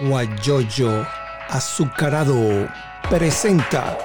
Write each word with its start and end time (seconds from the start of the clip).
Guayoyo 0.00 1.06
Azucarado 1.48 2.68
presenta 3.08 3.98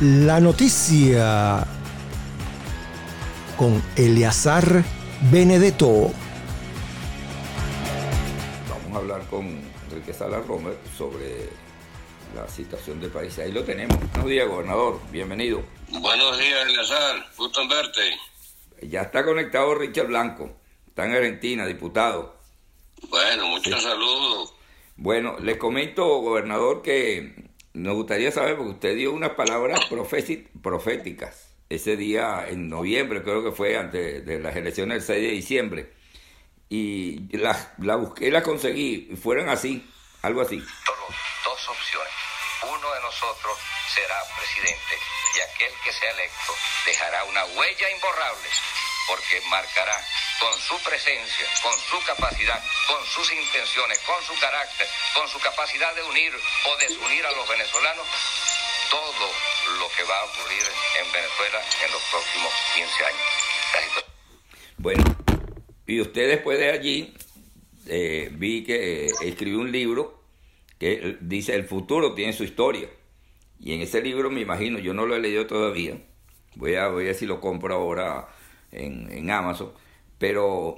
la 0.00 0.40
noticia 0.40 1.66
con 3.56 3.82
Eleazar 3.94 4.82
Benedetto. 5.30 6.10
Vamos 8.70 8.94
a 8.94 8.96
hablar 8.96 9.22
con 9.28 9.60
Enrique 9.90 10.14
Sala 10.14 10.38
Romer 10.38 10.78
sobre 10.96 11.50
la 12.34 12.48
situación 12.48 13.00
del 13.00 13.10
país. 13.10 13.38
Ahí 13.38 13.52
lo 13.52 13.62
tenemos. 13.64 13.98
Buenos 14.12 14.30
días, 14.30 14.48
gobernador. 14.48 15.00
Bienvenido. 15.12 15.62
Buenos 15.90 16.38
días, 16.38 16.66
Eleazar. 16.66 17.26
Gusto 17.36 17.60
en 17.60 17.68
verte. 17.68 18.29
Ya 18.82 19.02
está 19.02 19.24
conectado 19.24 19.74
Richard 19.74 20.08
Blanco. 20.08 20.50
Está 20.86 21.06
en 21.06 21.12
Argentina, 21.12 21.66
diputado. 21.66 22.36
Bueno, 23.08 23.46
muchos 23.46 23.82
saludos. 23.82 24.54
Bueno, 24.96 25.38
le 25.38 25.58
comento, 25.58 26.06
gobernador, 26.20 26.82
que 26.82 27.50
nos 27.72 27.94
gustaría 27.94 28.30
saber, 28.32 28.56
porque 28.56 28.72
usted 28.72 28.96
dio 28.96 29.12
unas 29.12 29.30
palabras 29.30 29.80
proféticas 29.86 31.50
ese 31.70 31.96
día 31.96 32.46
en 32.48 32.68
noviembre, 32.68 33.22
creo 33.22 33.44
que 33.44 33.52
fue 33.52 33.78
antes 33.78 34.26
de 34.26 34.40
las 34.40 34.56
elecciones 34.56 35.06
del 35.06 35.16
6 35.16 35.28
de 35.28 35.34
diciembre. 35.34 35.92
Y 36.68 37.36
la, 37.36 37.74
la 37.78 37.96
busqué 37.96 38.28
y 38.28 38.30
la 38.30 38.42
conseguí. 38.42 39.16
Fueron 39.20 39.48
así, 39.48 39.88
algo 40.22 40.40
así. 40.40 40.58
Dos 40.58 41.68
opciones. 41.68 42.09
Nosotros 43.10 43.58
será 43.92 44.22
presidente 44.38 44.94
y 45.34 45.40
aquel 45.40 45.72
que 45.82 45.92
sea 45.92 46.10
electo 46.12 46.54
dejará 46.86 47.24
una 47.24 47.44
huella 47.44 47.90
imborrable 47.90 48.48
porque 49.08 49.40
marcará 49.50 49.98
con 50.38 50.56
su 50.60 50.78
presencia, 50.84 51.44
con 51.60 51.76
su 51.76 52.00
capacidad, 52.06 52.62
con 52.86 53.04
sus 53.06 53.32
intenciones, 53.32 53.98
con 54.06 54.22
su 54.22 54.38
carácter, 54.38 54.86
con 55.12 55.26
su 55.26 55.40
capacidad 55.40 55.92
de 55.96 56.04
unir 56.04 56.32
o 56.68 56.76
desunir 56.76 57.26
a 57.26 57.32
los 57.32 57.48
venezolanos, 57.48 58.06
todo 58.90 59.32
lo 59.80 59.88
que 59.96 60.04
va 60.04 60.16
a 60.16 60.24
ocurrir 60.26 60.62
en 61.00 61.10
Venezuela 61.10 61.60
en 61.84 61.90
los 61.90 62.02
próximos 62.12 62.52
15 62.76 63.04
años. 63.06 64.04
Bueno, 64.78 65.04
y 65.84 66.00
usted 66.00 66.28
después 66.28 66.60
de 66.60 66.70
allí 66.70 67.12
eh, 67.88 68.28
vi 68.30 68.62
que 68.62 69.06
eh, 69.06 69.10
escribió 69.22 69.58
un 69.58 69.72
libro 69.72 70.22
que 70.78 71.18
dice 71.20 71.56
el 71.56 71.66
futuro 71.66 72.14
tiene 72.14 72.32
su 72.32 72.44
historia. 72.44 72.88
Y 73.60 73.74
en 73.74 73.82
ese 73.82 74.00
libro 74.00 74.30
me 74.30 74.40
imagino, 74.40 74.78
yo 74.78 74.94
no 74.94 75.06
lo 75.06 75.14
he 75.14 75.20
leído 75.20 75.46
todavía, 75.46 75.98
voy 76.56 76.76
a, 76.76 76.88
voy 76.88 77.04
a 77.04 77.06
ver 77.06 77.14
si 77.14 77.26
lo 77.26 77.40
compro 77.40 77.74
ahora 77.74 78.28
en, 78.72 79.30
Amazon, 79.30 79.72
pero 80.18 80.76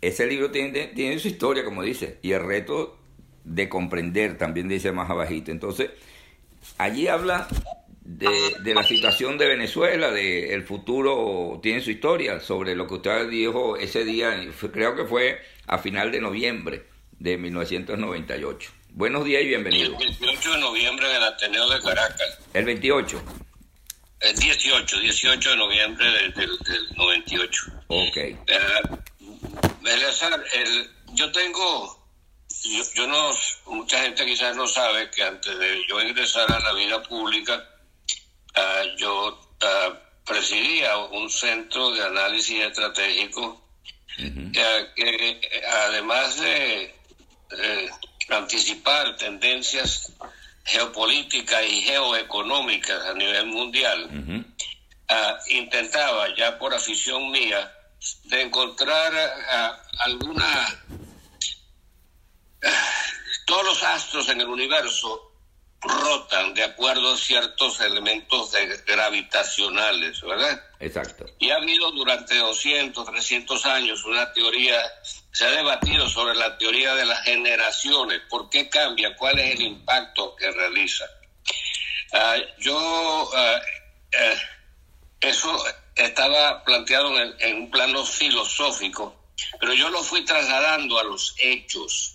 ese 0.00 0.26
libro 0.26 0.50
tiene, 0.50 0.88
tiene 0.88 1.18
su 1.18 1.28
historia, 1.28 1.64
como 1.64 1.82
dice, 1.82 2.18
y 2.22 2.32
el 2.32 2.44
reto 2.44 2.98
de 3.44 3.68
comprender 3.68 4.36
también 4.36 4.68
dice 4.68 4.90
más 4.90 5.10
abajito. 5.10 5.52
Entonces, 5.52 5.90
allí 6.78 7.06
habla 7.06 7.46
de, 8.00 8.28
de, 8.62 8.74
la 8.74 8.82
situación 8.82 9.38
de 9.38 9.46
Venezuela, 9.46 10.10
de 10.10 10.54
el 10.54 10.64
futuro 10.64 11.60
tiene 11.62 11.80
su 11.80 11.90
historia, 11.90 12.40
sobre 12.40 12.74
lo 12.74 12.88
que 12.88 12.94
usted 12.94 13.28
dijo 13.28 13.76
ese 13.76 14.04
día, 14.04 14.34
creo 14.72 14.96
que 14.96 15.04
fue 15.04 15.38
a 15.66 15.78
final 15.78 16.10
de 16.10 16.20
noviembre 16.20 16.84
de 17.18 17.38
1998. 17.38 18.72
Buenos 18.96 19.24
días 19.24 19.42
y 19.42 19.46
bienvenido. 19.46 19.98
El 19.98 20.06
28 20.06 20.52
de 20.52 20.58
noviembre 20.58 21.08
del 21.08 21.24
Ateneo 21.24 21.68
de 21.68 21.80
Caracas. 21.80 22.38
El 22.52 22.64
28. 22.64 23.24
El 24.20 24.38
18, 24.38 25.00
18 25.00 25.50
de 25.50 25.56
noviembre 25.56 26.06
del, 26.06 26.58
98. 26.94 27.62
Ok. 27.88 28.16
Eh, 28.16 28.38
el, 30.52 30.90
yo 31.14 31.32
tengo, 31.32 32.08
yo, 32.94 33.06
no, 33.08 33.32
mucha 33.66 34.00
gente 34.00 34.24
quizás 34.26 34.54
no 34.54 34.68
sabe 34.68 35.10
que 35.10 35.24
antes 35.24 35.58
de 35.58 35.82
yo 35.88 36.00
ingresar 36.00 36.52
a 36.52 36.60
la 36.60 36.72
vida 36.74 37.02
pública, 37.02 37.68
uh, 38.56 38.96
yo 38.96 39.28
uh, 39.30 40.24
presidía 40.24 40.96
un 40.98 41.28
centro 41.28 41.90
de 41.90 42.00
análisis 42.00 42.60
estratégico 42.60 43.60
que 44.16 45.40
además 45.66 46.40
de 46.40 46.94
anticipar 48.28 49.16
tendencias 49.16 50.12
geopolíticas 50.64 51.62
y 51.68 51.82
geoeconómicas 51.82 53.04
a 53.04 53.14
nivel 53.14 53.46
mundial, 53.46 54.46
ah, 55.08 55.38
intentaba 55.48 56.34
ya 56.36 56.58
por 56.58 56.74
afición 56.74 57.30
mía 57.30 57.72
de 58.24 58.42
encontrar 58.42 59.12
ah, 59.50 59.82
alguna... 60.00 60.82
Ah, 62.62 62.90
todos 63.46 63.64
los 63.64 63.82
astros 63.82 64.28
en 64.30 64.40
el 64.40 64.48
universo 64.48 65.32
rotan 65.82 66.54
de 66.54 66.64
acuerdo 66.64 67.12
a 67.12 67.16
ciertos 67.16 67.80
elementos 67.80 68.52
gravitacionales, 68.86 70.20
¿verdad? 70.22 70.62
Exacto. 70.80 71.26
Y 71.38 71.50
ha 71.50 71.56
habido 71.56 71.90
durante 71.92 72.36
200, 72.36 73.04
300 73.04 73.66
años 73.66 74.04
una 74.04 74.32
teoría 74.32 74.80
se 75.34 75.44
ha 75.44 75.50
debatido 75.50 76.08
sobre 76.08 76.36
la 76.36 76.56
teoría 76.56 76.94
de 76.94 77.04
las 77.04 77.24
generaciones, 77.24 78.20
por 78.30 78.48
qué 78.48 78.68
cambia, 78.68 79.16
cuál 79.16 79.36
es 79.40 79.56
el 79.56 79.62
impacto 79.62 80.36
que 80.36 80.48
realiza. 80.52 81.04
Ah, 82.12 82.36
yo, 82.60 83.30
uh, 83.32 83.60
eso 85.20 85.64
estaba 85.96 86.62
planteado 86.62 87.20
en, 87.20 87.34
en, 87.40 87.56
un 87.62 87.70
plano 87.72 88.04
filosófico, 88.04 89.32
pero 89.58 89.74
yo 89.74 89.90
lo 89.90 90.04
fui 90.04 90.24
trasladando 90.24 91.00
a 91.00 91.02
los 91.02 91.34
hechos 91.38 92.14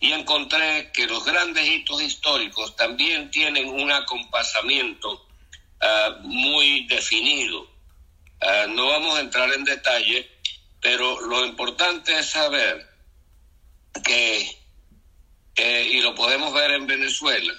y 0.00 0.12
encontré 0.12 0.90
que 0.90 1.06
los 1.06 1.22
grandes 1.22 1.68
hitos 1.68 2.00
históricos 2.00 2.74
también 2.76 3.30
tienen 3.30 3.68
un 3.68 3.92
acompasamiento 3.92 5.12
uh, 5.12 6.18
muy 6.22 6.86
definido. 6.86 7.68
no 8.70 8.86
vamos 8.86 9.18
a 9.18 9.20
entrar 9.20 9.52
en 9.52 9.64
detalle, 9.64 10.33
pero 10.84 11.18
lo 11.22 11.46
importante 11.46 12.18
es 12.18 12.26
saber 12.26 12.86
que, 14.04 14.46
y 15.56 16.02
lo 16.02 16.14
podemos 16.14 16.52
ver 16.52 16.72
en 16.72 16.86
Venezuela, 16.86 17.54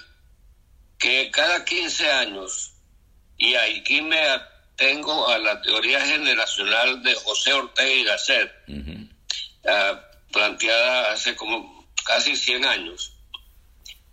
que 0.96 1.28
cada 1.32 1.64
15 1.64 2.08
años, 2.08 2.74
y 3.36 3.56
aquí 3.56 4.00
me 4.00 4.20
atengo 4.28 5.28
a 5.28 5.38
la 5.38 5.60
teoría 5.60 6.00
generacional 6.02 7.02
de 7.02 7.16
José 7.16 7.52
Ortega 7.52 7.92
y 7.92 8.04
Gasset, 8.04 8.52
uh, 8.68 10.32
planteada 10.32 11.10
hace 11.10 11.34
como 11.34 11.84
casi 12.04 12.36
100 12.36 12.64
años, 12.64 13.12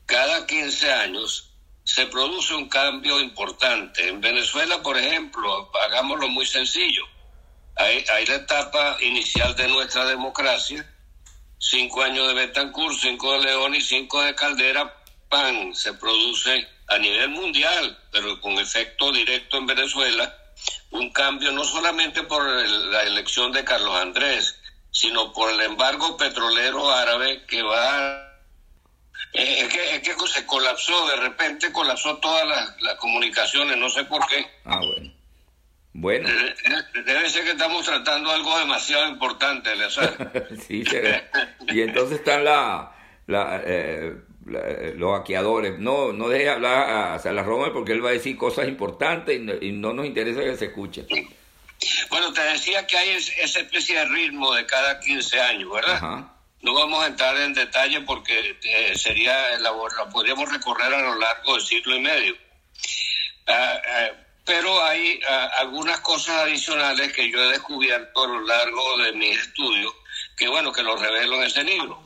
cada 0.07 0.47
15 0.47 0.91
años 0.91 1.51
se 1.83 2.07
produce 2.07 2.55
un 2.55 2.67
cambio 2.67 3.19
importante. 3.19 4.07
En 4.07 4.21
Venezuela, 4.21 4.81
por 4.81 4.97
ejemplo, 4.97 5.71
hagámoslo 5.85 6.29
muy 6.29 6.47
sencillo, 6.47 7.03
hay, 7.75 8.25
la 8.25 8.35
etapa 8.35 8.97
inicial 9.01 9.55
de 9.55 9.67
nuestra 9.67 10.05
democracia, 10.05 10.87
cinco 11.57 12.03
años 12.03 12.27
de 12.27 12.33
Betancourt, 12.33 12.97
cinco 12.99 13.33
de 13.33 13.45
León 13.45 13.75
y 13.75 13.81
cinco 13.81 14.21
de 14.21 14.35
Caldera, 14.35 14.93
pan, 15.29 15.73
se 15.75 15.93
produce 15.93 16.67
a 16.87 16.97
nivel 16.97 17.29
mundial, 17.29 17.97
pero 18.11 18.39
con 18.41 18.53
efecto 18.53 19.11
directo 19.11 19.57
en 19.57 19.65
Venezuela, 19.65 20.37
un 20.91 21.11
cambio 21.11 21.51
no 21.51 21.63
solamente 21.63 22.23
por 22.23 22.45
la 22.45 23.01
elección 23.03 23.51
de 23.51 23.63
Carlos 23.63 23.95
Andrés, 23.95 24.55
sino 24.91 25.33
por 25.33 25.51
el 25.51 25.61
embargo 25.61 26.15
petrolero 26.17 26.91
árabe 26.91 27.45
que 27.47 27.63
va... 27.63 28.29
Es, 29.33 29.67
que, 29.73 29.95
es 29.95 30.01
que 30.01 30.27
se 30.27 30.45
colapsó, 30.45 31.07
de 31.07 31.15
repente 31.15 31.71
colapsó 31.71 32.17
todas 32.17 32.47
las, 32.47 32.81
las 32.81 32.95
comunicaciones, 32.95 33.75
no 33.77 33.89
sé 33.89 34.03
por 34.03 34.27
qué. 34.27 34.45
Ah, 34.65 34.77
bueno. 34.77 35.11
Bueno. 35.93 36.27
Eh, 36.27 36.55
eh, 36.65 37.01
debe 37.05 37.29
ser 37.29 37.43
que 37.43 37.51
estamos 37.51 37.85
tratando 37.85 38.31
algo 38.31 38.57
demasiado 38.57 39.07
importante, 39.09 39.69
sí, 40.67 40.83
y 41.71 41.81
entonces 41.81 42.19
están 42.19 42.43
la, 42.43 42.91
eh, 43.27 44.15
los 44.95 45.17
hackeadores. 45.17 45.77
No, 45.77 46.11
no 46.11 46.29
deje 46.29 46.49
hablar 46.49 47.19
a 47.23 47.43
Roma 47.43 47.71
porque 47.71 47.91
él 47.91 48.03
va 48.03 48.09
a 48.09 48.13
decir 48.13 48.35
cosas 48.35 48.67
importantes 48.67 49.39
y 49.61 49.71
no, 49.71 49.93
nos 49.93 50.07
interesa 50.07 50.41
que 50.41 50.57
se 50.57 50.65
escuche. 50.65 51.05
Bueno, 52.09 52.33
te 52.33 52.41
decía 52.41 52.87
que 52.87 52.97
hay 52.97 53.09
esa 53.11 53.59
especie 53.59 53.99
de 53.99 54.05
ritmo 54.05 54.53
de 54.55 54.65
cada 54.65 54.99
15 54.99 55.41
años, 55.41 55.71
¿verdad? 55.71 56.27
No 56.61 56.73
vamos 56.73 57.03
a 57.03 57.07
entrar 57.07 57.35
en 57.37 57.53
detalle 57.53 58.01
porque 58.01 58.57
sería, 58.95 59.59
la, 59.59 59.71
podríamos 60.11 60.51
recorrer 60.51 60.91
a 60.91 61.01
lo 61.01 61.15
largo 61.19 61.53
del 61.53 61.61
siglo 61.61 61.95
y 61.95 61.99
medio. 61.99 62.35
Ah, 63.47 63.79
pero 64.45 64.83
hay 64.83 65.19
ah, 65.29 65.51
algunas 65.59 65.99
cosas 66.01 66.41
adicionales 66.41 67.13
que 67.13 67.31
yo 67.31 67.41
he 67.43 67.51
descubierto 67.53 68.23
a 68.23 68.27
lo 68.27 68.41
largo 68.41 68.97
de 68.97 69.13
mi 69.13 69.29
estudio, 69.29 69.93
que 70.37 70.47
bueno, 70.47 70.71
que 70.71 70.83
lo 70.83 70.95
revelo 70.95 71.37
en 71.37 71.43
ese 71.43 71.63
libro. 71.63 72.01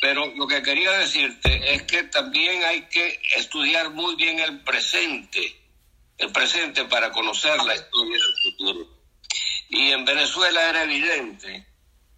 Pero 0.00 0.26
lo 0.36 0.46
que 0.46 0.62
quería 0.62 0.92
decirte 0.92 1.74
es 1.74 1.82
que 1.82 2.04
también 2.04 2.62
hay 2.64 2.82
que 2.82 3.20
estudiar 3.36 3.90
muy 3.90 4.14
bien 4.14 4.38
el 4.38 4.62
presente, 4.62 5.60
el 6.18 6.30
presente 6.30 6.84
para 6.84 7.10
conocer 7.10 7.56
la 7.64 7.74
historia 7.74 8.16
del 8.16 8.52
futuro. 8.52 8.86
Y 9.68 9.90
en 9.90 10.04
Venezuela 10.04 10.68
era 10.68 10.84
evidente 10.84 11.66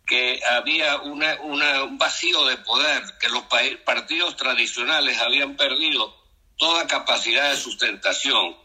que 0.06 0.40
había 0.50 0.96
una, 0.98 1.40
un 1.40 1.98
vacío 1.98 2.46
de 2.46 2.56
poder, 2.58 3.02
que 3.20 3.28
los 3.28 3.44
partidos 3.84 4.36
tradicionales 4.36 5.18
habían 5.18 5.56
perdido 5.56 6.14
toda 6.56 6.86
capacidad 6.86 7.50
de 7.50 7.56
sustentación 7.56 8.56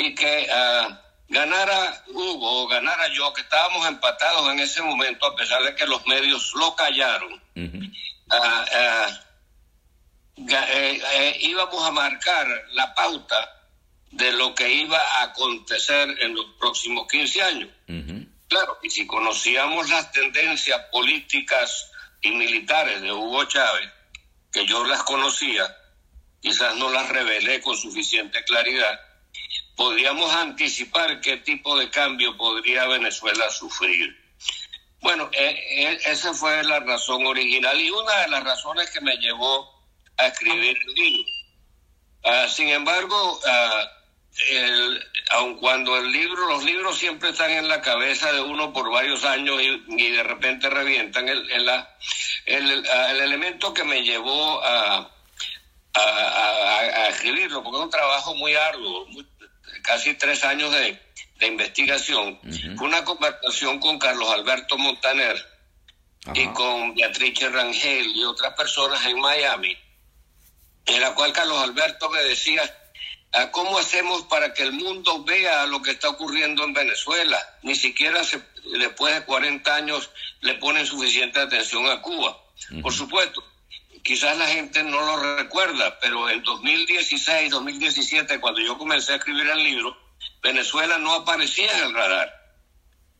y 0.00 0.14
que 0.14 0.48
ah, 0.50 0.98
ganara 1.28 2.04
Hugo 2.08 2.62
o 2.62 2.68
ganara 2.68 3.08
yo, 3.12 3.32
que 3.34 3.42
estábamos 3.42 3.86
empatados 3.86 4.50
en 4.50 4.60
ese 4.60 4.82
momento, 4.82 5.26
a 5.26 5.36
pesar 5.36 5.62
de 5.62 5.74
que 5.74 5.86
los 5.86 6.06
medios 6.06 6.52
lo 6.54 6.74
callaron, 6.74 7.40
ah, 8.30 8.64
ah, 8.74 9.20
eh, 10.38 11.02
eh, 11.12 11.36
íbamos 11.42 11.84
a 11.84 11.90
marcar 11.90 12.46
la 12.72 12.94
pauta 12.94 13.36
de 14.10 14.32
lo 14.32 14.54
que 14.54 14.72
iba 14.72 14.98
a 14.98 15.24
acontecer 15.24 16.16
en 16.20 16.34
los 16.34 16.46
próximos 16.58 17.06
15 17.08 17.42
años. 17.42 17.70
Claro, 18.48 18.78
y 18.82 18.90
si 18.90 19.06
conocíamos 19.06 19.88
las 19.90 20.10
tendencias 20.10 20.80
políticas 20.90 21.92
y 22.20 22.30
militares 22.32 23.00
de 23.00 23.12
Hugo 23.12 23.44
Chávez, 23.44 23.88
que 24.50 24.66
yo 24.66 24.84
las 24.84 25.04
conocía, 25.04 25.76
quizás 26.40 26.74
no 26.74 26.90
las 26.90 27.08
revelé 27.10 27.60
con 27.60 27.76
suficiente 27.76 28.42
claridad, 28.42 28.98
podríamos 29.80 30.30
anticipar 30.34 31.22
qué 31.22 31.38
tipo 31.38 31.78
de 31.78 31.88
cambio 31.88 32.36
podría 32.36 32.86
Venezuela 32.86 33.48
sufrir. 33.48 34.14
Bueno, 35.00 35.30
eh, 35.32 35.58
eh, 35.70 35.98
esa 36.04 36.34
fue 36.34 36.62
la 36.64 36.80
razón 36.80 37.26
original 37.26 37.80
y 37.80 37.88
una 37.88 38.14
de 38.18 38.28
las 38.28 38.44
razones 38.44 38.90
que 38.90 39.00
me 39.00 39.16
llevó 39.16 39.82
a 40.18 40.26
escribir 40.26 40.76
el 40.76 40.94
libro. 40.94 41.32
Ah, 42.24 42.46
sin 42.46 42.68
embargo, 42.68 43.38
uh, 43.38 44.50
el, 44.50 45.02
aun 45.30 45.56
cuando 45.56 45.96
el 45.96 46.12
libro, 46.12 46.46
los 46.48 46.62
libros 46.62 46.98
siempre 46.98 47.30
están 47.30 47.50
en 47.50 47.66
la 47.66 47.80
cabeza 47.80 48.30
de 48.32 48.42
uno 48.42 48.74
por 48.74 48.90
varios 48.90 49.24
años 49.24 49.62
y, 49.62 50.10
de 50.10 50.22
repente 50.22 50.68
revientan, 50.68 51.26
el, 51.26 51.50
el, 51.50 51.70
el, 52.44 53.20
elemento 53.22 53.72
que 53.72 53.84
me 53.84 54.02
llevó 54.02 54.62
a, 54.62 55.10
a, 55.94 57.08
escribirlo, 57.08 57.62
porque 57.62 57.78
es 57.78 57.84
un 57.84 57.90
trabajo 57.90 58.34
muy 58.34 58.54
arduo, 58.54 59.06
casi 59.82 60.14
tres 60.14 60.44
años 60.44 60.72
de, 60.72 60.98
investigación, 61.42 62.38
fue 62.76 62.86
una 62.86 63.02
conversación 63.02 63.80
con 63.80 63.98
Carlos 63.98 64.30
Alberto 64.30 64.76
Montaner 64.76 65.42
y 66.34 66.46
con 66.48 66.94
Beatrice 66.94 67.48
Rangel 67.48 68.14
y 68.14 68.24
otras 68.24 68.52
personas 68.54 69.04
en 69.06 69.18
Miami, 69.18 69.74
en 70.84 71.00
la 71.00 71.14
cual 71.14 71.32
Carlos 71.32 71.62
Alberto 71.62 72.10
me 72.10 72.22
decía, 72.24 72.62
¿cómo 73.52 73.78
hacemos 73.78 74.24
para 74.24 74.52
que 74.52 74.64
el 74.64 74.72
mundo 74.72 75.24
vea 75.24 75.64
lo 75.66 75.80
que 75.80 75.92
está 75.92 76.10
ocurriendo 76.10 76.62
en 76.64 76.74
Venezuela? 76.74 77.38
Ni 77.62 77.74
siquiera 77.74 78.20
después 78.78 79.14
de 79.14 79.24
40 79.24 79.74
años 79.74 80.10
le 80.42 80.54
ponen 80.54 80.84
suficiente 80.84 81.40
atención 81.40 81.86
a 81.88 82.02
Cuba. 82.02 82.36
Por 82.82 82.92
supuesto, 82.92 83.42
quizás 84.02 84.36
la 84.36 84.46
gente 84.46 84.82
no 84.82 85.00
lo 85.00 85.36
recuerda, 85.36 85.98
pero 86.00 86.28
en 86.28 86.42
2016, 86.42 87.50
2017, 87.50 88.40
cuando 88.40 88.60
yo 88.60 88.78
comencé 88.78 89.12
a 89.12 89.16
escribir 89.16 89.46
el 89.48 89.62
libro, 89.62 89.96
Venezuela 90.42 90.98
no 90.98 91.14
aparecía 91.14 91.70
en 91.78 91.88
el 91.88 91.94
radar. 91.94 92.32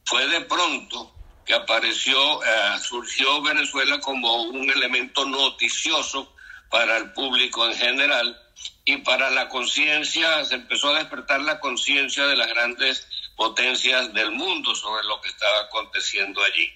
Fue 0.05 0.27
de 0.27 0.41
pronto 0.43 1.15
que 1.45 1.55
apareció, 1.55 2.43
eh, 2.43 2.79
surgió 2.83 3.43
Venezuela 3.43 4.01
como 4.01 4.43
un 4.45 4.69
elemento 4.71 5.25
noticioso 5.25 6.35
para 6.71 6.97
el 6.97 7.13
público 7.13 7.67
en 7.69 7.75
general 7.75 8.41
y 8.85 8.99
para 8.99 9.31
la 9.31 9.49
conciencia, 9.49 10.45
se 10.45 10.57
empezó 10.57 10.95
a 10.95 10.99
despertar 10.99 11.41
la 11.41 11.61
conciencia 11.61 12.27
de 12.27 12.37
las 12.37 12.49
grandes 12.49 13.07
potencias 13.37 14.13
del 14.13 14.33
mundo 14.33 14.75
sobre 14.75 15.05
lo 15.05 15.21
que 15.21 15.29
estaba 15.29 15.61
aconteciendo 15.63 16.43
allí. 16.43 16.71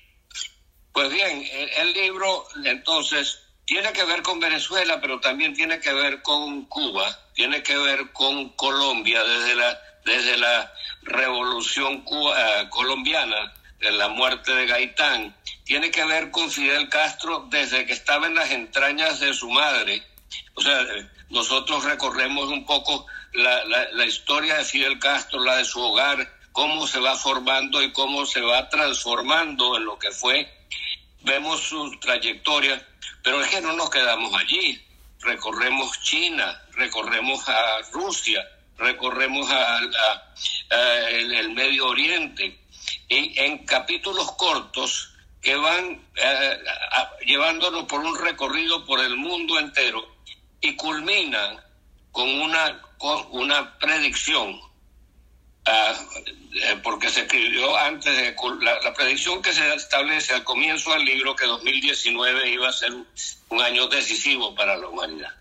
Pues 0.93 1.11
bien, 1.11 1.45
el 1.77 1.93
libro 1.93 2.47
entonces 2.65 3.44
tiene 3.67 3.93
que 3.93 4.05
ver 4.05 4.23
con 4.23 4.41
Venezuela, 4.41 5.01
pero 5.01 5.21
también 5.21 5.55
tiene 5.55 5.81
que 5.81 5.93
ver 5.93 6.23
con 6.23 6.65
Cuba, 6.67 7.19
tiene 7.35 7.63
que 7.63 7.77
ver 7.77 8.13
con 8.13 8.51
Colombia 8.51 9.23
desde 9.25 9.55
la, 9.55 9.81
desde 10.05 10.37
la 10.37 10.73
revolución 11.03 12.05
eh, 12.07 12.69
colombiana, 12.71 13.55
de 13.81 13.93
la 13.93 14.09
muerte 14.09 14.55
de 14.55 14.67
Gaitán, 14.67 15.37
tiene 15.65 15.91
que 15.91 16.05
ver 16.05 16.31
con 16.31 16.51
Fidel 16.51 16.89
Castro 16.89 17.47
desde 17.51 17.85
que 17.85 17.93
estaba 17.93 18.27
en 18.27 18.35
las 18.35 18.51
entrañas 18.51 19.21
de 19.21 19.35
su 19.35 19.51
madre. 19.51 20.03
O 20.55 20.63
sea, 20.63 20.87
nosotros 21.29 21.85
recorremos 21.85 22.49
un 22.49 22.65
poco 22.65 23.07
la, 23.33 23.65
la, 23.67 23.91
la 23.93 24.07
historia 24.07 24.57
de 24.57 24.65
Fidel 24.65 24.99
Castro, 24.99 25.43
la 25.45 25.57
de 25.57 25.65
su 25.67 25.81
hogar, 25.81 26.27
cómo 26.53 26.87
se 26.87 26.99
va 26.99 27.15
formando 27.15 27.83
y 27.83 27.93
cómo 27.93 28.25
se 28.25 28.41
va 28.41 28.69
transformando 28.71 29.77
en 29.77 29.85
lo 29.85 29.99
que 29.99 30.11
fue. 30.13 30.51
Vemos 31.23 31.61
su 31.61 31.99
trayectoria 32.01 32.87
pero 33.25 33.41
es 33.41 33.49
que 33.49 33.61
no 33.63 33.73
nos 33.73 33.89
quedamos 33.89 34.33
allí. 34.39 34.81
Recorremos 35.21 35.99
China, 36.03 36.63
recorremos 36.73 37.49
a 37.49 37.81
Rusia, 37.91 38.47
recorremos 38.77 39.51
a, 39.51 39.81
el, 41.09 41.51
Medio 41.55 41.87
Oriente. 41.87 42.61
Y 43.09 43.39
en 43.41 43.65
capítulos 43.65 44.31
cortos 44.33 45.15
que 45.41 45.57
van 45.57 46.07
eh, 46.17 46.59
llevándonos 47.25 47.85
por 47.85 48.01
un 48.01 48.19
recorrido 48.19 48.85
por 48.85 49.01
el 49.01 49.17
mundo 49.17 49.59
entero 49.59 50.07
y 50.61 50.77
culminan 50.77 51.59
con 52.13 52.29
una, 52.29 52.83
con 52.99 53.27
una 53.31 53.79
predicción 53.79 54.61
Eh, 55.67 56.81
porque 56.83 57.09
se 57.09 57.23
escribió 57.23 57.77
antes 57.77 58.15
de 58.15 58.37
la, 58.61 58.93
predicción 58.93 59.41
que 59.41 59.53
se 59.53 59.75
establece 59.75 60.35
al 60.35 60.45
comienzo 60.45 60.93
del 60.93 61.05
libro 61.05 61.35
que 61.35 61.47
2019 61.47 62.51
iba 62.51 62.69
a 62.69 62.73
ser 62.73 62.93
un, 62.93 63.61
año 63.61 63.87
decisivo 63.87 64.55
para 64.55 64.77
la 64.77 64.89
humanidad. 64.89 65.33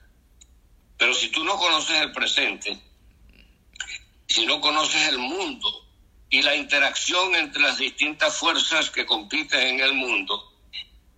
Pero 0.98 1.14
si 1.14 1.30
tú 1.30 1.44
no 1.44 1.58
conoces 1.58 2.02
el 2.02 2.12
presente, 2.14 2.82
si 4.28 4.46
no 4.46 4.62
conoces 4.62 5.10
el 5.10 5.18
mundo 5.18 5.70
y 6.30 6.42
la 6.42 6.56
interacción 6.56 7.36
entre 7.36 7.62
las 7.62 7.78
distintas 7.78 8.38
fuerzas 8.38 8.90
que 8.90 9.06
compiten 9.06 9.60
en 9.60 9.80
el 9.82 9.94
mundo, 9.94 10.54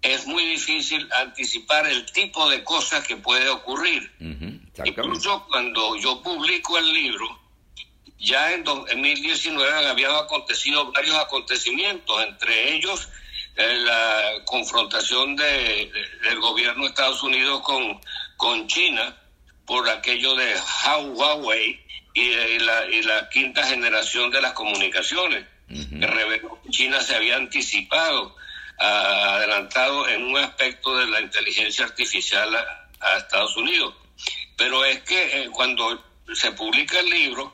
es 0.01 0.25
muy 0.25 0.45
difícil 0.45 1.07
anticipar 1.13 1.85
el 1.87 2.05
tipo 2.11 2.49
de 2.49 2.63
cosas 2.63 3.05
que 3.05 3.17
puede 3.17 3.49
ocurrir. 3.49 4.11
Incluso 4.83 5.45
cuando 5.47 5.95
yo 5.97 6.21
publico 6.21 6.77
el 6.77 6.91
libro, 6.91 7.44
ya 8.25 8.54
en 8.54 8.63
2019 8.63 9.88
habían 9.88 10.15
acontecido 10.15 10.91
varios 10.91 11.15
acontecimientos, 11.15 12.24
entre 12.24 12.74
ellos 12.74 13.08
eh, 13.55 13.77
la 13.77 14.44
confrontación 14.46 15.36
de, 15.36 15.91
del 16.24 16.39
gobierno 16.39 16.84
de 16.84 16.89
Estados 16.89 17.22
Unidos 17.24 17.62
con, 17.62 18.01
con 18.36 18.67
China 18.67 19.15
por 19.65 19.88
aquello 19.88 20.36
de 20.36 20.55
Huawei 21.13 21.79
y, 22.13 22.60
la, 22.60 22.86
y 22.86 23.01
la 23.03 23.29
quinta 23.29 23.63
generación 23.65 24.32
de 24.32 24.41
las 24.41 24.53
comunicaciones. 24.53 25.46
China 26.70 27.01
se 27.01 27.15
había 27.15 27.38
anticipado, 27.38 28.36
adelantado 28.77 30.08
en 30.10 30.24
un 30.24 30.38
aspecto 30.38 30.98
de 30.98 31.08
la 31.08 31.22
inteligencia 31.22 31.86
artificial 31.86 32.55
a, 32.55 33.17
Estados 33.17 33.55
Unidos. 33.55 33.94
Pero 34.58 34.84
es 34.84 35.01
que 35.01 35.44
eh, 35.44 35.50
cuando 35.51 36.03
se 36.34 36.51
publica 36.53 37.00
el 37.00 37.10
libro, 37.10 37.53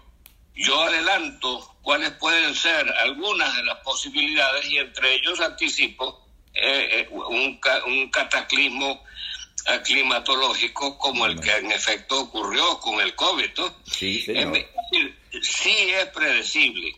yo 0.56 0.82
adelanto 0.82 1.76
cuáles 1.82 2.12
pueden 2.12 2.54
ser 2.56 2.88
algunas 3.04 3.56
de 3.56 3.64
las 3.64 3.78
posibilidades 3.80 4.70
y 4.70 4.78
entre 4.78 5.16
ellos 5.16 5.40
anticipo 5.40 6.28
eh, 6.54 7.02
eh, 7.02 7.08
un, 7.12 7.60
un, 7.88 8.10
cataclismo 8.10 9.04
eh, 9.68 9.82
climatológico 9.84 10.98
como 10.98 11.26
el 11.26 11.40
que 11.40 11.56
en 11.56 11.72
efecto 11.72 12.22
ocurrió 12.22 12.80
con 12.80 13.00
el 13.00 13.16
COVID. 13.16 13.50
Sí, 13.90 14.22
sí 14.22 15.92
es 15.92 16.06
predecible. 16.08 16.94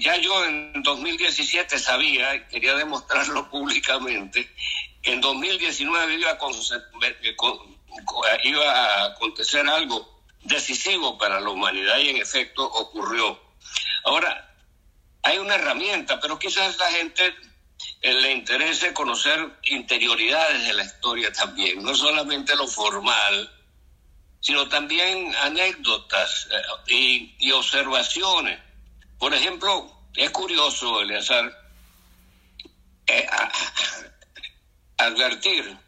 ya 0.00 0.16
yo 0.18 0.44
en 0.44 0.82
2017 0.82 1.78
sabía, 1.78 2.46
quería 2.48 2.74
demostrarlo 2.74 3.48
públicamente, 3.50 4.48
que 5.02 5.12
en 5.12 5.20
2019 5.22 6.14
iba 6.14 6.38
iba 8.44 8.70
a 8.70 9.04
acontecer 9.06 9.66
algo 9.66 10.13
decisivo 10.44 11.18
para 11.18 11.40
la 11.40 11.50
humanidad 11.50 11.98
y 11.98 12.10
en 12.10 12.16
efecto 12.18 12.64
ocurrió. 12.64 13.40
Ahora, 14.04 14.54
hay 15.22 15.38
una 15.38 15.54
herramienta, 15.54 16.20
pero 16.20 16.38
quizás 16.38 16.76
la 16.78 16.90
gente 16.90 17.34
eh, 18.02 18.12
le 18.12 18.32
interese 18.32 18.92
conocer 18.92 19.58
interioridades 19.64 20.66
de 20.66 20.74
la 20.74 20.84
historia 20.84 21.32
también, 21.32 21.82
no 21.82 21.94
solamente 21.94 22.54
lo 22.54 22.66
formal, 22.66 23.50
sino 24.40 24.68
también 24.68 25.34
anécdotas 25.36 26.48
eh, 26.88 27.34
y, 27.38 27.50
observaciones. 27.50 28.60
Por 29.18 29.32
ejemplo, 29.32 29.90
es 30.14 30.30
curioso, 30.30 31.00
Eleazar, 31.00 31.50
eh, 33.06 33.26
advertir 34.98 35.83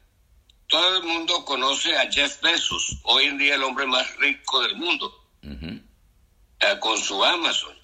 todo 0.68 0.98
el 0.98 1.04
mundo 1.04 1.44
conoce 1.44 1.96
a 1.96 2.10
Jeff 2.10 2.40
Bezos, 2.40 2.96
hoy 3.04 3.24
en 3.24 3.38
día 3.38 3.54
el 3.54 3.62
hombre 3.62 3.86
más 3.86 4.16
rico 4.16 4.62
del 4.62 4.76
mundo, 4.76 5.30
eh, 5.42 6.78
con 6.80 6.98
su 6.98 7.24
Amazon. 7.24 7.76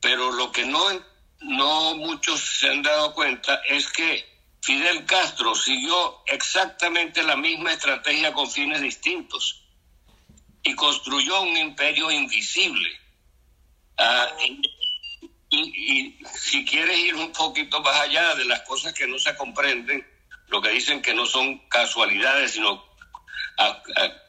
Pero 0.00 0.30
lo 0.32 0.52
que 0.52 0.64
no 0.64 0.80
no 1.40 1.94
muchos 1.94 2.40
se 2.40 2.68
han 2.68 2.82
dado 2.82 3.14
cuenta 3.14 3.60
es 3.68 3.88
que 3.88 4.24
Fidel 4.60 5.04
Castro 5.06 5.54
siguió 5.54 6.22
exactamente 6.26 7.22
la 7.22 7.36
misma 7.36 7.72
estrategia 7.72 8.32
con 8.32 8.50
fines 8.50 8.80
distintos 8.80 9.64
y 10.62 10.74
construyó 10.74 11.40
un 11.42 11.56
imperio 11.56 12.10
invisible. 12.10 12.90
Ah, 13.96 14.28
y, 15.50 16.18
si 16.34 16.64
quieres 16.64 16.98
ir 16.98 17.14
un 17.14 17.32
poquito 17.32 17.80
más 17.80 17.98
allá 18.00 18.34
de 18.34 18.44
las 18.44 18.60
cosas 18.62 18.92
que 18.92 19.06
no 19.06 19.18
se 19.18 19.34
comprenden, 19.36 20.06
lo 20.48 20.60
que 20.62 20.70
dicen 20.70 21.02
que 21.02 21.14
no 21.14 21.26
son 21.26 21.58
casualidades, 21.68 22.52
sino 22.52 22.84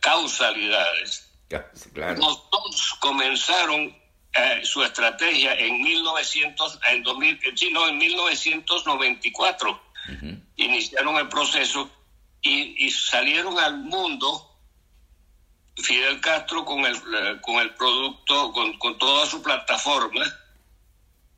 causalidades. 0.01 1.31
Los 1.49 2.49
dos 2.51 2.95
comenzaron 2.99 3.95
eh, 4.33 4.61
su 4.63 4.83
estrategia 4.83 5.53
en 5.55 5.81
1900, 5.81 6.79
en 6.91 7.03
2000, 7.03 7.39
en 7.43 7.97
1994. 7.97 9.81
Iniciaron 10.55 11.15
el 11.17 11.27
proceso 11.29 11.89
y, 12.41 12.85
y, 12.85 12.91
salieron 12.91 13.59
al 13.59 13.77
mundo 13.77 14.49
Fidel 15.77 16.19
Castro 16.21 16.65
con 16.65 16.85
el, 16.85 16.95
eh, 16.95 17.37
con 17.41 17.55
el 17.57 17.73
producto, 17.75 18.51
con, 18.51 18.77
con 18.77 18.97
toda 18.97 19.25
su 19.25 19.41
plataforma 19.41 20.23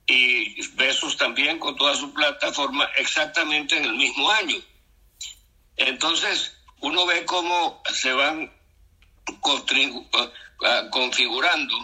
y 0.07 0.67
Besos 0.75 1.17
también 1.17 1.59
con 1.59 1.75
toda 1.75 1.95
su 1.95 2.13
plataforma 2.13 2.85
exactamente 2.97 3.77
en 3.77 3.85
el 3.85 3.93
mismo 3.93 4.29
año. 4.31 4.57
Entonces, 5.77 6.53
uno 6.81 7.05
ve 7.05 7.25
cómo 7.25 7.81
se 7.93 8.11
van 8.13 8.51
ah, 10.63 10.83
configurando 10.91 11.75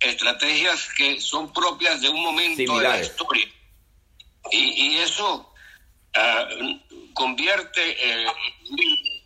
estrategias 0.00 0.88
que 0.96 1.20
son 1.20 1.52
propias 1.52 2.00
de 2.00 2.08
un 2.08 2.22
momento 2.22 2.78
de 2.78 2.88
la 2.88 3.00
historia. 3.00 3.46
Y, 4.52 4.96
eso 4.98 5.52
ah, 6.14 6.46
convierte 7.14 7.96
eh, 7.98 8.26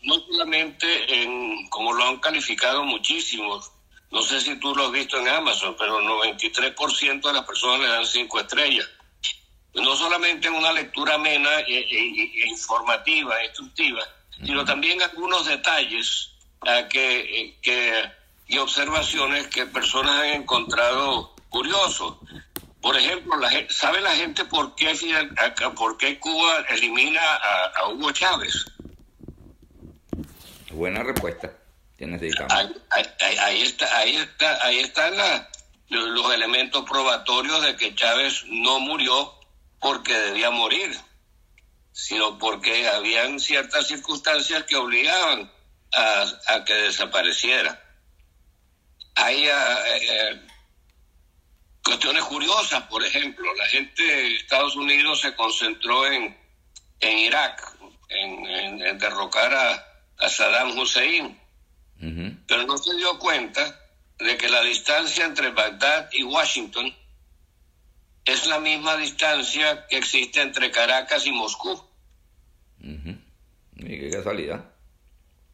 no 0.02 0.14
solamente 0.20 1.22
en, 1.22 1.68
como 1.68 1.92
lo 1.92 2.04
han 2.04 2.18
calificado 2.18 2.84
muchísimos, 2.84 3.70
no 4.10 4.22
sé 4.22 4.40
si 4.40 4.58
tú 4.58 4.74
lo 4.74 4.86
has 4.86 4.92
visto 4.92 5.18
en 5.18 5.28
Amazon, 5.28 5.76
pero 5.78 5.98
el 6.00 6.06
93% 6.34 7.20
de 7.20 7.32
las 7.32 7.44
personas 7.44 7.80
le 7.80 7.88
dan 7.88 8.06
cinco 8.06 8.40
estrellas. 8.40 8.88
No 9.74 9.94
solamente 9.94 10.48
en 10.48 10.54
una 10.54 10.72
lectura 10.72 11.14
amena 11.14 11.60
e, 11.60 11.78
e, 11.78 12.42
e 12.44 12.48
informativa, 12.48 13.44
instructiva, 13.44 14.02
sino 14.44 14.64
también 14.64 15.00
algunos 15.02 15.46
detalles 15.46 16.32
uh, 16.62 16.88
que, 16.88 17.56
que, 17.62 18.10
y 18.48 18.58
observaciones 18.58 19.46
que 19.48 19.66
personas 19.66 20.22
han 20.22 20.42
encontrado 20.42 21.34
curiosos. 21.48 22.16
Por 22.80 22.96
ejemplo, 22.96 23.36
la, 23.36 23.50
¿sabe 23.68 24.00
la 24.00 24.12
gente 24.16 24.44
por 24.46 24.74
qué, 24.74 24.92
por 25.76 25.98
qué 25.98 26.18
Cuba 26.18 26.64
elimina 26.70 27.20
a, 27.20 27.66
a 27.76 27.88
Hugo 27.88 28.10
Chávez? 28.12 28.64
Buena 30.70 31.02
respuesta. 31.02 31.52
Ahí, 32.48 33.62
está, 33.62 33.98
ahí 33.98 34.16
está, 34.16 34.64
ahí 34.64 34.78
están 34.78 35.12
los 35.88 36.32
elementos 36.32 36.88
probatorios 36.88 37.62
de 37.62 37.76
que 37.76 37.94
Chávez 37.94 38.44
no 38.46 38.80
murió 38.80 39.34
porque 39.80 40.12
debía 40.12 40.50
morir, 40.50 40.94
sino 41.92 42.38
porque 42.38 42.88
habían 42.88 43.40
ciertas 43.40 43.86
circunstancias 43.88 44.64
que 44.64 44.76
obligaban 44.76 45.50
a, 45.92 46.64
que 46.64 46.74
desapareciera. 46.74 47.82
Hay 49.16 49.48
ah, 49.48 49.78
eh, 49.96 50.40
cuestiones 51.82 52.22
curiosas, 52.24 52.82
por 52.84 53.04
ejemplo, 53.04 53.52
la 53.54 53.66
gente 53.66 54.02
de 54.02 54.36
Estados 54.36 54.76
Unidos 54.76 55.20
se 55.20 55.34
concentró 55.34 56.06
en, 56.06 56.36
en 57.00 57.18
Irak, 57.18 57.76
en, 58.08 58.98
derrocar 58.98 59.52
a, 59.54 59.86
a 60.18 60.28
Saddam 60.28 60.78
Hussein 60.78 61.40
pero 62.46 62.66
no 62.66 62.78
se 62.78 62.96
dio 62.96 63.18
cuenta 63.18 63.78
de 64.18 64.36
que 64.36 64.48
la 64.48 64.62
distancia 64.62 65.24
entre 65.24 65.50
Bagdad 65.50 66.08
y 66.12 66.22
Washington 66.22 66.94
es 68.32 68.46
la 68.46 68.60
misma 68.60 68.96
distancia 68.96 69.86
que 69.88 69.98
existe 69.98 70.40
entre 70.40 70.70
Caracas 70.70 71.26
y 71.26 71.32
Moscú. 71.32 71.82
Y 72.80 73.98
qué 73.98 74.10
casualidad. 74.10 74.64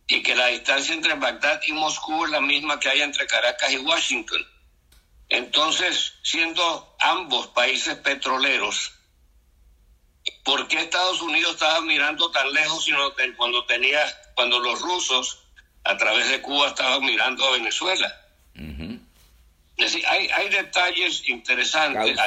Y 0.08 0.22
que 0.22 0.34
la 0.34 0.48
distancia 0.48 0.94
entre 0.94 1.14
Bagdad 1.14 1.60
y 1.66 1.72
Moscú 1.72 2.24
es 2.24 2.30
la 2.30 2.40
misma 2.40 2.78
que 2.78 2.88
hay 2.88 3.02
entre 3.02 3.26
Caracas 3.26 3.72
y 3.72 3.78
Washington. 3.78 4.46
Entonces, 5.28 6.14
siendo 6.22 6.96
ambos 7.00 7.48
países 7.48 7.96
petroleros, 7.96 8.92
¿por 10.44 10.68
qué 10.68 10.80
Estados 10.80 11.20
Unidos 11.20 11.54
estaba 11.54 11.80
mirando 11.80 12.30
tan 12.30 12.52
lejos 12.52 12.84
sino 12.84 13.12
cuando 13.36 13.64
tenía, 13.64 14.04
cuando 14.34 14.60
los 14.60 14.80
rusos 14.80 15.46
a 15.86 15.96
través 15.96 16.28
de 16.28 16.42
Cuba 16.42 16.68
estaba 16.68 17.00
mirando 17.00 17.46
a 17.46 17.52
Venezuela. 17.52 18.12
Es 19.76 19.92
decir, 19.92 20.06
hay, 20.06 20.28
hay 20.28 20.48
detalles 20.48 21.28
interesantes, 21.28 22.18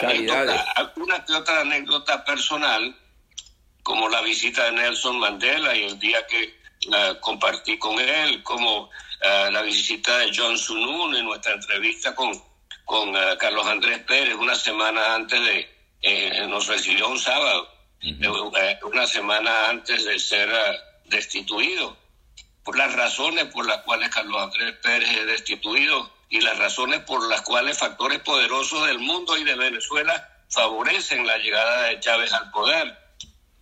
alguna 0.76 1.26
que 1.26 1.34
otra 1.34 1.62
anécdota 1.62 2.24
personal, 2.24 2.96
como 3.82 4.08
la 4.08 4.22
visita 4.22 4.66
de 4.66 4.74
Nelson 4.74 5.18
Mandela 5.18 5.76
y 5.76 5.84
el 5.86 5.98
día 6.00 6.26
que 6.28 6.60
compartí 7.22 7.78
con 7.80 8.00
él, 8.00 8.44
como 8.44 8.90
la 9.22 9.62
visita 9.64 10.20
de 10.20 10.32
John 10.36 10.58
Sunun 10.58 11.16
en 11.16 11.26
nuestra 11.26 11.54
entrevista 11.54 12.14
con, 12.14 12.32
con 12.86 13.14
Carlos 13.40 13.66
Andrés 13.66 14.00
Pérez 14.04 14.36
una 14.36 14.56
semana 14.56 15.16
antes 15.16 15.44
de, 15.44 15.80
eh, 16.02 16.46
nos 16.48 16.68
recibió 16.68 17.10
un 17.10 17.20
sábado, 17.20 17.68
eh, 18.02 18.80
una 18.84 19.06
semana 19.06 19.70
antes 19.70 20.06
de 20.06 20.20
ser 20.20 20.50
destituido. 21.06 21.98
Por 22.64 22.78
las 22.78 22.94
razones 22.94 23.46
por 23.46 23.66
las 23.66 23.82
cuales 23.82 24.10
Carlos 24.10 24.42
Andrés 24.42 24.76
Pérez 24.82 25.10
es 25.10 25.26
destituido 25.26 26.19
y 26.30 26.42
las 26.42 26.58
razones 26.58 27.02
por 27.02 27.28
las 27.28 27.42
cuales 27.42 27.78
factores 27.78 28.20
poderosos 28.20 28.88
del 28.88 29.00
mundo 29.00 29.38
y 29.38 29.44
de 29.44 29.56
Venezuela 29.56 30.44
favorecen 30.50 31.26
la 31.26 31.38
llegada 31.38 31.84
de 31.84 32.00
Chávez 32.00 32.32
al 32.34 32.52
poder. 32.52 32.98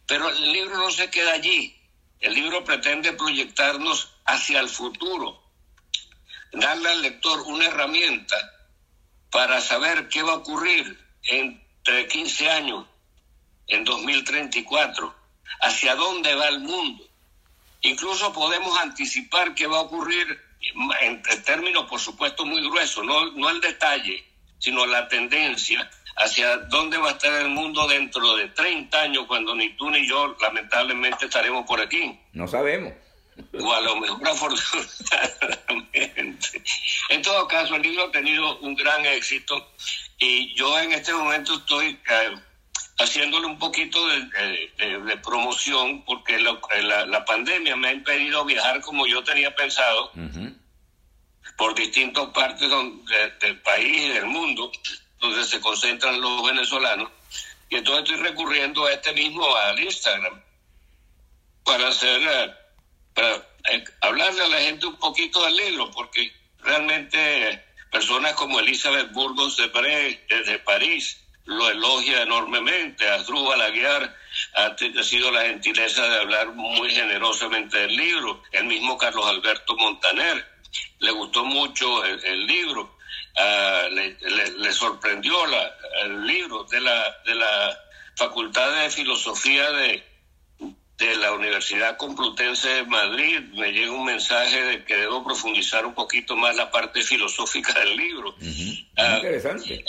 Pero 0.05 0.29
el 0.29 0.51
libro 0.51 0.77
no 0.77 0.91
se 0.91 1.09
queda 1.09 1.33
allí. 1.33 1.75
El 2.19 2.33
libro 2.33 2.63
pretende 2.63 3.13
proyectarnos 3.13 4.09
hacia 4.25 4.59
el 4.59 4.69
futuro, 4.69 5.41
darle 6.51 6.89
al 6.89 7.01
lector 7.01 7.41
una 7.41 7.67
herramienta 7.67 8.35
para 9.31 9.61
saber 9.61 10.09
qué 10.09 10.23
va 10.23 10.33
a 10.33 10.37
ocurrir 10.37 10.99
entre 11.23 12.07
15 12.07 12.49
años, 12.49 12.85
en 13.67 13.83
2034, 13.83 15.15
hacia 15.61 15.95
dónde 15.95 16.33
va 16.35 16.47
el 16.47 16.59
mundo 16.59 17.07
Incluso 17.81 18.33
podemos 18.33 18.77
anticipar 18.79 19.53
qué 19.53 19.67
va 19.67 19.77
a 19.77 19.81
ocurrir 19.81 20.41
en, 21.01 21.21
términos, 21.43 21.85
por 21.85 21.99
supuesto, 21.99 22.45
muy 22.45 22.61
gruesos, 22.61 23.05
no, 23.05 23.31
no 23.31 23.49
el 23.49 23.61
detalle, 23.61 24.23
sino 24.59 24.85
la 24.85 25.07
tendencia 25.07 25.89
hacia 26.17 26.57
dónde 26.57 26.97
va 26.97 27.09
a 27.09 27.11
estar 27.11 27.31
el 27.41 27.49
mundo 27.49 27.87
dentro 27.87 28.35
de 28.35 28.47
30 28.49 29.01
años, 29.01 29.25
cuando 29.27 29.55
ni 29.55 29.69
tú 29.75 29.89
ni 29.89 30.07
yo, 30.07 30.35
lamentablemente, 30.41 31.25
estaremos 31.25 31.65
por 31.65 31.79
aquí. 31.79 32.19
No 32.33 32.47
sabemos. 32.47 32.93
O 33.53 33.71
a 33.71 33.81
lo 33.81 33.97
mejor 33.97 34.27
afortunadamente. 34.29 36.63
En 37.09 37.21
todo 37.21 37.47
caso, 37.47 37.75
el 37.75 37.83
libro 37.83 38.05
ha 38.05 38.11
tenido 38.11 38.57
un 38.59 38.73
gran 38.75 39.05
éxito 39.05 39.73
y 40.17 40.55
yo 40.55 40.79
en 40.79 40.93
este 40.93 41.13
momento 41.13 41.53
estoy 41.53 41.99
eh, 42.09 42.35
haciéndole 42.97 43.45
un 43.45 43.59
poquito 43.59 43.99
de, 44.07 45.17
promoción 45.23 46.03
porque 46.05 46.39
la, 46.39 47.25
pandemia 47.25 47.75
me 47.75 47.89
ha 47.89 47.93
impedido 47.93 48.45
viajar 48.45 48.81
como 48.81 49.05
yo 49.05 49.23
tenía 49.23 49.53
pensado 49.55 50.11
por 51.57 51.75
distintas 51.75 52.27
partes 52.27 52.69
del 53.39 53.61
país 53.61 54.01
y 54.01 54.09
del 54.09 54.25
mundo 54.25 54.71
donde 55.19 55.43
se 55.43 55.59
concentran 55.59 56.21
los 56.21 56.43
venezolanos. 56.45 57.09
Y 57.69 57.75
entonces 57.75 58.03
estoy 58.03 58.29
recurriendo 58.29 58.85
a 58.85 58.93
este 58.93 59.11
mismo 59.13 59.55
al 59.55 59.79
Instagram 59.79 60.41
para 61.63 61.89
hacer 61.89 62.21
eh, 62.21 62.53
para 63.13 63.35
eh, 63.71 63.83
hablarle 64.01 64.41
a 64.41 64.47
la 64.47 64.59
gente 64.61 64.85
un 64.85 64.95
poquito 64.95 65.43
del 65.43 65.55
libro 65.57 65.91
porque 65.91 66.31
realmente 66.59 67.65
personas 67.91 68.33
como 68.35 68.59
Elizabeth 68.59 69.11
Burgos 69.11 69.57
de, 69.57 69.67
de 70.45 70.59
París 70.59 71.26
lo 71.47 71.69
elogia 71.69 72.21
enormemente. 72.21 73.07
Asdrúbal 73.09 73.61
Aguiar 73.61 74.15
ha 74.53 75.03
sido 75.03 75.31
la 75.31 75.45
gentileza 75.45 76.07
de 76.07 76.19
hablar 76.19 76.53
muy 76.53 76.89
generosamente 76.91 77.77
del 77.77 77.95
libro. 77.95 78.43
El 78.51 78.65
mismo 78.65 78.97
Carlos 78.97 79.25
Alberto 79.25 79.75
Montaner 79.75 80.45
le 80.99 81.11
gustó 81.11 81.43
mucho 81.45 82.03
el, 82.05 82.45
libro. 82.45 82.97
Ah, 83.37 83.87
le, 83.91 84.71
sorprendió 84.71 85.45
la, 85.47 85.73
el 86.03 86.27
libro 86.27 86.63
de 86.65 86.81
la, 86.81 87.17
de 87.25 87.35
la 87.35 87.79
Facultad 88.15 88.83
de 88.83 88.89
Filosofía 88.89 89.71
de, 89.71 90.03
de 90.97 91.15
la 91.17 91.31
Universidad 91.31 91.95
Complutense 91.95 92.67
de 92.67 92.83
Madrid. 92.83 93.39
Me 93.53 93.71
llega 93.71 93.91
un 93.91 94.05
mensaje 94.05 94.61
de 94.63 94.83
que 94.83 94.97
debo 94.97 95.23
profundizar 95.23 95.85
un 95.85 95.93
poquito 95.93 96.35
más 96.35 96.55
la 96.55 96.69
parte 96.69 97.01
filosófica 97.03 97.79
del 97.79 97.95
libro. 97.95 98.35
Ah, 98.97 99.15
interesante. 99.17 99.83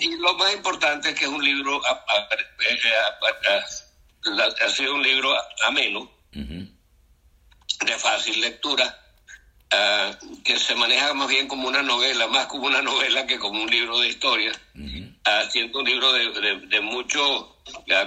Y 0.00 0.16
lo 0.16 0.34
más 0.34 0.52
importante 0.54 1.10
es 1.10 1.14
que 1.14 1.24
es 1.24 1.30
un 1.30 1.44
libro, 1.44 1.80
ha 1.84 2.04
sido 4.68 4.94
un 4.94 5.02
libro 5.02 5.34
ameno, 5.66 6.10
de 6.32 7.98
fácil 7.98 8.40
lectura, 8.40 8.98
que 10.44 10.58
se 10.58 10.74
maneja 10.74 11.14
más 11.14 11.28
bien 11.28 11.46
como 11.46 11.68
una 11.68 11.82
novela, 11.82 12.26
más 12.28 12.46
como 12.46 12.66
una 12.66 12.82
novela 12.82 13.26
que 13.26 13.38
como 13.38 13.62
un 13.62 13.70
libro 13.70 13.98
de 14.00 14.08
historia, 14.08 14.52
siendo 15.50 15.78
un 15.78 15.84
libro 15.84 16.12
de, 16.12 16.60
de, 16.66 16.80
mucho 16.80 17.56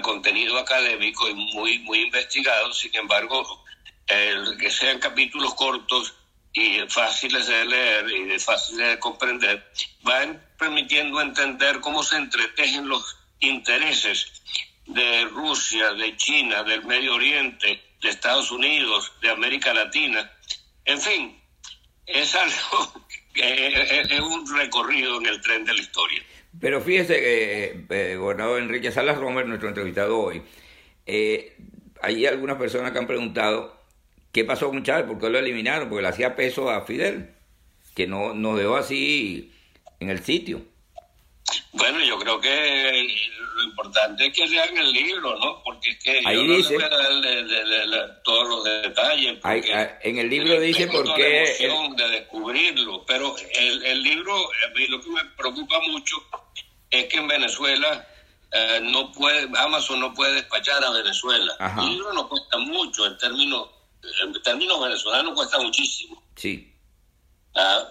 contenido 0.02 0.58
académico 0.58 1.30
y 1.30 1.34
muy, 1.34 1.80
muy 1.80 2.00
investigado, 2.00 2.74
sin 2.74 2.96
embargo, 2.96 3.64
el, 4.08 4.58
que 4.58 4.70
sean 4.70 5.00
capítulos 5.00 5.54
cortos 5.56 6.14
y 6.54 6.80
fáciles 6.90 7.48
de 7.48 7.66
leer 7.66 8.10
y 8.10 8.24
de 8.26 8.40
fáciles 8.40 8.90
de 8.90 9.00
comprender, 9.00 9.72
van 10.04 10.42
permitiendo 10.58 11.22
entender 11.22 11.80
cómo 11.80 12.04
se 12.04 12.18
entretejen 12.18 12.88
los 12.88 13.18
intereses 13.40 14.42
de 14.86 15.26
Rusia, 15.26 15.94
de 15.94 16.16
China, 16.18 16.64
del 16.64 16.84
Medio 16.86 17.16
Oriente, 17.16 17.82
de 18.02 18.10
Estados 18.10 18.52
Unidos, 18.52 19.12
de 19.22 19.30
América 19.30 19.74
Latina. 19.74 20.32
En 20.86 21.00
fin, 21.00 21.40
es 22.06 22.34
algo, 22.36 23.04
es 23.36 24.20
un 24.20 24.58
recorrido 24.58 25.18
en 25.20 25.28
el 25.28 25.42
tren 25.42 25.66
de 25.66 25.74
la 25.74 25.82
historia. 25.82 26.24
Pero 26.60 26.82
fíjese, 26.82 27.16
eh, 27.18 27.86
eh, 27.90 28.16
gobernador 28.16 28.60
Enrique 28.60 28.92
Salas 28.92 29.18
Romer, 29.18 29.46
nuestro 29.46 29.70
entrevistado 29.70 30.18
hoy, 30.18 30.42
eh, 31.06 31.56
hay 32.02 32.26
algunas 32.26 32.58
personas 32.58 32.92
que 32.92 32.98
han 32.98 33.08
preguntado 33.08 33.77
qué 34.38 34.46
pasó 34.46 34.70
con 34.70 34.84
Chávez, 34.84 35.08
por 35.08 35.20
qué 35.20 35.32
lo 35.32 35.40
eliminaron, 35.40 35.90
porque 35.90 36.04
le 36.04 36.10
hacía 36.10 36.36
peso 36.36 36.70
a 36.70 36.86
Fidel, 36.86 37.34
que 37.96 38.06
no 38.06 38.36
nos 38.36 38.56
dejó 38.60 38.76
así 38.76 39.52
en 40.00 40.12
el 40.12 40.24
sitio. 40.24 40.62
Bueno, 41.72 42.00
yo 42.06 42.20
creo 42.20 42.40
que 42.40 43.08
lo 43.56 43.64
importante 43.64 44.28
es 44.28 44.34
que 44.34 44.46
lean 44.46 44.78
el 44.78 44.92
libro, 44.92 45.40
¿no? 45.40 45.64
Porque 45.64 45.90
es 45.90 46.04
que 46.04 46.22
Ahí 46.24 46.36
yo 46.36 46.56
dice, 46.56 46.78
no 46.78 46.82
les 46.82 47.66
voy 47.66 47.76
a 47.76 47.98
dar 47.98 48.22
todos 48.24 48.48
los 48.48 48.64
detalles. 48.64 49.40
Hay, 49.42 49.64
en 50.04 50.20
el 50.20 50.30
libro 50.30 50.60
dice 50.60 50.86
por 50.86 51.16
qué... 51.16 51.42
El, 51.60 51.96
de 51.96 52.10
descubrirlo, 52.12 53.04
pero 53.08 53.36
el, 53.56 53.86
el 53.86 54.04
libro, 54.04 54.36
a 54.36 54.78
mí 54.78 54.86
lo 54.86 55.02
que 55.02 55.10
me 55.10 55.26
preocupa 55.36 55.80
mucho 55.88 56.16
es 56.92 57.06
que 57.06 57.18
en 57.18 57.28
Venezuela 57.28 58.08
eh, 58.52 58.82
no 58.84 59.12
puede, 59.12 59.50
Amazon 59.58 60.00
no 60.00 60.14
puede 60.14 60.36
despachar 60.36 60.84
a 60.84 60.92
Venezuela. 60.92 61.54
El 61.80 61.90
libro 61.90 62.14
no 62.14 62.30
cuesta 62.30 62.60
mucho, 62.60 63.08
en 63.08 63.18
términos, 63.18 63.68
en 64.24 64.42
términos 64.44 64.82
venezolanos 64.82 65.34
cuesta 65.34 65.60
muchísimo. 65.60 66.24
Sí. 66.36 66.74
Ah, 67.56 67.84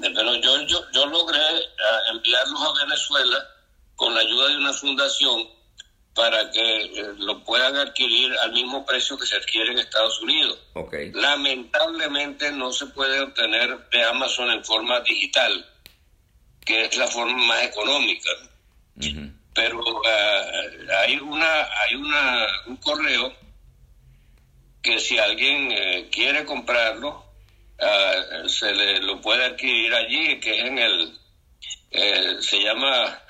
pero 0.00 0.34
yo, 0.36 0.62
yo, 0.62 0.80
yo 0.92 1.06
logré 1.06 1.38
ah, 1.38 2.00
enviarlos 2.12 2.62
a 2.62 2.84
Venezuela 2.84 3.46
con 3.94 4.14
la 4.14 4.20
ayuda 4.20 4.48
de 4.48 4.56
una 4.58 4.72
fundación 4.72 5.48
para 6.14 6.50
que 6.50 6.84
eh, 6.84 7.14
lo 7.18 7.44
puedan 7.44 7.76
adquirir 7.76 8.32
al 8.42 8.52
mismo 8.52 8.84
precio 8.86 9.18
que 9.18 9.26
se 9.26 9.36
adquiere 9.36 9.72
en 9.72 9.78
Estados 9.78 10.20
Unidos. 10.22 10.58
Okay. 10.74 11.12
Lamentablemente 11.12 12.50
no 12.52 12.72
se 12.72 12.86
puede 12.86 13.20
obtener 13.20 13.88
de 13.90 14.02
Amazon 14.04 14.50
en 14.50 14.64
forma 14.64 15.00
digital, 15.00 15.64
que 16.64 16.86
es 16.86 16.96
la 16.96 17.06
forma 17.06 17.36
más 17.46 17.64
económica. 17.64 18.30
Pero 19.54 19.82
ah, 20.06 20.42
hay 21.04 21.16
una 21.16 21.62
hay 21.82 21.94
una 21.96 22.46
un 22.66 22.76
correo 22.76 23.32
que 24.86 25.00
si 25.00 25.18
alguien 25.18 25.72
eh, 25.72 26.08
quiere 26.12 26.44
comprarlo 26.44 27.24
uh, 27.80 28.48
se 28.48 28.72
le 28.72 29.00
lo 29.00 29.20
puede 29.20 29.44
adquirir 29.44 29.92
allí, 29.92 30.38
que 30.38 30.58
es 30.58 30.64
en 30.64 30.78
el, 30.78 31.18
eh, 31.90 32.36
se 32.40 32.60
llama 32.60 33.20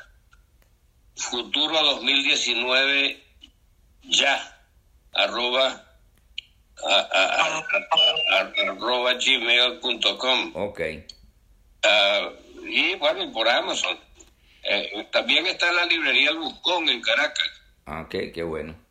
Futuro 1.15 1.83
2019 1.83 3.25
ya, 4.03 4.61
arroba, 5.15 5.83
arroba 8.69 9.15
gmail.com. 9.15 10.53
Ok. 10.55 10.81
Uh, 11.85 12.67
y 12.67 12.95
bueno, 12.97 13.25
y 13.25 13.29
por 13.33 13.49
Amazon. 13.49 13.99
Eh, 14.63 15.09
también 15.11 15.47
está 15.47 15.71
en 15.71 15.77
la 15.77 15.87
librería 15.87 16.31
El 16.31 16.39
Buscón 16.39 16.89
en 16.91 17.01
Caracas. 17.01 17.51
Ah, 17.87 18.03
ok, 18.03 18.15
qué 18.35 18.43
bueno. 18.43 18.86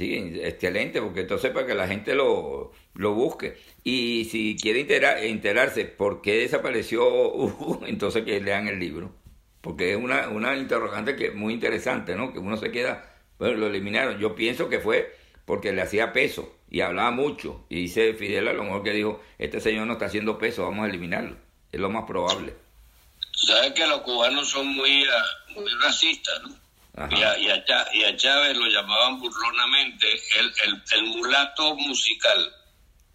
Sí, 0.00 0.14
excelente, 0.14 1.02
porque 1.02 1.20
entonces 1.20 1.50
para 1.50 1.66
que 1.66 1.74
la 1.74 1.86
gente 1.86 2.14
lo, 2.14 2.72
lo 2.94 3.12
busque. 3.12 3.58
Y 3.84 4.24
si 4.30 4.56
quiere 4.56 4.80
enterarse 5.28 5.84
por 5.84 6.22
qué 6.22 6.38
desapareció 6.38 7.06
Hugo, 7.34 7.82
entonces 7.86 8.24
que 8.24 8.40
lean 8.40 8.66
el 8.66 8.80
libro. 8.80 9.14
Porque 9.60 9.90
es 9.90 9.98
una, 9.98 10.30
una 10.30 10.56
interrogante 10.56 11.16
que 11.16 11.32
muy 11.32 11.52
interesante, 11.52 12.16
¿no? 12.16 12.32
Que 12.32 12.38
uno 12.38 12.56
se 12.56 12.70
queda, 12.70 13.14
bueno, 13.38 13.58
lo 13.58 13.66
eliminaron. 13.66 14.18
Yo 14.18 14.34
pienso 14.34 14.70
que 14.70 14.78
fue 14.78 15.14
porque 15.44 15.70
le 15.70 15.82
hacía 15.82 16.14
peso 16.14 16.50
y 16.70 16.80
hablaba 16.80 17.10
mucho. 17.10 17.66
Y 17.68 17.82
dice 17.82 18.14
Fidel 18.14 18.48
a 18.48 18.54
lo 18.54 18.64
mejor 18.64 18.82
que 18.82 18.92
dijo, 18.92 19.20
este 19.36 19.60
señor 19.60 19.86
no 19.86 19.92
está 19.92 20.06
haciendo 20.06 20.38
peso, 20.38 20.62
vamos 20.62 20.86
a 20.86 20.88
eliminarlo. 20.88 21.36
Es 21.72 21.78
lo 21.78 21.90
más 21.90 22.04
probable. 22.06 22.54
Sabes 23.34 23.72
que 23.72 23.86
los 23.86 24.00
cubanos 24.00 24.48
son 24.48 24.66
muy, 24.66 25.02
uh, 25.02 25.60
muy 25.60 25.70
racistas, 25.82 26.40
¿no? 26.42 26.54
Y 27.10 27.22
a, 27.22 27.38
y, 27.38 28.04
a, 28.04 28.16
Chávez 28.16 28.56
lo 28.56 28.66
llamaban 28.66 29.20
burlonamente 29.20 30.06
el, 30.38 30.52
el, 30.64 30.82
el 30.92 31.02
mulato 31.04 31.74
musical. 31.76 32.52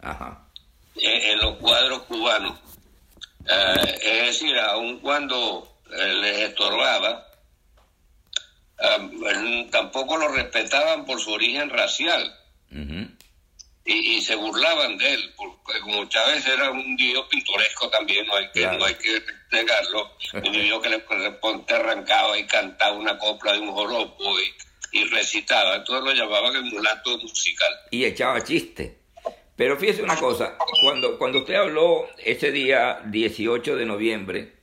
Ajá. 0.01 0.47
En, 0.95 1.31
en, 1.31 1.39
los 1.39 1.57
cuadros 1.57 2.03
cubanos. 2.03 2.57
Uh, 3.41 3.87
es 4.01 4.25
decir, 4.25 4.57
aun 4.57 4.99
cuando 4.99 5.77
eh, 5.91 6.13
les 6.13 6.49
estorbaba, 6.49 7.27
tampoco 9.71 10.17
lo 10.17 10.29
respetaban 10.29 11.05
por 11.05 11.19
su 11.19 11.31
origen 11.31 11.69
racial. 11.69 12.33
Y, 13.85 14.17
y, 14.17 14.21
se 14.21 14.35
burlaban 14.35 14.97
de 14.97 15.13
él, 15.13 15.33
porque 15.37 15.79
como 15.81 16.05
Chávez 16.09 16.45
era 16.47 16.71
un 16.71 16.95
dios 16.95 17.25
pintoresco 17.29 17.87
también, 17.89 18.25
no 18.25 18.35
hay 18.35 18.47
que, 18.51 18.61
claro. 18.61 18.79
no 18.79 18.85
hay 18.85 18.95
que 18.95 19.21
negarlo, 19.51 20.11
un 20.33 20.51
dios 20.51 20.81
que 20.81 20.89
le 20.89 20.99
te 21.67 21.73
arrancaba 21.75 22.37
y 22.37 22.45
cantaba 22.47 22.97
una 22.97 23.17
copla 23.17 23.53
de 23.53 23.59
un 23.59 23.71
joropo 23.71 24.39
y, 24.39 24.99
y 24.99 25.03
recitaba, 25.05 25.75
entonces 25.75 26.03
lo 26.03 26.13
llamaban 26.13 26.55
el 26.55 26.63
mulato 26.63 27.17
musical. 27.19 27.73
Y 27.91 28.05
echaba 28.05 28.43
chiste. 28.43 29.05
Pero 29.55 29.77
fíjese 29.77 30.03
una 30.03 30.17
cosa, 30.17 30.57
cuando, 30.81 31.17
cuando 31.17 31.39
usted 31.39 31.55
habló 31.55 32.09
ese 32.17 32.51
día 32.51 32.99
18 33.05 33.75
de 33.75 33.85
noviembre, 33.85 34.55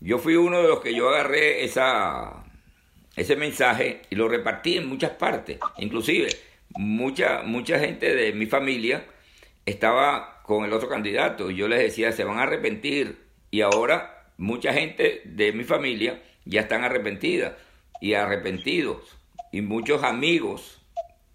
yo 0.00 0.18
fui 0.18 0.36
uno 0.36 0.62
de 0.62 0.68
los 0.68 0.80
que 0.80 0.94
yo 0.94 1.10
agarré 1.10 1.64
esa, 1.64 2.44
ese 3.14 3.36
mensaje 3.36 4.02
y 4.08 4.14
lo 4.14 4.28
repartí 4.28 4.78
en 4.78 4.88
muchas 4.88 5.10
partes. 5.10 5.58
Inclusive, 5.78 6.28
mucha, 6.76 7.42
mucha 7.42 7.78
gente 7.78 8.14
de 8.14 8.32
mi 8.32 8.46
familia 8.46 9.06
estaba 9.66 10.42
con 10.42 10.64
el 10.64 10.72
otro 10.72 10.88
candidato 10.88 11.50
y 11.50 11.56
yo 11.56 11.68
les 11.68 11.80
decía, 11.80 12.12
se 12.12 12.24
van 12.24 12.38
a 12.38 12.42
arrepentir. 12.42 13.18
Y 13.50 13.60
ahora 13.60 14.26
mucha 14.38 14.72
gente 14.72 15.22
de 15.24 15.52
mi 15.52 15.64
familia 15.64 16.22
ya 16.44 16.62
están 16.62 16.84
arrepentidas 16.84 17.54
y 18.00 18.14
arrepentidos. 18.14 19.18
Y 19.52 19.60
muchos 19.60 20.02
amigos 20.02 20.81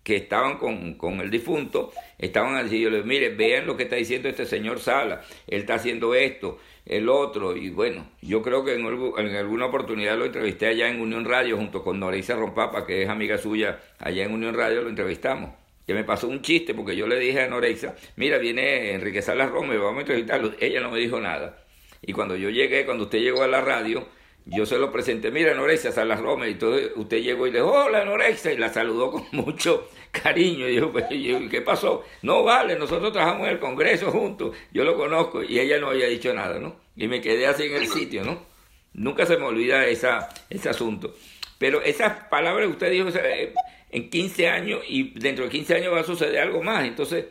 que 0.07 0.15
estaban 0.15 0.57
con, 0.57 0.93
con 0.93 1.19
el 1.19 1.29
difunto 1.29 1.91
estaban 2.17 2.63
diciendo, 2.63 3.03
mire, 3.03 3.27
vean 3.27 3.67
lo 3.67 3.75
que 3.75 3.83
está 3.83 3.97
diciendo 3.97 4.29
este 4.29 4.45
señor 4.45 4.79
Sala, 4.79 5.21
él 5.47 5.59
está 5.59 5.73
haciendo 5.73 6.15
esto, 6.15 6.59
el 6.85 7.09
otro, 7.09 7.57
y 7.57 7.71
bueno, 7.71 8.07
yo 8.21 8.41
creo 8.41 8.63
que 8.63 8.75
en, 8.75 8.85
en, 8.85 9.35
alguna 9.35 9.65
oportunidad 9.65 10.17
lo 10.17 10.23
entrevisté 10.23 10.67
allá 10.67 10.87
en 10.87 11.01
Unión 11.01 11.25
Radio 11.25 11.57
junto 11.57 11.83
con 11.83 11.99
Norisa 11.99 12.37
Rompapa, 12.37 12.85
que 12.85 13.03
es 13.03 13.09
amiga 13.09 13.37
suya 13.37 13.81
allá 13.99 14.23
en 14.23 14.31
Unión 14.31 14.55
Radio, 14.55 14.81
lo 14.81 14.87
entrevistamos. 14.87 15.51
Que 15.85 15.93
me 15.93 16.05
pasó 16.05 16.29
un 16.29 16.41
chiste 16.41 16.73
porque 16.73 16.95
yo 16.95 17.05
le 17.05 17.19
dije 17.19 17.41
a 17.41 17.49
Noreisa, 17.49 17.93
mira, 18.15 18.37
viene 18.37 18.93
Enrique 18.93 19.21
Salas 19.21 19.51
Rome, 19.51 19.77
vamos 19.77 19.97
a 19.97 20.01
entrevistarlo. 20.01 20.53
Ella 20.61 20.79
no 20.79 20.89
me 20.89 20.99
dijo 20.99 21.19
nada. 21.19 21.65
Y 22.01 22.13
cuando 22.13 22.37
yo 22.37 22.49
llegué, 22.49 22.85
cuando 22.85 23.05
usted 23.05 23.19
llegó 23.19 23.43
a 23.43 23.47
la 23.47 23.59
radio, 23.59 24.07
yo 24.49 24.65
se 24.65 24.77
lo 24.77 24.91
presenté, 24.91 25.29
mira 25.29 25.53
Noreisa 25.53 25.91
Salas 25.91 26.21
y 26.47 26.55
todo, 26.55 26.79
usted 26.95 27.17
llegó 27.21 27.47
y 27.47 27.51
le 27.51 27.59
dijo, 27.59 27.71
hola 27.71 28.05
Noreisa, 28.05 28.51
y 28.51 28.57
la 28.57 28.71
saludó 28.71 29.11
con 29.11 29.25
mucho 29.31 29.89
cariño. 30.11 30.67
Y 30.67 30.75
dijo, 30.75 30.91
pues, 30.91 31.05
¿qué 31.09 31.61
pasó? 31.61 32.03
No 32.21 32.43
vale, 32.43 32.77
nosotros 32.77 33.11
trabajamos 33.11 33.47
en 33.47 33.53
el 33.53 33.59
Congreso 33.59 34.11
juntos, 34.11 34.55
yo 34.71 34.83
lo 34.85 34.95
conozco, 34.95 35.43
y 35.43 35.59
ella 35.59 35.79
no 35.79 35.89
había 35.89 36.07
dicho 36.07 36.33
nada, 36.33 36.59
¿no? 36.59 36.77
Y 36.95 37.07
me 37.07 37.19
quedé 37.19 37.45
así 37.45 37.63
en 37.63 37.75
el 37.75 37.87
sitio, 37.87 38.23
¿no? 38.23 38.41
Nunca 38.93 39.25
se 39.25 39.37
me 39.37 39.45
olvida 39.45 39.85
esa, 39.85 40.29
ese 40.49 40.69
asunto. 40.69 41.13
Pero 41.57 41.81
esas 41.81 42.25
palabras 42.25 42.67
que 42.67 42.71
usted 42.71 42.91
dijo 42.91 43.09
en 43.89 44.09
15 44.09 44.47
años, 44.47 44.81
y 44.87 45.19
dentro 45.19 45.45
de 45.45 45.51
15 45.51 45.75
años 45.75 45.93
va 45.93 45.99
a 46.01 46.03
suceder 46.03 46.39
algo 46.39 46.63
más, 46.63 46.85
entonces, 46.85 47.25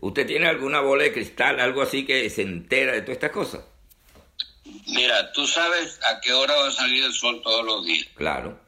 ¿usted 0.00 0.26
tiene 0.26 0.48
alguna 0.48 0.80
bola 0.80 1.04
de 1.04 1.12
cristal, 1.12 1.60
algo 1.60 1.82
así 1.82 2.04
que 2.04 2.28
se 2.30 2.42
entera 2.42 2.92
de 2.92 3.02
todas 3.02 3.16
estas 3.16 3.30
cosas? 3.30 3.69
Mira, 4.86 5.32
tú 5.32 5.46
sabes 5.46 5.98
a 6.04 6.20
qué 6.20 6.32
hora 6.32 6.54
va 6.56 6.68
a 6.68 6.72
salir 6.72 7.04
el 7.04 7.12
sol 7.12 7.40
todos 7.42 7.64
los 7.64 7.84
días. 7.84 8.06
Claro. 8.14 8.60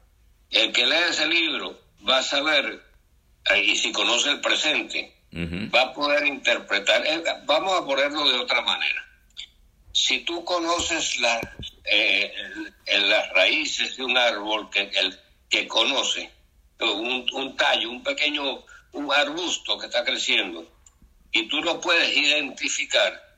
El 0.51 0.73
que 0.73 0.87
lee 0.87 1.05
ese 1.09 1.27
libro 1.27 1.81
va 2.09 2.19
a 2.19 2.23
saber, 2.23 2.83
y 3.57 3.77
si 3.77 3.93
conoce 3.93 4.31
el 4.31 4.41
presente, 4.41 5.15
uh 5.33 5.39
-huh. 5.39 5.75
va 5.75 5.83
a 5.83 5.95
poder 5.95 6.27
interpretar. 6.27 7.03
Vamos 7.45 7.81
a 7.81 7.85
ponerlo 7.85 8.29
de 8.29 8.39
otra 8.39 8.61
manera. 8.63 9.03
Si 9.93 10.21
tú 10.21 10.45
conoces 10.45 11.19
la, 11.21 11.41
eh, 11.85 12.33
las 12.87 13.29
raíces 13.31 13.97
de 13.97 14.05
un 14.05 14.17
árbol 14.17 14.71
que, 14.71 14.83
el, 14.95 15.19
que 15.51 15.67
conoce, 15.69 16.31
un, 16.81 17.27
un 17.33 17.57
tallo, 17.57 17.91
un 17.91 18.03
pequeño 18.03 18.65
un 18.93 19.13
arbusto 19.13 19.79
que 19.79 19.87
está 19.87 20.05
creciendo, 20.05 20.67
y 21.31 21.49
tú 21.49 21.63
lo 21.63 21.81
puedes 21.81 22.15
identificar, 22.15 23.32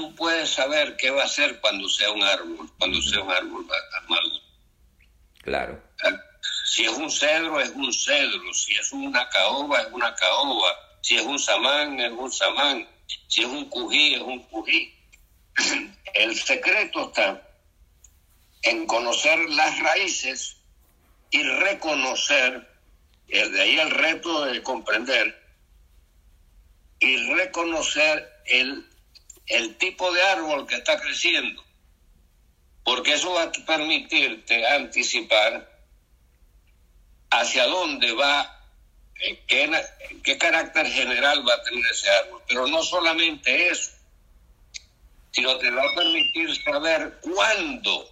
tú 0.00 0.14
puedes 0.14 0.48
saber 0.48 0.96
qué 0.96 1.10
va 1.10 1.22
a 1.22 1.26
hacer 1.26 1.60
cuando 1.60 1.86
sea 1.86 2.10
un 2.10 2.22
árbol, 2.22 2.70
cuando 2.78 3.02
sea 3.02 3.20
un 3.20 3.30
árbol 3.30 3.66
maduro. 4.08 4.40
Claro. 5.42 5.82
Si 6.64 6.84
es 6.84 6.92
un 6.92 7.10
cedro, 7.10 7.60
es 7.60 7.68
un 7.70 7.92
cedro. 7.92 8.54
Si 8.54 8.72
es 8.76 8.92
una 8.92 9.28
caoba, 9.28 9.82
es 9.82 9.88
una 9.92 10.14
caoba. 10.14 10.74
Si 11.02 11.16
es 11.16 11.22
un 11.22 11.38
samán, 11.38 12.00
es 12.00 12.12
un 12.12 12.32
samán. 12.32 12.88
Si 13.28 13.42
es 13.42 13.46
un 13.46 13.68
cují, 13.68 14.14
es 14.14 14.22
un 14.22 14.42
cují. 14.44 14.94
El 16.14 16.34
secreto 16.34 17.08
está 17.08 17.46
en 18.62 18.86
conocer 18.86 19.38
las 19.50 19.78
raíces 19.80 20.56
y 21.30 21.42
reconocer, 21.42 22.68
de 23.28 23.60
ahí 23.60 23.78
el 23.78 23.90
reto 23.90 24.46
de 24.46 24.62
comprender 24.62 25.40
y 26.98 27.16
reconocer 27.34 28.28
el, 28.46 28.89
el 29.50 29.76
tipo 29.76 30.12
de 30.12 30.22
árbol 30.22 30.66
que 30.66 30.76
está 30.76 30.98
creciendo, 30.98 31.62
porque 32.84 33.14
eso 33.14 33.32
va 33.32 33.44
a 33.44 33.52
permitirte 33.52 34.66
anticipar 34.66 35.68
hacia 37.30 37.66
dónde 37.66 38.12
va, 38.12 38.60
qué, 39.46 39.70
qué 40.22 40.38
carácter 40.38 40.86
general 40.86 41.46
va 41.46 41.54
a 41.54 41.62
tener 41.62 41.84
ese 41.86 42.08
árbol. 42.08 42.42
Pero 42.46 42.66
no 42.68 42.82
solamente 42.82 43.68
eso, 43.68 43.90
sino 45.32 45.56
te 45.58 45.70
va 45.70 45.82
a 45.82 45.94
permitir 45.94 46.62
saber 46.62 47.18
cuándo. 47.20 48.00
O 48.00 48.10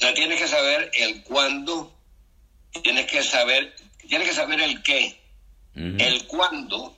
sea, 0.00 0.14
tienes 0.14 0.40
que 0.40 0.48
saber 0.48 0.90
el 0.94 1.22
cuándo, 1.22 1.96
tienes 2.82 3.06
que 3.06 3.22
saber, 3.22 3.74
tienes 4.08 4.28
que 4.28 4.34
saber 4.34 4.60
el 4.60 4.82
qué, 4.82 5.20
el 5.74 6.26
cuándo, 6.26 6.96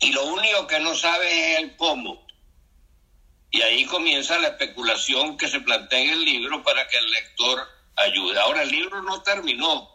y 0.00 0.12
lo 0.12 0.24
único 0.26 0.66
que 0.66 0.80
no 0.80 0.94
sabes 0.94 1.32
es 1.32 1.58
el 1.58 1.76
cómo. 1.76 2.26
Y 3.50 3.62
ahí 3.62 3.84
comienza 3.86 4.38
la 4.38 4.48
especulación 4.48 5.36
que 5.36 5.48
se 5.48 5.60
plantea 5.60 6.00
en 6.00 6.10
el 6.10 6.24
libro 6.24 6.62
para 6.62 6.86
que 6.88 6.98
el 6.98 7.10
lector 7.10 7.66
ayuda. 7.96 8.42
Ahora, 8.42 8.62
el 8.62 8.70
libro 8.70 9.02
no 9.02 9.22
terminó, 9.22 9.88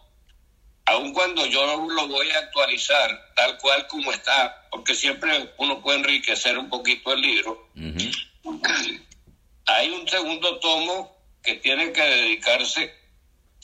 aun 0.85 1.13
cuando 1.13 1.45
yo 1.45 1.87
lo 1.87 2.07
voy 2.07 2.29
a 2.31 2.39
actualizar 2.39 3.33
tal 3.35 3.57
cual 3.59 3.85
como 3.87 4.11
está, 4.11 4.67
porque 4.71 4.95
siempre 4.95 5.53
uno 5.57 5.81
puede 5.81 5.99
enriquecer 5.99 6.57
un 6.57 6.69
poquito 6.69 7.13
el 7.13 7.21
libro. 7.21 7.69
Hay 9.67 9.89
un 9.89 10.07
segundo 10.07 10.59
tomo 10.59 11.15
que 11.43 11.55
tiene 11.55 11.91
que 11.91 12.01
dedicarse, 12.01 12.93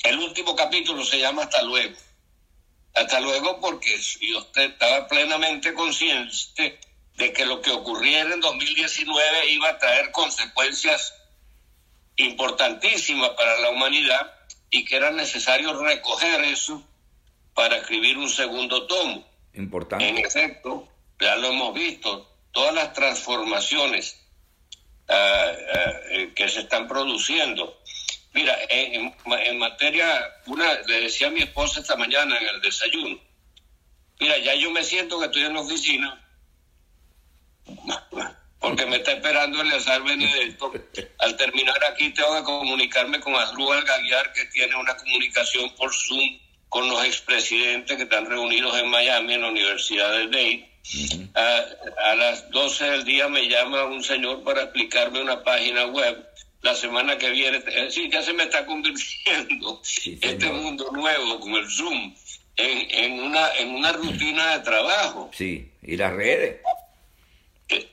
el 0.04 0.20
último 0.20 0.56
capítulo 0.56 1.04
se 1.04 1.20
llama 1.20 1.44
Hasta 1.44 1.64
luego. 1.64 1.96
Hasta 2.98 3.20
luego 3.20 3.60
porque 3.62 3.96
yo 4.22 4.48
estaba 4.56 5.08
plenamente 5.08 5.74
consciente 5.74 6.80
de 7.16 7.34
que 7.34 7.46
lo 7.46 7.62
que 7.62 7.72
ocurriera 7.72 8.34
en 8.34 8.40
2019 8.40 9.52
iba 9.52 9.70
a 9.70 9.78
traer 9.78 10.12
consecuencias 10.12 11.14
importantísima 12.16 13.36
para 13.36 13.60
la 13.60 13.70
humanidad 13.70 14.34
y 14.72 14.84
que 14.84 14.96
era 14.96 15.12
necesario 15.12 15.80
recoger 15.80 16.44
eso 16.46 16.84
para 17.54 17.78
escribir 17.78 18.18
un 18.18 18.30
segundo 18.30 18.88
tomo. 18.88 19.28
Importante. 19.54 20.08
En 20.08 20.18
efecto, 20.18 20.88
ya 21.20 21.36
lo 21.36 21.50
hemos 21.50 21.74
visto, 21.76 22.32
todas 22.52 22.74
las 22.74 22.94
transformaciones 22.94 24.20
ah, 25.08 25.16
ah, 25.16 25.92
eh, 26.10 26.32
que 26.36 26.50
se 26.50 26.62
están 26.62 26.88
produciendo. 26.88 27.80
Mira, 28.34 28.58
en, 28.70 29.14
en, 29.26 29.58
materia, 29.58 30.22
una, 30.46 30.74
le 30.82 31.02
decía 31.02 31.28
a 31.28 31.32
mi 31.32 31.42
esposa 31.42 31.80
esta 31.80 31.96
mañana 31.96 32.38
en 32.38 32.48
el 32.48 32.62
desayuno, 32.62 33.20
mira, 34.20 34.38
ya 34.40 34.54
yo 34.56 34.70
me 34.72 34.84
siento 34.84 35.20
que 35.20 35.26
estoy 35.26 35.44
en 35.44 35.54
la 35.54 35.62
oficina 35.62 36.24
porque 38.60 38.86
me 38.86 38.98
está 38.98 39.14
esperando 39.14 39.62
el 39.62 39.68
Eleazar 39.68 40.04
Benedetto. 40.04 40.72
Al 41.20 41.38
terminar 41.38 41.78
aquí 41.86 42.10
tengo 42.10 42.36
que 42.36 42.44
comunicarme 42.44 43.20
con 43.20 43.36
Asdrúbal 43.36 43.84
Gaguiar, 43.84 44.34
que 44.34 44.46
tiene 44.46 44.76
una 44.76 44.96
comunicación 44.98 45.74
por 45.76 45.94
Zoom 45.94 46.40
con 46.70 46.90
los 46.90 47.04
expresidentes 47.06 47.96
que 47.96 48.04
están 48.04 48.26
reunidos 48.26 48.78
en 48.78 48.90
Miami, 48.90 49.36
en 49.36 49.42
la 49.42 49.50
Universidad 49.50 50.12
de 50.12 50.28
Dade. 50.28 51.30
a, 51.34 52.16
las 52.16 52.50
12 52.50 52.86
del 52.86 53.04
día 53.04 53.28
me 53.30 53.48
llama 53.48 53.86
un 53.86 54.04
señor 54.04 54.44
para 54.44 54.64
explicarme 54.64 55.22
una 55.22 55.44
página 55.44 55.86
web. 55.86 56.27
La 56.62 56.74
semana 56.74 57.18
que 57.18 57.30
viene, 57.30 57.62
sí, 57.90 58.10
ya 58.12 58.22
se 58.24 58.34
me 58.34 58.44
está 58.44 58.66
convirtiendo 58.66 59.82
este 59.84 60.52
mundo 60.52 60.90
nuevo 60.92 61.40
con 61.40 61.54
el 61.54 61.70
Zoom 61.70 62.16
en, 62.58 62.88
en, 62.92 63.20
una, 63.22 63.54
en 63.56 63.70
una 63.70 63.94
rutina 63.94 64.58
de 64.58 64.64
trabajo. 64.64 65.30
Sí, 65.34 65.72
y 65.84 65.96
las 65.96 66.14
redes. 66.14 66.62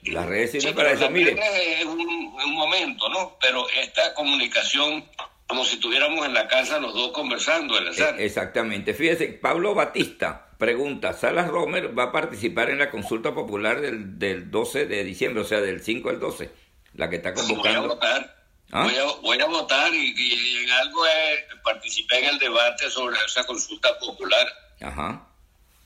Las 0.03 0.27
redes 0.27 0.53
sirven 0.53 0.75
para 0.75 0.93
eso, 0.93 1.11
mire. 1.11 1.37
Es 1.81 1.85
un, 1.85 2.01
un, 2.01 2.55
momento, 2.55 3.09
¿no? 3.09 3.37
Pero 3.41 3.67
esta 3.71 4.15
comunicación, 4.15 5.05
como 5.47 5.65
si 5.65 5.75
estuviéramos 5.75 6.25
en 6.25 6.33
la 6.33 6.47
casa 6.47 6.79
los 6.79 6.95
dos 6.95 7.13
conversando. 7.13 7.77
E, 7.79 8.25
exactamente. 8.25 8.95
Fíjese, 8.95 9.29
Pablo 9.29 9.75
Batista 9.75 10.49
pregunta, 10.59 11.13
¿Salas 11.13 11.49
Romer 11.49 11.99
va 11.99 12.05
a 12.05 12.13
participar 12.13 12.71
en 12.71 12.79
la 12.79 12.91
consulta 12.91 13.35
popular 13.35 13.81
del, 13.81 14.19
del 14.19 14.51
12 14.51 14.87
de 14.87 15.05
diciembre, 15.05 15.43
o 15.43 15.45
sea, 15.45 15.61
del 15.61 15.83
5 15.83 16.09
al 16.09 16.21
12? 16.21 16.51
La 16.95 17.11
que 17.11 17.17
está 17.17 17.35
convocando. 17.35 17.81
Voy 17.81 17.91
a 17.91 17.95
votar. 17.95 18.44
¿Ah? 18.75 18.83
Voy, 18.83 18.97
a, 18.97 19.05
voy, 19.23 19.41
a, 19.41 19.47
votar 19.47 19.95
y, 19.95 20.65
en 20.65 20.71
algo 20.73 21.07
eh, 21.07 21.47
participé 21.63 22.19
en 22.19 22.25
el 22.31 22.39
debate 22.41 22.91
sobre 22.91 23.17
esa 23.25 23.45
consulta 23.45 23.97
popular. 24.01 24.49
Ajá. 24.81 25.29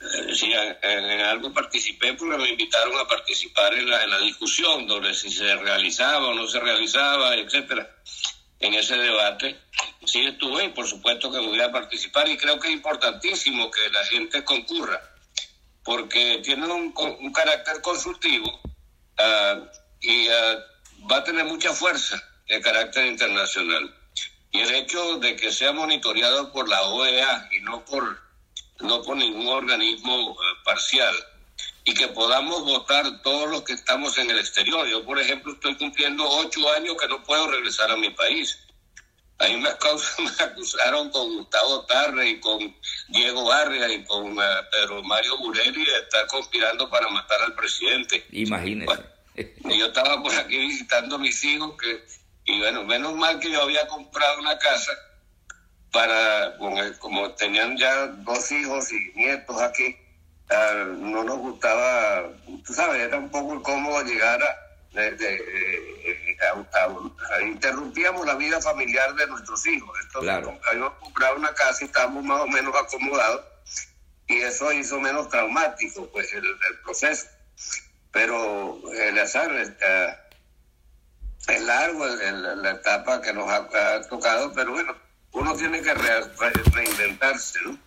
Eh, 0.00 0.34
sí, 0.34 0.50
en, 0.54 1.20
algo 1.20 1.52
participé 1.52 2.14
porque 2.14 2.38
me 2.38 2.48
invitaron 2.48 2.98
a 2.98 3.06
participar 3.06 3.74
en 3.74 3.90
la, 3.90 4.04
en 4.04 4.10
la 4.10 4.18
discusión 4.20 4.88
sobre 4.88 5.12
si 5.12 5.30
se 5.30 5.54
realizaba 5.56 6.28
o 6.28 6.34
no 6.34 6.46
se 6.46 6.60
realizaba, 6.60 7.34
etcétera, 7.34 7.94
en 8.58 8.72
ese 8.72 8.96
debate. 8.96 9.60
Sí 10.06 10.24
estuve 10.24 10.64
y 10.64 10.68
por 10.68 10.86
supuesto 10.86 11.30
que 11.30 11.40
voy 11.40 11.60
a 11.60 11.70
participar 11.70 12.26
y 12.26 12.38
creo 12.38 12.58
que 12.58 12.68
es 12.68 12.74
importantísimo 12.74 13.70
que 13.70 13.90
la 13.90 14.04
gente 14.06 14.42
concurra 14.44 14.98
porque 15.84 16.40
tiene 16.42 16.66
un, 16.66 16.94
un 16.96 17.32
carácter 17.34 17.82
consultivo 17.82 18.62
uh, 19.18 19.66
y 20.00 20.28
uh, 20.28 21.06
va 21.06 21.18
a 21.18 21.24
tener 21.24 21.44
mucha 21.44 21.74
fuerza 21.74 22.22
de 22.48 22.60
carácter 22.60 23.06
internacional. 23.06 23.94
Y 24.50 24.60
el 24.60 24.74
hecho 24.74 25.18
de 25.18 25.36
que 25.36 25.52
sea 25.52 25.72
monitoreado 25.72 26.52
por 26.52 26.68
la 26.68 26.82
OEA 26.82 27.48
y 27.52 27.60
no 27.60 27.84
por 27.84 28.28
no 28.80 29.02
por 29.02 29.16
ningún 29.16 29.48
organismo 29.48 30.32
eh, 30.32 30.56
parcial, 30.64 31.14
y 31.84 31.94
que 31.94 32.08
podamos 32.08 32.64
votar 32.64 33.22
todos 33.22 33.50
los 33.50 33.62
que 33.62 33.72
estamos 33.72 34.18
en 34.18 34.30
el 34.30 34.38
exterior. 34.38 34.86
Yo, 34.86 35.04
por 35.04 35.18
ejemplo, 35.18 35.52
estoy 35.52 35.74
cumpliendo 35.76 36.22
ocho 36.28 36.70
años 36.74 36.96
que 37.00 37.08
no 37.08 37.22
puedo 37.24 37.50
regresar 37.50 37.90
a 37.90 37.96
mi 37.96 38.10
país. 38.10 38.58
Ahí 39.38 39.56
me, 39.56 39.70
me 40.18 40.44
acusaron 40.44 41.10
con 41.10 41.38
Gustavo 41.38 41.86
Tarre 41.86 42.28
y 42.28 42.40
con 42.40 42.76
Diego 43.08 43.44
Barria 43.46 43.90
y 43.90 44.04
con 44.04 44.36
uh, 44.36 44.42
Pedro 44.70 45.02
Mario 45.02 45.38
Burelli 45.38 45.84
de 45.84 45.98
estar 45.98 46.26
conspirando 46.26 46.90
para 46.90 47.08
matar 47.08 47.40
al 47.42 47.54
presidente. 47.54 48.26
Imagínese. 48.32 49.04
yo 49.64 49.86
estaba 49.86 50.22
por 50.22 50.34
aquí 50.34 50.58
visitando 50.58 51.16
a 51.16 51.18
mis 51.18 51.42
hijos 51.44 51.74
que, 51.80 52.04
y 52.48 52.58
bueno, 52.60 52.82
menos 52.84 53.14
mal 53.14 53.38
que 53.38 53.50
yo 53.50 53.62
había 53.62 53.86
comprado 53.86 54.40
una 54.40 54.58
casa 54.58 54.92
para, 55.92 56.56
como 56.98 57.30
tenían 57.34 57.76
ya 57.76 58.06
dos 58.06 58.50
hijos 58.50 58.90
y 58.90 59.12
nietos 59.14 59.60
aquí, 59.60 59.94
ah, 60.50 60.84
no 60.96 61.24
nos 61.24 61.38
gustaba, 61.38 62.30
tú 62.66 62.72
sabes, 62.72 63.02
era 63.02 63.18
un 63.18 63.28
poco 63.28 63.54
incómodo 63.54 64.02
llegar 64.02 64.42
a, 64.42 64.68
interrumpíamos 67.42 68.26
la 68.26 68.34
vida 68.34 68.60
familiar 68.62 69.14
de 69.14 69.26
nuestros 69.26 69.66
hijos. 69.66 69.90
Entonces, 70.04 70.30
claro. 70.30 70.58
habíamos 70.70 70.94
comprado 70.94 71.36
una 71.36 71.52
casa 71.52 71.84
y 71.84 71.86
estábamos 71.86 72.24
más 72.24 72.40
o 72.40 72.46
menos 72.46 72.74
acomodados 72.74 73.44
y 74.26 74.38
eso 74.38 74.72
hizo 74.72 74.98
menos 75.00 75.28
traumático 75.28 76.08
pues 76.10 76.32
el, 76.32 76.44
proceso. 76.82 77.26
Pero 78.10 78.80
el 78.94 79.18
azar 79.18 79.52
está, 79.54 80.27
es 81.46 81.62
largo 81.62 82.06
la 82.06 82.70
etapa 82.72 83.22
que 83.22 83.32
nos 83.32 83.48
ha 83.48 84.00
tocado, 84.08 84.52
pero 84.52 84.72
bueno 84.72 84.94
uno 85.32 85.54
tiene 85.54 85.80
que 85.80 85.94
reinventarse, 85.94 87.58
¿no? 87.64 87.78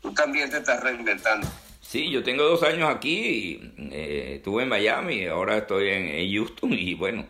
Tú 0.00 0.12
también 0.14 0.50
te 0.50 0.58
estás 0.58 0.82
reinventando. 0.82 1.46
Sí, 1.80 2.10
yo 2.10 2.22
tengo 2.22 2.44
dos 2.44 2.62
años 2.62 2.90
aquí, 2.90 3.60
eh, 3.92 4.34
estuve 4.36 4.64
en 4.64 4.68
Miami, 4.68 5.26
ahora 5.26 5.58
estoy 5.58 5.88
en, 5.88 6.32
Houston 6.32 6.72
y 6.72 6.94
bueno, 6.94 7.26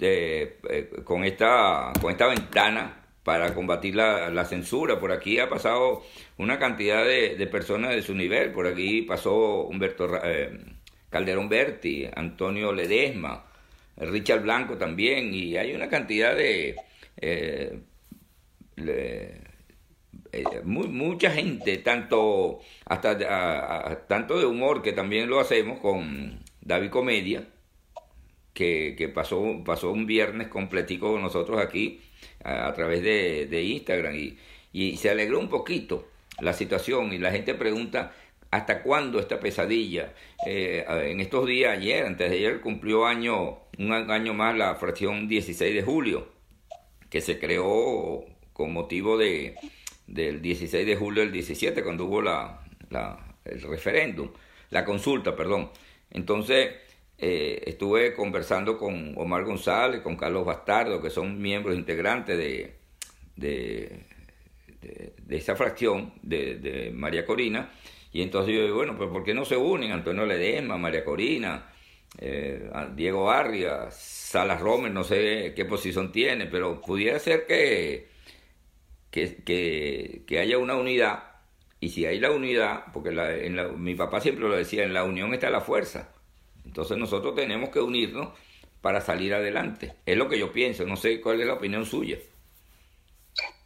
eh, 0.00 0.58
con, 1.04 1.24
esta, 1.24 1.92
con 2.00 2.10
esta 2.10 2.26
ventana 2.26 3.04
para 3.22 3.54
combatir 3.54 3.94
la, 3.94 4.44
censura, 4.44 4.98
por 4.98 5.12
aquí 5.12 5.38
ha 5.38 5.48
pasado 5.48 6.02
una 6.38 6.58
cantidad 6.58 7.04
de, 7.04 7.46
personas 7.46 7.90
de 7.90 8.02
su 8.02 8.14
nivel, 8.14 8.50
por 8.50 8.66
aquí 8.66 9.02
pasó 9.02 9.62
Humberto, 9.62 10.08
eh, 10.24 10.58
Calderón 11.08 11.48
Berti, 11.48 12.08
Antonio 12.12 12.72
Ledesma, 12.72 13.44
Richard 13.96 14.42
Blanco 14.42 14.76
también, 14.78 15.34
y 15.34 15.56
hay 15.56 15.74
una 15.74 15.88
cantidad 15.88 16.34
de... 16.36 16.76
Eh, 17.16 17.80
eh, 18.76 19.40
mucha 20.64 21.30
gente, 21.30 21.76
tanto 21.78 22.60
hasta 22.86 24.06
tanto 24.06 24.38
de 24.38 24.46
humor 24.46 24.80
que 24.80 24.92
también 24.92 25.28
lo 25.28 25.40
hacemos 25.40 25.78
con 25.80 26.40
David 26.62 26.88
Comedia, 26.88 27.46
que, 28.54 28.94
que 28.96 29.08
pasó, 29.08 29.62
pasó 29.64 29.90
un 29.90 30.06
viernes 30.06 30.48
completico 30.48 31.12
con 31.12 31.22
nosotros 31.22 31.60
aquí 31.60 32.00
a, 32.44 32.72
través 32.72 33.02
de, 33.02 33.46
de 33.46 33.62
Instagram 33.62 34.14
y, 34.14 34.38
y, 34.72 34.96
se 34.96 35.10
alegró 35.10 35.38
un 35.38 35.48
poquito 35.48 36.08
la 36.40 36.52
situación 36.52 37.12
y 37.12 37.18
la 37.18 37.30
gente 37.30 37.54
pregunta 37.54 38.12
hasta 38.50 38.82
cuándo 38.82 39.18
esta 39.18 39.40
pesadilla. 39.40 40.12
Eh, 40.46 40.84
en 40.88 41.20
estos 41.20 41.46
días, 41.46 41.76
ayer, 41.76 42.04
antes 42.04 42.30
de 42.30 42.36
ayer, 42.36 42.60
cumplió 42.60 43.06
año, 43.06 43.58
un 43.78 43.92
año 43.92 44.34
más 44.34 44.56
la 44.56 44.74
fracción 44.76 45.28
16 45.28 45.74
de 45.74 45.82
julio, 45.82 46.28
que 47.10 47.20
se 47.20 47.38
creó 47.38 48.24
con 48.52 48.72
motivo 48.72 49.16
de 49.18 49.56
del 50.06 50.42
16 50.42 50.86
de 50.86 50.96
julio 50.96 51.22
del 51.22 51.32
17, 51.32 51.82
cuando 51.82 52.04
hubo 52.04 52.20
la, 52.20 52.60
el 53.44 53.62
referéndum, 53.62 54.30
la 54.70 54.84
consulta, 54.84 55.34
perdón. 55.34 55.70
Entonces, 56.10 56.74
eh, 57.18 57.62
estuve 57.66 58.14
conversando 58.14 58.76
con 58.76 59.14
Omar 59.16 59.44
González, 59.44 60.00
con 60.02 60.16
Carlos 60.16 60.44
Bastardo, 60.44 61.00
que 61.00 61.10
son 61.10 61.40
miembros 61.40 61.76
integrantes 61.76 62.36
de, 62.36 62.74
de, 63.36 64.00
de, 64.80 65.36
esa 65.36 65.56
fracción 65.56 66.12
de, 66.22 66.92
María 66.94 67.24
Corina, 67.24 67.70
y 68.12 68.20
entonces 68.20 68.54
yo 68.54 68.62
digo, 68.64 68.76
bueno, 68.76 68.96
pues 68.96 69.08
¿por 69.08 69.24
qué 69.24 69.32
no 69.32 69.46
se 69.46 69.56
unen 69.56 69.92
Antonio 69.92 70.26
Ledesma, 70.26 70.76
María 70.76 71.04
Corina, 71.04 71.71
eh, 72.18 72.70
Diego 72.94 73.30
Arias, 73.30 73.94
Salas 73.96 74.60
Romer, 74.60 74.90
no 74.90 75.04
sé 75.04 75.52
qué 75.54 75.64
posición 75.64 76.12
tiene, 76.12 76.46
pero 76.46 76.80
pudiera 76.80 77.18
ser 77.18 77.46
que 77.46 78.12
que, 79.12 80.24
que, 80.26 80.40
haya 80.40 80.58
una 80.58 80.74
unidad, 80.74 81.24
y 81.78 81.90
si 81.90 82.06
hay 82.06 82.18
la 82.18 82.30
unidad, 82.30 82.84
porque 82.92 83.10
en 83.10 83.82
mi 83.82 83.94
papá 83.94 84.20
siempre 84.20 84.48
lo 84.48 84.56
decía, 84.56 84.84
en 84.84 84.94
la 84.94 85.04
unión 85.04 85.34
está 85.34 85.50
la 85.50 85.60
fuerza. 85.60 86.08
Entonces 86.64 86.96
nosotros 86.96 87.34
tenemos 87.34 87.68
que 87.68 87.80
unirnos 87.80 88.30
para 88.80 89.00
salir 89.00 89.34
adelante. 89.34 89.94
Es 90.06 90.16
lo 90.16 90.28
que 90.28 90.38
yo 90.38 90.52
pienso, 90.52 90.84
no 90.86 90.96
sé 90.96 91.20
cuál 91.20 91.40
es 91.40 91.46
la 91.46 91.54
opinión 91.54 91.84
suya. 91.84 92.16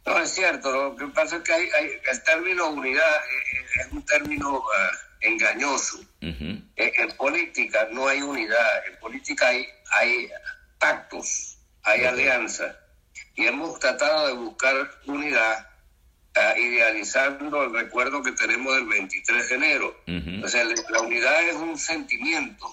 No, 0.05 0.19
es 0.19 0.29
cierto, 0.29 0.71
lo 0.71 0.95
que 0.95 1.07
pasa 1.07 1.37
es 1.37 1.43
que 1.43 1.53
hay, 1.53 1.69
el 2.11 2.23
término 2.23 2.69
unidad 2.69 3.15
es, 3.79 3.91
un 3.91 4.05
término 4.05 4.63
ah, 4.75 4.91
engañoso. 5.21 5.99
en, 6.21 7.11
política 7.17 7.87
no 7.91 8.07
hay 8.07 8.21
unidad, 8.21 8.87
en 8.87 8.99
política 8.99 9.47
hay, 9.47 9.65
hay 9.91 10.29
pactos, 10.79 11.57
hay 11.83 12.05
alianzas 12.05 12.75
y 13.37 13.45
hemos 13.45 13.79
tratado 13.79 14.27
de 14.27 14.33
buscar 14.33 14.89
unidad 15.05 15.67
uh, 16.35 16.59
idealizando 16.59 17.63
el 17.63 17.73
recuerdo 17.73 18.21
que 18.23 18.31
tenemos 18.31 18.75
del 18.75 18.87
23 18.87 19.49
de 19.49 19.55
enero. 19.55 19.95
O 20.43 20.47
sea, 20.47 20.65
la 20.65 21.01
unidad 21.01 21.43
es 21.43 21.55
un 21.55 21.77
sentimiento 21.77 22.65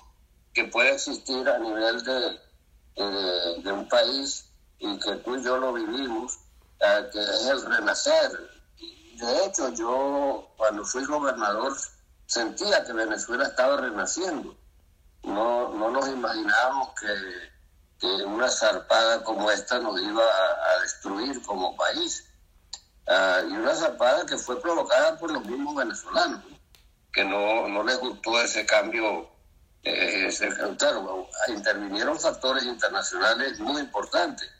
que 0.54 0.64
puede 0.64 0.92
existir 0.92 1.46
a 1.48 1.58
nivel 1.58 2.02
de, 2.02 3.62
de, 3.62 3.72
un 3.72 3.88
país 3.88 4.46
y 4.78 4.98
que 4.98 5.16
tú 5.16 5.36
y 5.36 5.44
yo 5.44 5.58
lo 5.58 5.74
vivimos, 5.74 6.38
uh, 6.80 7.10
que 7.12 7.20
es 7.20 7.46
el 7.46 7.66
renacer. 7.66 8.30
De 8.78 9.46
hecho, 9.46 9.72
yo 9.74 10.50
cuando 10.56 10.84
fui 10.84 11.04
gobernador 11.04 11.76
sentía 12.26 12.84
que 12.84 12.92
Venezuela 12.92 13.44
estaba 13.44 13.76
renaciendo. 13.76 14.56
No, 15.22 15.70
no 15.74 15.90
nos 15.90 16.08
imaginábamos 16.08 16.90
que 17.00 17.54
una 18.26 18.48
zarpada 18.48 19.22
como 19.22 19.50
esta 19.50 19.78
nos 19.78 20.00
iba 20.00 20.22
a, 20.22 20.80
destruir 20.82 21.40
como 21.42 21.76
país. 21.76 22.24
Ah, 23.06 23.40
y 23.48 23.52
una 23.52 23.74
zarpada 23.74 24.24
que 24.26 24.36
fue 24.36 24.60
provocada 24.60 25.18
por 25.18 25.30
los 25.30 25.44
mismos 25.44 25.74
venezolanos, 25.76 26.42
que 27.12 27.24
no, 27.24 27.68
no 27.68 27.82
les 27.82 27.98
gustó 27.98 28.40
ese 28.40 28.66
cambio. 28.66 29.28
Eh, 29.82 30.30
claro, 30.78 31.28
intervinieron 31.48 32.18
factores 32.18 32.64
internacionales 32.64 33.60
muy 33.60 33.82
importantes, 33.82 34.50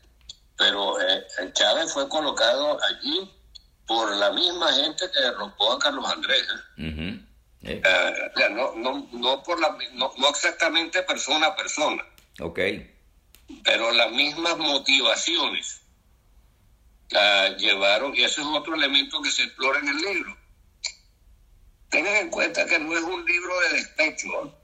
pero 0.55 1.01
eh, 1.01 1.25
Chávez 1.53 1.91
fue 1.91 2.07
colocado 2.07 2.77
allí 2.83 3.31
por 3.87 4.15
la 4.15 4.31
misma 4.33 4.71
gente 4.73 5.09
que 5.11 5.21
derrocó 5.21 5.73
a 5.73 5.79
Carlos 5.79 6.07
Andrés. 6.07 6.47
¿Eh? 7.65 7.81
Ah, 7.83 8.13
no, 8.51 8.75
no, 8.75 9.07
no, 9.11 9.43
por 9.43 9.59
la, 9.59 9.77
no, 9.93 10.13
no 10.17 10.29
exactamente 10.29 11.03
persona 11.03 11.47
a 11.47 11.55
persona. 11.55 12.05
Okay 12.39 12.95
pero 13.63 13.91
las 13.91 14.11
mismas 14.11 14.57
motivaciones 14.57 15.81
la 17.09 17.49
llevaron, 17.49 18.15
y 18.15 18.23
ese 18.23 18.41
es 18.41 18.47
otro 18.47 18.75
elemento 18.75 19.21
que 19.21 19.31
se 19.31 19.43
explora 19.43 19.79
en 19.79 19.89
el 19.89 19.97
libro. 19.97 20.37
Tengan 21.89 22.15
en 22.15 22.29
cuenta 22.29 22.65
que 22.65 22.79
no 22.79 22.97
es 22.97 23.03
un 23.03 23.23
libro 23.25 23.59
de 23.61 23.69
despecho, 23.77 24.57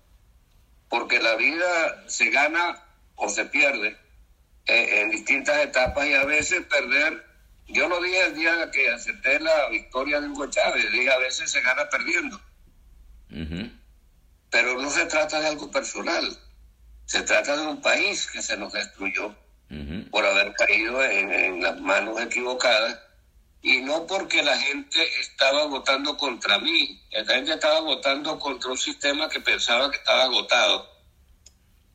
porque 0.89 1.19
la 1.19 1.35
vida 1.35 2.03
se 2.09 2.29
gana 2.31 2.83
o 3.15 3.29
se 3.29 3.45
pierde 3.45 3.95
eh, 4.65 5.01
en 5.01 5.11
distintas 5.11 5.57
etapas 5.59 6.07
y 6.07 6.13
a 6.13 6.25
veces 6.25 6.65
perder, 6.65 7.23
yo 7.67 7.87
lo 7.87 8.01
dije 8.01 8.25
el 8.25 8.35
día 8.35 8.71
que 8.71 8.89
acepté 8.89 9.39
la 9.39 9.69
victoria 9.69 10.19
de 10.19 10.27
Hugo 10.27 10.47
Chávez, 10.47 10.91
dije 10.91 11.11
a 11.11 11.19
veces 11.19 11.51
se 11.51 11.61
gana 11.61 11.87
perdiendo. 11.89 12.41
Pero 14.49 14.81
no 14.81 14.89
se 14.89 15.05
trata 15.05 15.39
de 15.39 15.47
algo 15.47 15.71
personal. 15.71 16.37
Se 17.05 17.21
trata 17.23 17.57
de 17.57 17.67
un 17.67 17.81
país 17.81 18.29
que 18.31 18.41
se 18.41 18.57
nos 18.57 18.73
destruyó 18.73 19.35
por 20.11 20.25
haber 20.25 20.53
caído 20.53 21.03
en, 21.03 21.61
las 21.61 21.79
manos 21.79 22.19
equivocadas. 22.21 22.99
Y 23.63 23.77
no 23.81 24.07
porque 24.07 24.41
la 24.41 24.57
gente 24.57 24.97
estaba 25.19 25.65
votando 25.65 26.17
contra 26.17 26.57
mí, 26.57 26.99
la 27.11 27.23
gente 27.35 27.53
estaba 27.53 27.79
votando 27.81 28.39
contra 28.39 28.71
un 28.71 28.77
sistema 28.77 29.29
que 29.29 29.39
pensaba 29.39 29.91
que 29.91 29.97
estaba 29.97 30.23
agotado. 30.23 30.89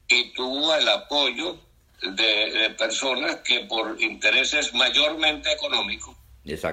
Y 0.09 0.33
tuvo 0.33 0.75
el 0.75 0.88
apoyo 0.88 1.59
de, 2.03 2.75
personas 2.79 3.37
que 3.37 3.61
por 3.61 4.01
intereses 4.01 4.72
mayormente 4.75 5.51
económicos 5.53 6.16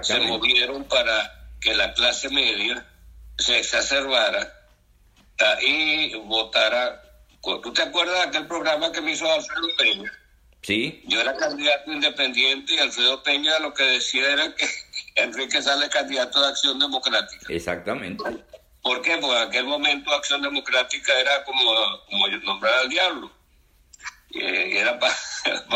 se 0.01 0.19
movieron 0.19 0.83
para 0.83 1.49
que 1.59 1.73
la 1.73 1.93
clase 1.93 2.29
media 2.29 2.85
se 3.37 3.59
exacerbara 3.59 4.53
y 5.61 6.15
votara 6.15 7.03
¿Tú 7.43 7.73
te 7.73 7.81
acuerdas 7.81 8.15
de 8.15 8.27
aquel 8.29 8.47
programa 8.47 8.91
que 8.91 9.01
me 9.01 9.11
hizo 9.11 9.29
Alfredo 9.29 9.67
Peña? 9.77 10.11
Sí. 10.61 11.03
Yo 11.07 11.19
era 11.19 11.35
candidato 11.35 11.91
independiente 11.91 12.73
y 12.73 12.79
Alfredo 12.79 13.21
Peña 13.21 13.59
lo 13.59 13.73
que 13.73 13.83
decía 13.83 14.31
era 14.31 14.55
que 14.55 14.65
Enrique 15.15 15.61
sale 15.61 15.89
candidato 15.89 16.41
de 16.41 16.47
Acción 16.47 16.79
Democrática. 16.79 17.45
Exactamente. 17.49 18.23
¿Por 18.81 19.01
qué? 19.01 19.17
Porque 19.17 19.35
en 19.35 19.47
aquel 19.49 19.65
momento 19.65 20.13
Acción 20.13 20.41
Democrática 20.41 21.19
era 21.19 21.43
como, 21.43 21.73
como 22.09 22.27
nombrar 22.29 22.73
al 22.75 22.89
diablo. 22.89 23.31
Y 24.29 24.77
era 24.77 24.97
para, 24.99 25.13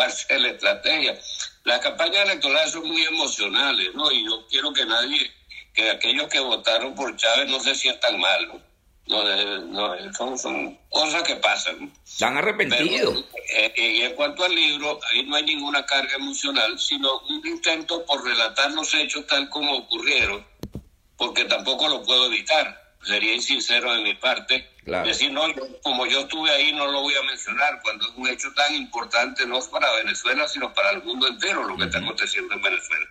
hacer 0.08 0.39
la 0.39 0.50
estrategia. 0.50 1.20
Las 1.65 1.82
campañas 1.82 2.24
electorales 2.30 2.72
son 2.72 2.88
muy 2.88 3.04
emocionales, 3.04 3.93
¿no? 3.93 4.10
Y 4.10 4.24
yo 4.24 4.48
quiero 4.48 4.72
que 4.72 4.86
nadie, 4.86 5.30
que 5.77 5.91
aquellos 5.91 6.27
que 6.27 6.39
votaron 6.39 6.95
por 6.95 7.15
Chávez 7.15 7.47
no 7.49 7.59
se 7.59 7.75
sientan 7.75 8.19
mal, 8.19 8.47
¿no? 8.47 8.67
No, 9.09 9.95
no 9.95 10.37
son, 10.37 10.77
cosas 10.89 11.23
que 11.23 11.35
pasan. 11.35 11.93
Están 12.03 12.35
arrepentidos. 12.35 13.23
Eh, 13.55 13.73
y 13.77 14.01
en 14.01 14.15
cuanto 14.15 14.43
al 14.43 14.53
libro, 14.53 14.99
ahí 15.09 15.23
no 15.23 15.35
hay 15.35 15.43
ninguna 15.43 15.85
carga 15.85 16.15
emocional, 16.15 16.77
sino 16.77 17.19
un 17.29 17.45
intento 17.47 18.03
por 18.05 18.21
relatar 18.25 18.71
los 18.71 18.91
hechos 18.95 19.25
tal 19.27 19.47
como 19.49 19.77
ocurrieron, 19.77 20.45
porque 21.15 21.45
tampoco 21.45 21.87
lo 21.87 22.03
puedo 22.03 22.25
evitar. 22.25 22.95
Sería 23.03 23.35
insincero 23.35 23.93
de 23.93 24.01
mi 24.01 24.15
parte. 24.15 24.67
Decir, 25.05 25.31
no, 25.31 25.43
como 25.83 26.05
yo 26.07 26.21
estuve 26.21 26.49
ahí, 26.49 26.73
no 26.73 26.87
lo 26.87 27.01
voy 27.01 27.13
a 27.13 27.23
mencionar, 27.23 27.79
cuando 27.83 28.07
es 28.07 28.13
un 28.15 28.27
hecho 28.27 28.51
tan 28.53 28.73
importante, 28.73 29.45
no 29.45 29.59
para 29.69 29.93
Venezuela, 29.97 30.47
sino 30.47 30.73
para 30.73 30.91
el 30.91 31.03
mundo 31.03 31.27
entero, 31.27 31.63
lo 31.65 31.77
que 31.77 31.83
está 31.83 31.99
aconteciendo 31.99 32.53
en 32.55 32.61
Venezuela. 32.61 33.05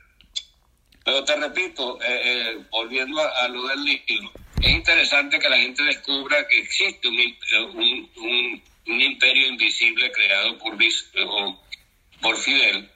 Pero 1.07 1.23
te 1.23 1.37
repito, 1.37 2.03
eh, 2.03 2.21
eh, 2.25 2.59
volviendo 2.69 3.23
a, 3.23 3.47
lo 3.47 3.69
del 3.69 3.85
libro, 3.85 4.33
es 4.61 4.71
interesante 4.71 5.39
que 5.39 5.49
la 5.49 5.57
gente 5.57 5.85
descubra 5.85 6.45
que 6.49 6.59
existe 6.59 7.07
un, 7.07 8.11
un, 8.17 8.63
un, 8.89 9.01
imperio 9.01 9.47
invisible 9.47 10.11
creado 10.11 10.59
por, 10.59 10.77
por 12.21 12.37
Fidel. 12.37 12.91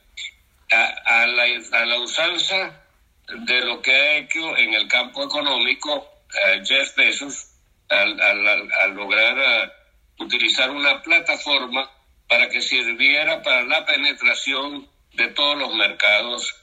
A, 0.72 1.26
la, 1.26 1.98
usanza 2.00 2.82
de 3.28 3.60
lo 3.60 3.80
que 3.80 3.92
ha 3.92 4.16
hecho 4.18 4.56
en 4.56 4.74
el 4.74 4.88
campo 4.88 5.22
económico 5.24 5.94
uh, 5.94 6.64
Jeff 6.64 6.96
Bezos 6.96 7.52
al, 7.88 8.20
al, 8.20 8.94
lograr 8.94 9.38
eh, 9.38 9.72
utilizar 10.18 10.70
una 10.70 11.00
plataforma 11.00 11.88
para 12.28 12.48
que 12.48 12.60
sirviera 12.60 13.40
para 13.42 13.62
la 13.62 13.84
penetración 13.86 14.88
de 15.14 15.28
todos 15.28 15.58
los 15.58 15.74
mercados 15.74 16.59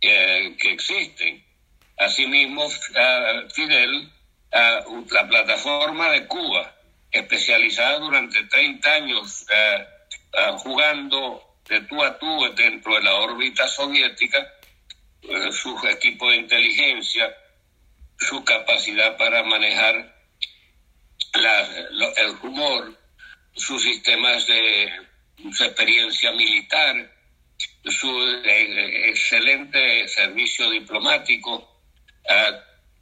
que 0.00 0.72
existen. 0.72 1.44
Asimismo, 1.98 2.68
Fidel 3.52 4.10
la 4.52 5.28
plataforma 5.28 6.10
de 6.10 6.26
Cuba 6.26 6.74
especializada 7.10 7.98
durante 7.98 8.42
30 8.44 8.92
años 8.92 9.46
eh, 9.50 9.86
jugando 10.58 11.56
de 11.68 11.80
tú 11.82 12.02
a 12.02 12.18
tú 12.18 12.54
dentro 12.54 12.94
de 12.94 13.02
la 13.02 13.14
órbita 13.14 13.66
soviética, 13.68 14.38
eh, 15.22 15.52
su 15.52 15.76
equipo 15.86 16.30
de 16.30 16.36
inteligencia, 16.36 17.34
su 18.18 18.44
capacidad 18.44 19.16
para 19.16 19.42
manejar 19.42 20.16
el 21.32 22.38
rumor, 22.38 22.96
sus 23.54 23.82
sistemas 23.82 24.46
de 24.46 24.90
su 25.52 25.64
experiencia 25.64 26.32
militar, 26.32 27.10
su 27.84 28.42
excelente 28.44 30.08
servicio 30.08 30.70
diplomático, 30.70 31.68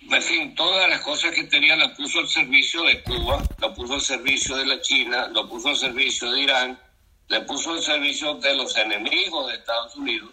en 0.00 0.22
fin, 0.22 0.54
todas 0.54 0.88
las 0.88 1.00
cosas 1.00 1.32
que 1.32 1.44
tenía 1.44 1.76
las 1.76 1.96
puso 1.96 2.20
al 2.20 2.28
servicio 2.28 2.82
de 2.82 3.02
Cuba, 3.02 3.42
lo 3.58 3.74
puso 3.74 3.94
al 3.94 4.00
servicio 4.00 4.56
de 4.56 4.66
la 4.66 4.80
China, 4.80 5.28
lo 5.28 5.48
puso 5.48 5.68
al 5.68 5.76
servicio 5.76 6.30
de 6.30 6.42
Irán, 6.42 6.80
le 7.28 7.40
puso 7.42 7.72
al 7.72 7.82
servicio 7.82 8.34
de 8.34 8.54
los 8.54 8.76
enemigos 8.76 9.48
de 9.48 9.54
Estados 9.54 9.96
Unidos, 9.96 10.30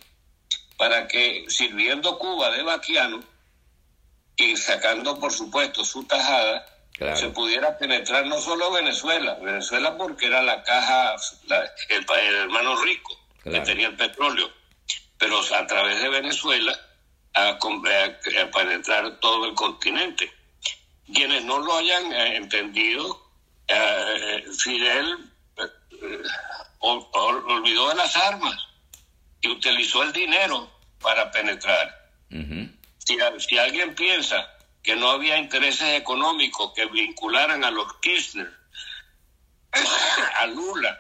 para 0.77 1.07
que 1.07 1.45
sirviendo 1.47 2.17
Cuba 2.17 2.51
de 2.51 2.63
vaquiano 2.63 3.23
y 4.37 4.55
sacando, 4.55 5.19
por 5.19 5.31
supuesto, 5.31 5.83
su 5.83 6.03
tajada, 6.03 6.65
se 7.15 7.27
pudiera 7.29 7.77
penetrar 7.77 8.25
no 8.25 8.39
solo 8.39 8.71
Venezuela, 8.71 9.37
Venezuela 9.41 9.97
porque 9.97 10.27
era 10.27 10.41
la 10.41 10.63
caja, 10.63 11.15
el, 11.89 12.35
hermano 12.35 12.81
rico 12.81 13.24
que 13.51 13.59
tenía 13.61 13.87
el 13.87 13.95
petróleo, 13.95 14.51
pero 15.17 15.39
a 15.39 15.67
través 15.67 16.01
de 16.01 16.09
Venezuela 16.09 16.77
a, 17.33 17.59
penetrar 18.51 19.19
todo 19.19 19.45
el 19.45 19.53
continente. 19.53 20.31
Quienes 21.13 21.43
no 21.43 21.59
lo 21.59 21.77
hayan 21.77 22.11
eh, 22.11 22.37
entendido, 22.37 23.29
eh, 23.67 24.43
Fidel 24.57 25.31
eh, 25.57 26.23
olvidó 26.79 27.89
de 27.89 27.95
las 27.95 28.15
armas 28.15 28.57
y 29.41 29.49
utilizó 29.49 30.03
el 30.03 30.11
dinero 30.11 30.71
para 30.99 31.29
penetrar. 31.29 32.09
si, 32.97 33.17
si, 33.39 33.57
alguien 33.59 33.93
piensa 33.93 34.51
que 34.81 34.95
no 34.95 35.11
había 35.11 35.37
intereses 35.37 35.99
económicos 35.99 36.73
que 36.73 36.85
vincularan 36.87 37.63
a 37.63 37.69
los 37.69 37.93
Kirchner, 37.99 38.51
a 40.41 40.47
Lula, 40.47 40.99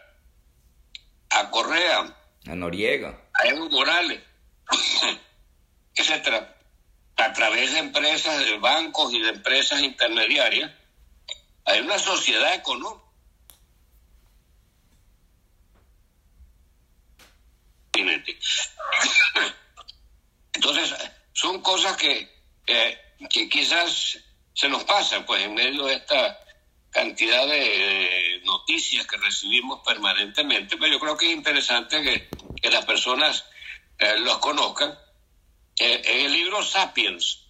a 1.31 1.49
Correa, 1.49 2.15
a 2.47 2.55
Noriega, 2.55 3.19
a 3.33 3.47
Evo 3.47 3.69
Morales, 3.69 4.21
etcétera, 5.95 6.55
a 7.17 7.33
través 7.33 7.73
de 7.73 7.79
empresas, 7.79 8.45
de 8.45 8.57
bancos 8.57 9.13
y 9.13 9.21
de 9.21 9.29
empresas 9.29 9.81
intermediarias, 9.81 10.71
hay 11.65 11.79
una 11.81 11.97
sociedad 11.97 12.53
económica. 12.53 13.03
Entonces, 20.53 20.93
son 21.33 21.61
cosas 21.61 21.95
que, 21.97 22.29
que 22.65 23.49
quizás 23.49 24.17
se 24.53 24.69
nos 24.69 24.83
pasan, 24.83 25.25
pues, 25.25 25.43
en 25.43 25.53
medio 25.53 25.85
de 25.85 25.95
esta 25.95 26.44
cantidad 26.95 27.45
de 27.45 28.41
noticias 28.45 29.05
que 29.05 29.17
recibimos 29.17 29.81
permanentemente, 29.85 30.77
pero 30.77 30.93
yo 30.93 30.99
creo 30.99 31.17
que 31.17 31.25
es 31.25 31.35
interesante 31.35 32.01
que, 32.01 32.29
que 32.61 32.69
las 32.71 32.85
personas 32.85 33.43
eh, 33.99 34.17
los 34.19 34.37
conozcan. 34.37 34.97
Eh, 35.77 36.01
en 36.05 36.25
el 36.27 36.31
libro 36.31 36.63
Sapiens, 36.63 37.49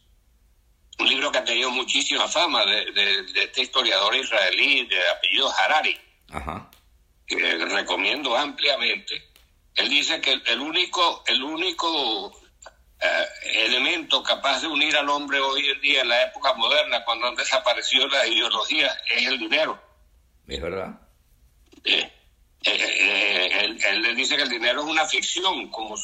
un 0.98 1.08
libro 1.08 1.32
que 1.32 1.38
ha 1.38 1.44
tenido 1.44 1.70
muchísima 1.70 2.28
fama 2.28 2.66
de, 2.66 3.24
este 3.36 3.62
historiador 3.62 4.16
israelí 4.16 4.88
de 4.88 5.10
apellido 5.10 5.54
Harari, 5.56 5.96
que 7.28 7.66
recomiendo 7.66 8.36
ampliamente, 8.36 9.30
él 9.76 9.90
dice 9.90 10.20
que 10.22 10.42
el 10.44 10.60
único, 10.60 11.24
el 11.28 11.44
único 11.44 12.36
elemento 13.42 14.24
capaz 14.24 14.62
de 14.62 14.68
unir 14.68 14.96
al 14.96 15.10
hombre 15.10 15.40
hoy 15.40 15.68
en 15.68 15.82
día, 15.82 16.02
en 16.02 16.10
la 16.10 16.24
época 16.24 16.54
moderna, 16.54 17.04
cuando 17.04 17.28
han 17.28 17.36
desaparecido 17.36 18.08
las 18.08 18.28
ideologías, 18.28 18.96
es 19.12 19.28
el 19.28 19.38
dinero. 19.38 19.80
Es 20.48 20.62
verdad. 20.62 21.00
Eh, 21.84 22.12
él, 22.64 23.80
él, 23.84 24.16
dice 24.16 24.36
que 24.36 24.44
el 24.44 24.50
dinero 24.50 24.82
es 24.82 24.88
una 24.88 25.06
ficción, 25.06 25.70
como 25.70 25.96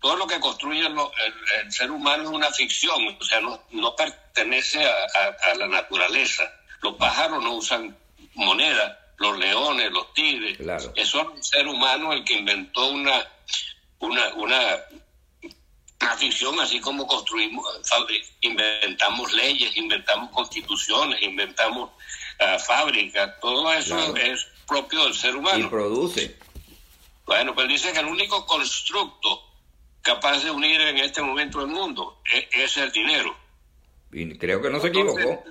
todo 0.00 0.16
lo 0.16 0.26
que 0.26 0.40
construye 0.40 0.86
el, 0.86 1.72
ser 1.72 1.90
humano 1.90 2.24
es 2.24 2.28
una 2.30 2.50
ficción, 2.52 3.16
o 3.20 3.24
sea, 3.24 3.40
no, 3.40 3.62
no 3.70 3.96
pertenece 3.96 4.84
a, 4.84 5.54
la 5.56 5.66
naturaleza. 5.66 6.44
Los 6.82 6.94
pájaros 6.94 7.42
no 7.42 7.54
usan 7.54 7.96
moneda, 8.34 9.12
los 9.18 9.36
leones, 9.38 9.90
los 9.90 10.12
tigres. 10.14 10.56
Claro. 10.58 10.92
Es 10.94 11.08
solo 11.08 11.32
un 11.32 11.42
ser 11.42 11.66
humano 11.66 12.12
el 12.12 12.24
que 12.24 12.34
inventó 12.34 12.90
una, 12.90 13.26
una, 13.98 14.34
una, 14.34 14.76
ficción, 16.16 16.58
así 16.60 16.80
como 16.80 17.06
construimos, 17.06 17.64
inventamos 18.40 19.32
leyes, 19.32 19.76
inventamos 19.76 20.30
constituciones, 20.30 21.20
inventamos 21.22 21.90
uh, 22.40 22.58
fábricas, 22.60 23.38
todo 23.40 23.72
eso 23.72 24.16
es 24.16 24.46
propio 24.66 25.04
del 25.04 25.14
ser 25.14 25.36
humano. 25.36 25.66
Y 25.66 25.68
produce. 25.68 26.38
Bueno, 27.26 27.54
pues 27.54 27.68
dice 27.68 27.92
que 27.92 28.00
el 28.00 28.06
único 28.06 28.46
constructo 28.46 29.44
capaz 30.02 30.42
de 30.42 30.50
unir 30.50 30.80
en 30.80 30.98
este 30.98 31.20
momento 31.20 31.60
el 31.60 31.66
mundo, 31.66 32.22
e, 32.32 32.48
es, 32.64 32.76
el 32.78 32.90
dinero. 32.92 33.36
Y 34.12 34.38
creo 34.38 34.62
que 34.62 34.70
no 34.70 34.80
se 34.80 34.88
equivocó. 34.88 35.44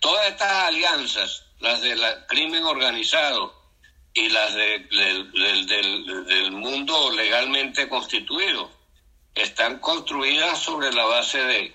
Todas 0.00 0.28
estas 0.28 0.50
alianzas, 0.68 1.44
las 1.60 1.82
del 1.82 2.00
crimen 2.28 2.64
organizado 2.64 3.54
y 4.14 4.28
las 4.28 4.54
del, 4.54 6.50
mundo 6.52 7.10
legalmente 7.10 7.88
constituido, 7.88 8.70
están 9.34 9.78
construidas 9.78 10.58
sobre 10.58 10.92
la 10.92 11.04
base 11.04 11.38
de, 11.38 11.72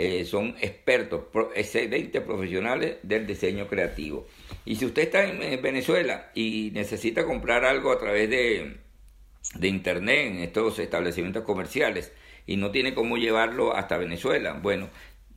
Eh, 0.00 0.24
son 0.24 0.54
expertos, 0.60 1.24
excelentes 1.56 2.22
profesionales 2.22 2.98
del 3.02 3.26
diseño 3.26 3.66
creativo. 3.66 4.28
Y 4.64 4.76
si 4.76 4.86
usted 4.86 5.02
está 5.02 5.24
en, 5.24 5.60
Venezuela 5.60 6.30
y 6.36 6.70
necesita 6.72 7.24
comprar 7.24 7.64
algo 7.64 7.90
a 7.90 7.98
través 7.98 8.30
de, 8.30 8.76
de 9.56 9.68
internet 9.68 10.28
en 10.28 10.38
estos 10.38 10.78
establecimientos 10.78 11.42
comerciales 11.42 12.12
y 12.46 12.58
no 12.58 12.70
tiene 12.70 12.94
cómo 12.94 13.16
llevarlo 13.16 13.74
hasta 13.74 13.98
Venezuela, 13.98 14.52
bueno, 14.52 14.88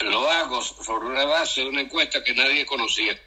lo 0.00 0.30
hago 0.30 0.62
sobre 0.62 1.06
una 1.06 1.24
base 1.24 1.60
de 1.60 1.68
una 1.68 1.82
encuesta 1.82 2.24
que 2.24 2.34
nadie 2.34 2.66
conocía. 2.66 3.18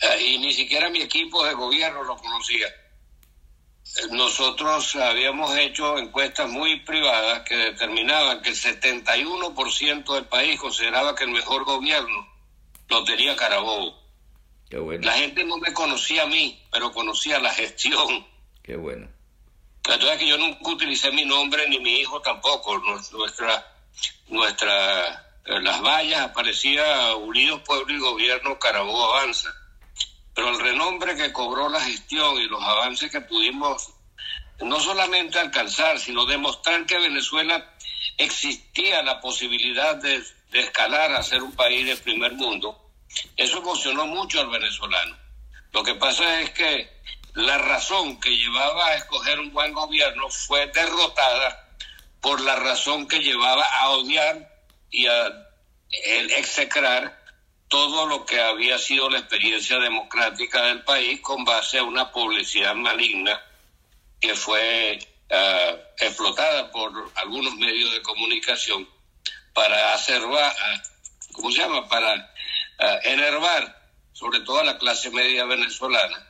Eh, 0.00 0.22
y 0.26 0.38
ni 0.38 0.52
siquiera 0.52 0.88
mi 0.90 1.00
equipo 1.02 1.44
de 1.44 1.54
gobierno 1.54 2.02
lo 2.04 2.16
conocía. 2.16 2.66
Nosotros 4.10 4.94
habíamos 4.96 5.56
hecho 5.56 5.98
encuestas 5.98 6.48
muy 6.48 6.80
privadas 6.80 7.42
que 7.48 7.56
determinaban 7.56 8.42
que 8.42 8.50
el 8.50 8.56
71% 8.56 10.14
del 10.14 10.26
país 10.26 10.60
consideraba 10.60 11.14
que 11.14 11.24
el 11.24 11.30
mejor 11.30 11.64
gobierno 11.64 12.28
lo 12.88 13.04
tenía 13.04 13.34
Carabobo. 13.34 14.07
La 14.70 15.12
gente 15.12 15.44
no 15.44 15.56
me 15.56 15.72
conocía 15.72 16.24
a 16.24 16.26
mí, 16.26 16.62
pero 16.70 16.92
conocía 16.92 17.38
la 17.38 17.52
gestión. 17.54 18.26
Qué 18.62 18.76
bueno. 18.76 19.08
Entonces 19.88 20.18
que 20.18 20.28
yo 20.28 20.36
nunca 20.36 20.70
utilicé 20.70 21.10
mi 21.10 21.24
nombre 21.24 21.66
ni 21.68 21.78
mi 21.78 22.00
hijo 22.00 22.20
tampoco. 22.20 22.76
Nuestra, 23.12 23.66
nuestra, 24.28 25.40
eh, 25.46 25.60
las 25.62 25.80
vallas 25.80 26.20
aparecía 26.20 27.14
Unidos 27.16 27.62
Pueblo 27.64 27.94
y 27.94 27.98
Gobierno 27.98 28.58
Carabobo 28.58 29.14
Avanza. 29.14 29.48
Pero 30.34 30.50
el 30.50 30.60
renombre 30.60 31.16
que 31.16 31.32
cobró 31.32 31.70
la 31.70 31.80
gestión 31.80 32.36
y 32.36 32.46
los 32.46 32.62
avances 32.62 33.10
que 33.10 33.22
pudimos 33.22 33.94
no 34.60 34.78
solamente 34.80 35.38
alcanzar, 35.38 35.98
sino 35.98 36.26
demostrar 36.26 36.84
que 36.84 36.98
Venezuela 36.98 37.74
existía 38.18 39.02
la 39.02 39.20
posibilidad 39.20 39.96
de, 39.96 40.22
de 40.50 40.60
escalar 40.60 41.12
a 41.12 41.22
ser 41.22 41.42
un 41.42 41.52
país 41.52 41.86
de 41.86 41.96
primer 41.96 42.32
mundo, 42.34 42.87
eso 43.36 43.58
emocionó 43.58 44.06
mucho 44.06 44.40
al 44.40 44.48
venezolano. 44.48 45.16
Lo 45.72 45.82
que 45.82 45.94
pasa 45.94 46.40
es 46.40 46.50
que 46.50 46.90
la 47.34 47.58
razón 47.58 48.18
que 48.20 48.36
llevaba 48.36 48.88
a 48.88 48.94
escoger 48.96 49.38
un 49.38 49.52
buen 49.52 49.72
gobierno 49.72 50.28
fue 50.28 50.66
derrotada 50.68 51.68
por 52.20 52.40
la 52.40 52.56
razón 52.56 53.06
que 53.06 53.20
llevaba 53.20 53.64
a 53.64 53.90
odiar 53.90 54.48
y 54.90 55.06
a 55.06 55.48
execrar 56.36 57.18
todo 57.68 58.06
lo 58.06 58.24
que 58.24 58.40
había 58.40 58.78
sido 58.78 59.10
la 59.10 59.18
experiencia 59.18 59.78
democrática 59.78 60.62
del 60.62 60.82
país 60.82 61.20
con 61.20 61.44
base 61.44 61.78
a 61.78 61.84
una 61.84 62.10
publicidad 62.10 62.74
maligna 62.74 63.40
que 64.20 64.34
fue 64.34 64.98
ah, 65.30 65.76
explotada 65.98 66.70
por 66.70 66.92
algunos 67.16 67.54
medios 67.56 67.92
de 67.92 68.02
comunicación 68.02 68.88
para 69.52 69.92
hacer, 69.94 70.22
¿cómo 71.32 71.50
se 71.50 71.58
llama? 71.58 71.88
Para 71.88 72.32
enervar 72.78 73.76
sobre 74.12 74.40
todo 74.40 74.60
a 74.60 74.64
la 74.64 74.78
clase 74.78 75.10
media 75.10 75.44
venezolana 75.44 76.28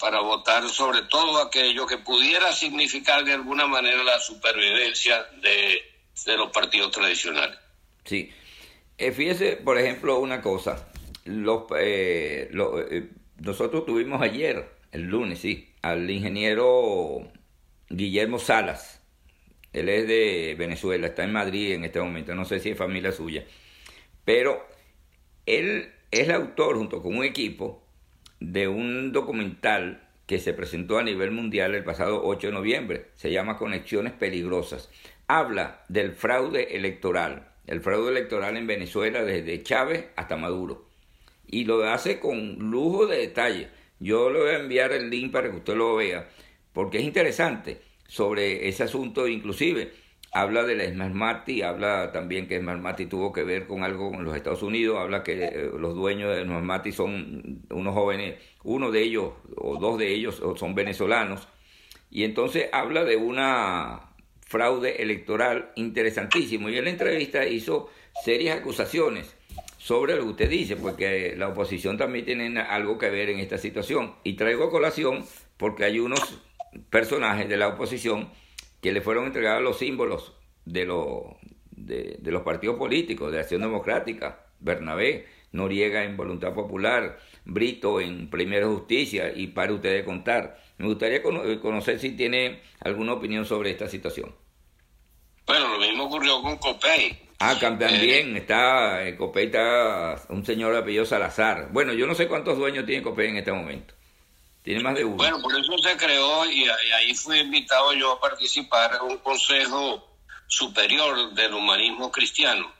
para 0.00 0.20
votar 0.20 0.68
sobre 0.68 1.02
todo 1.02 1.42
aquello 1.42 1.86
que 1.86 1.98
pudiera 1.98 2.52
significar 2.52 3.24
de 3.24 3.32
alguna 3.32 3.66
manera 3.66 4.02
la 4.04 4.18
supervivencia 4.20 5.26
de, 5.42 6.36
los 6.36 6.50
partidos 6.50 6.92
tradicionales. 6.92 7.58
Sí. 8.04 8.30
Eh, 8.96 9.12
fíjese, 9.12 9.56
por 9.56 9.78
ejemplo, 9.78 10.18
una 10.18 10.40
cosa. 10.40 10.88
Los, 11.24 11.64
eh, 11.78 12.50
eh, 12.50 13.08
nosotros 13.38 13.84
tuvimos 13.84 14.22
ayer, 14.22 14.68
el 14.92 15.02
lunes, 15.02 15.40
sí, 15.40 15.74
al 15.82 16.08
ingeniero 16.10 17.30
Guillermo 17.88 18.38
Salas. 18.38 19.02
Él 19.72 19.88
es 19.88 20.08
de 20.08 20.56
Venezuela, 20.58 21.08
está 21.08 21.24
en 21.24 21.32
Madrid 21.32 21.74
en 21.74 21.84
este 21.84 22.00
momento, 22.00 22.34
no 22.34 22.44
sé 22.44 22.60
si 22.60 22.70
es 22.70 22.78
familia 22.78 23.12
suya. 23.12 23.44
Pero 24.24 24.66
él 25.48 25.92
es 26.10 26.28
el 26.28 26.34
autor, 26.34 26.76
junto 26.76 27.02
con 27.02 27.16
un 27.16 27.24
equipo, 27.24 27.82
de 28.40 28.68
un 28.68 29.12
documental 29.12 30.08
que 30.26 30.38
se 30.38 30.52
presentó 30.52 30.98
a 30.98 31.02
nivel 31.02 31.30
mundial 31.30 31.74
el 31.74 31.84
pasado 31.84 32.22
8 32.24 32.48
de 32.48 32.52
noviembre. 32.52 33.06
Se 33.14 33.32
llama 33.32 33.56
Conexiones 33.56 34.12
Peligrosas. 34.12 34.90
Habla 35.26 35.84
del 35.88 36.12
fraude 36.12 36.76
electoral, 36.76 37.48
el 37.66 37.80
fraude 37.80 38.10
electoral 38.10 38.56
en 38.56 38.66
Venezuela 38.66 39.24
desde 39.24 39.62
Chávez 39.62 40.06
hasta 40.16 40.36
Maduro. 40.36 40.86
Y 41.46 41.64
lo 41.64 41.82
hace 41.84 42.20
con 42.20 42.56
lujo 42.70 43.06
de 43.06 43.18
detalle. 43.18 43.68
Yo 44.00 44.30
le 44.30 44.40
voy 44.40 44.50
a 44.50 44.58
enviar 44.58 44.92
el 44.92 45.08
link 45.08 45.32
para 45.32 45.50
que 45.50 45.56
usted 45.56 45.74
lo 45.74 45.96
vea, 45.96 46.28
porque 46.72 46.98
es 46.98 47.04
interesante 47.04 47.80
sobre 48.06 48.68
ese 48.68 48.84
asunto 48.84 49.26
inclusive 49.26 49.92
habla 50.32 50.64
de 50.64 50.76
la 50.76 50.86
Smartmatic, 50.86 51.62
habla 51.64 52.12
también 52.12 52.46
que 52.46 52.58
Smartmatic 52.58 53.08
tuvo 53.08 53.32
que 53.32 53.44
ver 53.44 53.66
con 53.66 53.82
algo 53.82 54.10
con 54.10 54.24
los 54.24 54.36
Estados 54.36 54.62
Unidos, 54.62 54.98
habla 54.98 55.22
que 55.22 55.44
eh, 55.44 55.70
los 55.78 55.94
dueños 55.94 56.34
de 56.34 56.44
Smartmatic 56.44 56.92
son 56.92 57.62
unos 57.70 57.94
jóvenes, 57.94 58.36
uno 58.64 58.90
de 58.90 59.02
ellos 59.02 59.32
o 59.56 59.78
dos 59.78 59.98
de 59.98 60.12
ellos 60.12 60.42
son 60.56 60.74
venezolanos, 60.74 61.48
y 62.10 62.24
entonces 62.24 62.68
habla 62.72 63.04
de 63.04 63.16
una 63.16 64.00
fraude 64.46 65.02
electoral 65.02 65.72
interesantísimo. 65.76 66.70
Y 66.70 66.78
en 66.78 66.84
la 66.84 66.90
entrevista 66.90 67.46
hizo 67.46 67.90
serias 68.24 68.58
acusaciones 68.58 69.36
sobre 69.76 70.16
lo 70.16 70.22
que 70.22 70.28
usted 70.30 70.50
dice, 70.50 70.76
porque 70.76 71.34
la 71.36 71.48
oposición 71.48 71.98
también 71.98 72.24
tiene 72.24 72.60
algo 72.60 72.98
que 72.98 73.10
ver 73.10 73.28
en 73.28 73.38
esta 73.38 73.58
situación. 73.58 74.14
Y 74.24 74.34
traigo 74.34 74.64
a 74.64 74.70
colación 74.70 75.24
porque 75.56 75.84
hay 75.84 75.98
unos 76.00 76.40
personajes 76.90 77.48
de 77.48 77.56
la 77.56 77.68
oposición 77.68 78.30
que 78.80 78.92
le 78.92 79.00
fueron 79.00 79.26
entregados 79.26 79.62
los 79.62 79.78
símbolos 79.78 80.34
de, 80.64 80.86
de, 81.70 82.30
los 82.30 82.42
partidos 82.42 82.76
políticos, 82.76 83.32
de 83.32 83.40
Acción 83.40 83.62
Democrática, 83.62 84.46
Bernabé, 84.60 85.26
Noriega 85.52 86.04
en 86.04 86.16
Voluntad 86.16 86.52
Popular, 86.52 87.18
Brito 87.44 88.00
en 88.00 88.28
Primera 88.28 88.66
Justicia 88.66 89.32
y 89.34 89.48
para 89.48 89.72
ustedes 89.72 90.04
contar. 90.04 90.60
Me 90.76 90.86
gustaría 90.86 91.22
conocer 91.22 91.98
si 91.98 92.12
tiene 92.12 92.60
alguna 92.80 93.14
opinión 93.14 93.44
sobre 93.44 93.70
esta 93.70 93.88
situación. 93.88 94.34
Bueno, 95.46 95.68
lo 95.68 95.78
mismo 95.78 96.04
ocurrió 96.04 96.42
con 96.42 96.58
Copey. 96.58 97.18
Ah, 97.38 97.56
también 97.58 98.36
eh, 98.36 98.38
está, 98.38 99.06
eh, 99.06 99.16
Copey 99.16 99.46
está 99.46 100.20
un 100.28 100.44
señor 100.44 100.72
de 100.72 100.80
apellido 100.80 101.06
Salazar. 101.06 101.68
Bueno, 101.72 101.94
yo 101.94 102.06
no 102.06 102.14
sé 102.14 102.28
cuántos 102.28 102.58
dueños 102.58 102.84
tiene 102.84 103.02
Copey 103.02 103.28
en 103.28 103.36
este 103.38 103.52
momento. 103.52 103.94
Tiene 104.68 104.82
más 104.82 104.96
de 104.96 105.02
uno. 105.02 105.16
Bueno, 105.16 105.40
por 105.40 105.58
eso 105.58 105.78
se 105.78 105.96
creó 105.96 106.44
y, 106.44 106.68
ahí 106.68 107.14
fui 107.14 107.38
invitado 107.38 107.94
yo 107.94 108.12
a 108.12 108.20
participar 108.20 108.96
en 108.96 109.12
un 109.12 109.16
consejo 109.16 110.18
superior 110.46 111.32
del 111.32 111.54
humanismo 111.54 112.12
cristiano. 112.12 112.70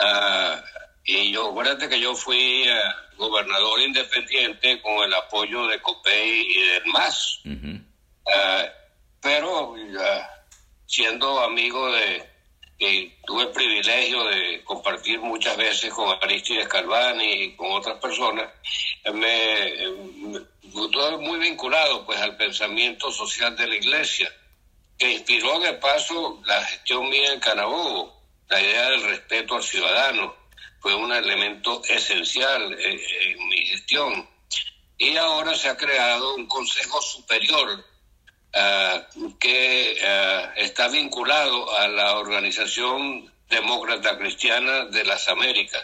Ah, 0.00 0.60
y 1.04 1.30
yo, 1.30 1.50
acuérdate 1.50 1.88
que 1.88 2.00
yo 2.00 2.16
fui 2.16 2.64
eh, 2.64 2.80
gobernador 3.16 3.80
independiente 3.82 4.82
con 4.82 5.04
el 5.04 5.14
apoyo 5.14 5.68
de 5.68 5.80
COPEI 5.80 6.46
y 6.48 6.60
del 6.70 6.86
MAS. 6.86 7.42
Ah, 8.34 8.64
pero 9.20 9.76
siendo 10.84 11.38
amigo 11.44 11.92
de, 11.92 12.28
que 12.78 13.16
tuve 13.24 13.44
el 13.44 13.50
privilegio 13.50 14.24
de 14.24 14.62
compartir 14.64 15.20
muchas 15.20 15.56
veces 15.56 15.92
con 15.92 16.10
Aristides 16.22 16.68
Calvani 16.68 17.32
y 17.32 17.56
con 17.56 17.72
otras 17.72 17.98
personas, 18.00 18.50
me, 19.12 19.76
todo 20.92 21.20
muy 21.20 21.38
vinculado 21.38 22.04
pues 22.04 22.18
al 22.20 22.36
pensamiento 22.36 23.10
social 23.10 23.56
de 23.56 23.66
la 23.66 23.76
iglesia, 23.76 24.30
que 24.98 25.12
inspiró 25.12 25.60
de 25.60 25.74
paso 25.74 26.40
la 26.46 26.64
gestión 26.64 27.08
mía 27.08 27.32
en 27.32 27.40
Canabobo, 27.40 28.20
la 28.48 28.60
idea 28.60 28.90
del 28.90 29.02
respeto 29.02 29.56
al 29.56 29.62
ciudadano, 29.62 30.34
fue 30.80 30.94
un 30.94 31.12
elemento 31.12 31.82
esencial 31.88 32.76
en, 32.78 33.48
mi 33.48 33.66
gestión. 33.66 34.28
Y 34.98 35.16
ahora 35.16 35.54
se 35.54 35.68
ha 35.68 35.76
creado 35.76 36.34
un 36.34 36.46
Consejo 36.46 37.00
Superior 37.00 37.84
ah, 38.54 39.06
que 39.38 39.96
ah, 40.06 40.52
está 40.56 40.88
vinculado 40.88 41.76
a 41.76 41.88
la 41.88 42.18
Organización 42.18 43.30
Demócrata 43.48 44.16
Cristiana 44.18 44.86
de 44.86 45.04
las 45.04 45.28
Américas. 45.28 45.82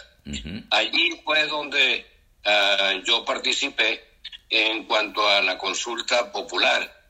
Allí 0.71 1.21
fue 1.25 1.47
donde 1.47 2.07
ah, 2.45 2.95
yo 3.05 3.25
participé 3.25 4.05
en 4.49 4.85
cuanto 4.85 5.27
a 5.29 5.41
la 5.41 5.57
consulta 5.57 6.31
popular 6.33 7.01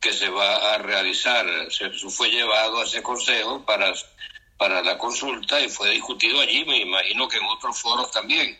que 0.00 0.12
se 0.12 0.28
va 0.28 0.74
a 0.74 0.78
realizar. 0.78 1.46
Se 1.70 1.90
fue 1.90 2.30
llevado 2.30 2.80
a 2.80 2.84
ese 2.84 3.02
consejo 3.02 3.64
para, 3.64 3.92
para 4.56 4.82
la 4.82 4.96
consulta 4.98 5.60
y 5.60 5.68
fue 5.68 5.90
discutido 5.90 6.40
allí, 6.40 6.64
me 6.64 6.78
imagino 6.78 7.28
que 7.28 7.36
en 7.36 7.44
otros 7.44 7.78
foros 7.78 8.10
también, 8.10 8.58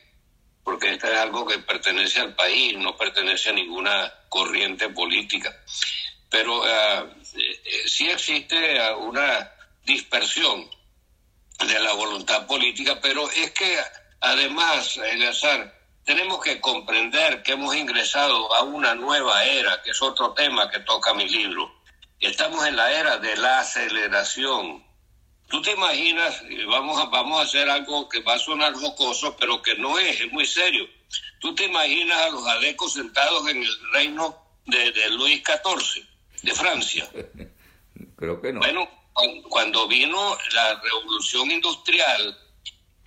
porque 0.62 0.92
esto 0.92 1.09
es 1.09 1.18
algo 1.18 1.46
que 1.46 1.59
pertenece 1.59 2.20
al 2.20 2.34
país, 2.34 2.76
no 2.76 2.96
pertenece 2.96 3.51
a 3.51 3.55
ninguna 3.55 4.12
corriente 4.28 4.88
política. 4.90 5.55
Pero 6.31 6.61
uh, 6.61 7.11
sí 7.87 8.09
existe 8.09 8.81
una 8.95 9.53
dispersión 9.85 10.70
de 11.66 11.81
la 11.81 11.93
voluntad 11.93 12.47
política, 12.47 12.99
pero 13.01 13.28
es 13.31 13.51
que 13.51 13.78
además, 14.20 14.97
Eleazar, 14.97 15.81
tenemos 16.05 16.41
que 16.41 16.61
comprender 16.61 17.43
que 17.43 17.53
hemos 17.53 17.74
ingresado 17.76 18.53
a 18.55 18.62
una 18.62 18.95
nueva 18.95 19.45
era, 19.45 19.83
que 19.83 19.91
es 19.91 20.03
otro 20.03 20.33
tema 20.33 20.70
que 20.70 20.81
toca 20.81 21.14
mi 21.14 21.28
libro. 21.28 21.72
Estamos 22.18 22.66
en 22.66 22.76
la 22.76 22.93
era 22.93 23.16
de 23.18 23.37
la 23.37 23.61
aceleración. 23.61 24.85
tú 25.49 25.61
te 25.62 25.72
imaginas, 25.72 26.43
vamos 26.68 27.01
a, 27.01 27.07
vamos 27.07 27.41
a 27.41 27.43
hacer 27.43 27.68
algo 27.68 28.09
que 28.09 28.20
va 28.20 28.35
a 28.35 28.39
sonar 28.39 28.72
jocoso, 28.74 29.37
pero 29.37 29.61
que 29.62 29.74
no 29.76 29.99
es, 29.99 30.20
es 30.20 30.33
muy 30.33 30.47
serio. 30.47 30.89
Tú 31.41 31.55
te 31.55 31.64
imaginas 31.64 32.18
a 32.20 32.31
los 32.31 32.47
adecos 32.47 32.93
sentados 32.95 33.49
en 33.49 33.62
el 33.62 33.93
reino 33.93 34.37
de, 34.66 34.93
de 34.93 35.11
Luis 35.11 35.43
XIV, 35.45 36.07
de 36.43 36.53
Francia. 36.53 37.09
Creo 38.16 38.41
que 38.41 38.53
no. 38.53 38.61
Bueno, 38.61 38.88
cuando 39.49 39.86
vino 39.88 40.36
la 40.53 40.80
revolución 40.80 41.51
industrial 41.51 42.38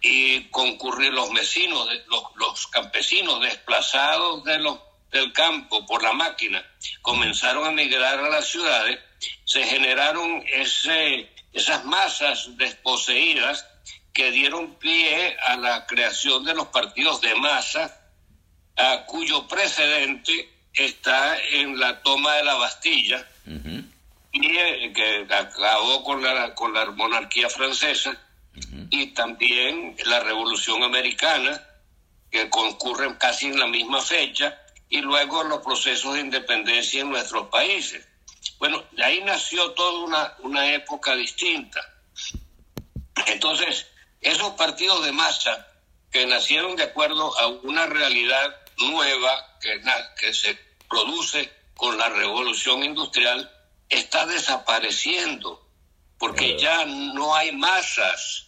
y 0.02 0.44
concurrir 0.50 1.14
los 1.14 1.34
vecinos, 1.34 1.88
los, 2.08 2.24
los 2.36 2.68
campesinos 2.68 3.42
desplazados 3.42 4.44
de 4.44 4.60
los, 4.60 4.80
del 5.12 5.32
campo 5.32 5.86
por 5.86 6.04
la 6.04 6.14
máquina, 6.14 6.64
comenzaron 7.02 7.66
a 7.66 7.72
migrar 7.72 8.20
a 8.20 8.30
las 8.30 8.48
ciudades, 8.48 9.00
se 9.46 9.64
generaron 9.64 10.44
ese, 10.48 11.32
esas 11.54 11.86
masas 11.86 12.58
desposeídas 12.58 13.66
que 14.14 14.32
dieron 14.32 14.76
pie 14.76 15.38
a 15.48 15.56
la 15.58 15.86
creación 15.88 16.44
de 16.44 16.54
los 16.54 16.68
partidos 16.68 17.22
de 17.22 17.34
masa, 17.36 18.00
a 18.76 19.06
cuyo 19.06 19.48
precedente 19.48 20.53
está 20.74 21.38
en 21.52 21.80
la 21.80 22.02
toma 22.02 22.36
de 22.36 22.44
la 22.44 22.56
Bastilla, 22.56 23.28
y 24.32 24.58
eh, 24.58 24.92
que 24.94 25.28
acabó 25.34 26.04
con 26.04 26.24
la, 26.24 26.56
con 26.56 26.74
la 26.74 26.86
monarquía 26.92 27.50
francesa, 27.50 28.18
y 28.90 29.08
también 29.08 29.96
la 30.06 30.20
Revolución 30.20 30.84
Americana, 30.84 31.62
que 32.32 32.50
concurren 32.50 33.16
casi 33.16 33.48
en 33.48 33.60
la 33.60 33.68
misma 33.68 34.02
fecha, 34.02 34.60
y 34.90 35.02
luego 35.02 35.44
los 35.44 35.62
procesos 35.62 36.14
de 36.16 36.22
independencia 36.22 37.02
en 37.02 37.10
nuestros 37.10 37.48
países. 37.48 38.08
Bueno, 38.60 38.84
de 38.92 39.04
ahí 39.04 39.22
nació 39.24 39.72
toda 39.72 40.04
una, 40.04 40.34
una 40.40 40.74
época 40.74 41.16
distinta. 41.16 41.80
Entonces, 43.28 43.88
esos 44.22 44.52
partidos 44.54 45.04
de 45.06 45.12
masa 45.12 45.68
que 46.12 46.26
nacieron 46.26 46.76
de 46.76 46.84
acuerdo 46.84 47.38
a 47.40 47.48
una 47.48 47.86
realidad 47.88 48.63
nueva 48.78 49.58
que, 49.62 49.82
que 50.20 50.34
se 50.34 50.58
produce 50.90 51.52
con 51.76 51.98
la 51.98 52.10
revolución 52.10 52.84
industrial, 52.84 53.52
está 53.90 54.26
desapareciendo, 54.26 55.68
porque 56.18 56.58
ya 56.58 56.86
no 56.86 57.36
hay 57.36 57.52
masas. 57.52 58.48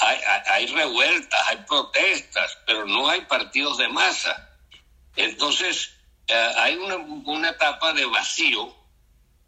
Hay, 0.00 0.18
hay, 0.18 0.42
hay, 0.46 0.66
revueltas, 0.66 1.40
hay 1.48 1.56
protestas, 1.58 2.58
pero 2.66 2.84
no 2.86 3.08
hay 3.08 3.22
partidos 3.22 3.78
de 3.78 3.88
masa. 3.88 4.48
Entonces, 5.16 5.90
eh, 6.28 6.52
hay 6.56 6.76
una, 6.76 6.96
una, 6.96 7.50
etapa 7.50 7.92
de 7.92 8.04
vacío 8.04 8.74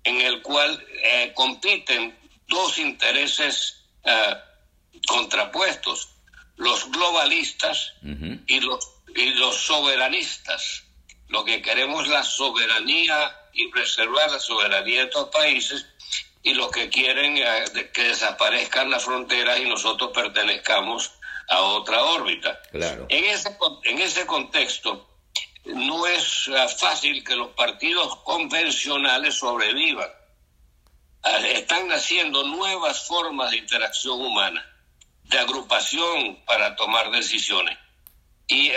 en 0.04 0.20
el 0.20 0.40
cual 0.42 0.84
eh, 1.02 1.32
compiten 1.34 2.18
dos 2.48 2.78
intereses 2.78 3.84
eh, 4.02 4.34
contrapuestos, 5.06 6.08
los 6.56 6.90
globalistas 6.90 7.92
uh 8.02 8.08
-huh. 8.08 8.44
y, 8.46 8.60
los, 8.60 8.90
y 9.14 9.30
los 9.34 9.56
soberanistas. 9.56 10.84
Lo 11.28 11.44
que 11.44 11.62
queremos 11.62 12.04
es 12.04 12.10
la 12.10 12.24
soberanía 12.24 13.36
y 13.52 13.68
preservar 13.68 14.30
la 14.30 14.38
soberanía 14.38 15.00
de 15.00 15.06
estos 15.06 15.28
países 15.28 15.86
y 16.42 16.54
los 16.54 16.70
que 16.70 16.88
quieren 16.88 17.36
eh, 17.36 17.90
que 17.92 18.04
desaparezcan 18.04 18.90
las 18.90 19.04
fronteras 19.04 19.60
y 19.60 19.68
nosotros 19.68 20.10
pertenezcamos 20.14 21.12
a 21.48 21.60
otra 21.60 22.02
órbita. 22.02 22.60
Claro. 22.70 23.06
En, 23.08 23.24
ese, 23.24 23.56
en 23.84 23.98
ese 23.98 24.26
contexto, 24.26 25.08
no 25.64 26.06
es 26.06 26.48
uh, 26.48 26.68
fácil 26.78 27.22
que 27.24 27.36
los 27.36 27.48
partidos 27.48 28.16
convencionales 28.24 29.34
sobrevivan. 29.34 30.08
Uh, 31.24 31.44
están 31.46 31.88
naciendo 31.88 32.44
nuevas 32.44 33.06
formas 33.06 33.50
de 33.50 33.58
interacción 33.58 34.20
humana, 34.20 34.64
de 35.24 35.38
agrupación 35.38 36.42
para 36.46 36.74
tomar 36.76 37.10
decisiones. 37.10 37.76
Y 38.46 38.70
uh, 38.70 38.74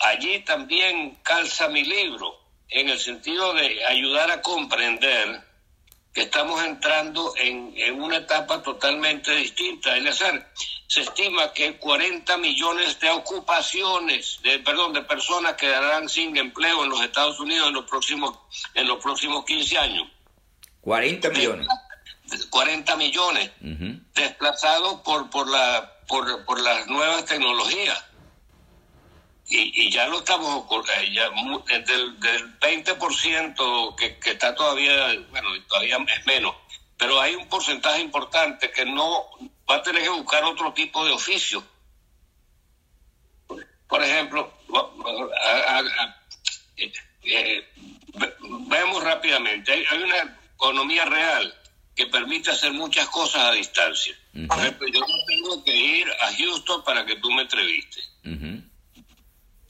allí 0.00 0.40
también 0.40 1.18
calza 1.22 1.68
mi 1.68 1.84
libro, 1.84 2.40
en 2.68 2.88
el 2.88 2.98
sentido 2.98 3.52
de 3.54 3.84
ayudar 3.86 4.30
a 4.30 4.42
comprender 4.42 5.42
que 6.12 6.22
estamos 6.22 6.62
entrando 6.62 7.34
en, 7.36 7.74
en 7.76 8.00
una 8.00 8.18
etapa 8.18 8.62
totalmente 8.62 9.34
distinta. 9.34 9.96
Es 9.96 10.04
decir, 10.04 10.44
se 10.86 11.00
estima 11.00 11.52
que 11.52 11.76
40 11.76 12.36
millones 12.38 13.00
de 13.00 13.10
ocupaciones, 13.10 14.38
de, 14.44 14.60
perdón, 14.60 14.92
de 14.92 15.02
personas 15.02 15.54
quedarán 15.54 16.08
sin 16.08 16.36
empleo 16.36 16.84
en 16.84 16.90
los 16.90 17.00
Estados 17.02 17.40
Unidos 17.40 17.68
en 17.68 17.74
los 17.74 17.84
próximos, 17.90 18.38
en 18.74 18.86
los 18.86 19.02
próximos 19.02 19.44
15 19.44 19.78
años. 19.78 20.08
40 20.82 21.30
millones. 21.30 21.66
40 22.50 22.96
millones 22.96 23.50
uh 23.60 23.66
-huh. 23.66 24.00
desplazados 24.14 25.00
por, 25.00 25.28
por, 25.30 25.48
la, 25.48 25.98
por, 26.06 26.44
por 26.44 26.60
las 26.60 26.86
nuevas 26.86 27.24
tecnologías. 27.24 28.04
Y, 29.56 29.86
y, 29.86 29.90
ya 29.92 30.08
lo 30.08 30.18
estamos 30.18 30.66
ya, 31.12 31.30
del, 31.30 32.18
del 32.18 32.58
20% 32.58 33.94
que, 33.94 34.18
que 34.18 34.30
está 34.32 34.52
todavía, 34.52 35.14
bueno, 35.30 35.48
todavía 35.68 35.96
es 36.08 36.26
menos, 36.26 36.56
pero 36.98 37.20
hay 37.20 37.36
un 37.36 37.48
porcentaje 37.48 38.00
importante 38.00 38.72
que 38.72 38.84
no 38.84 39.28
va 39.70 39.76
a 39.76 39.82
tener 39.82 40.02
que 40.02 40.08
buscar 40.08 40.42
otro 40.42 40.72
tipo 40.72 41.04
de 41.04 41.12
oficio. 41.12 41.62
Por 43.88 44.02
ejemplo, 44.02 44.52
a, 44.74 45.50
a, 45.50 45.78
a, 45.78 46.22
eh, 47.24 47.68
veamos 48.66 49.04
rápidamente, 49.04 49.72
hay, 49.72 49.84
hay, 49.88 50.02
una 50.02 50.36
economía 50.56 51.04
real 51.04 51.54
que 51.94 52.06
permite 52.06 52.50
hacer 52.50 52.72
muchas 52.72 53.08
cosas 53.08 53.42
a 53.42 53.52
distancia. 53.52 54.16
Uh 54.34 54.38
-huh. 54.38 54.48
Por 54.48 54.58
ejemplo, 54.58 54.88
yo 54.88 54.98
no 54.98 55.24
tengo 55.28 55.64
que 55.64 55.76
ir 55.76 56.08
a 56.10 56.34
Houston 56.34 56.82
para 56.82 57.06
que 57.06 57.14
tú 57.16 57.30
me 57.30 57.42
entrevistes. 57.42 58.10
Uh 58.24 58.30
-huh. 58.30 58.53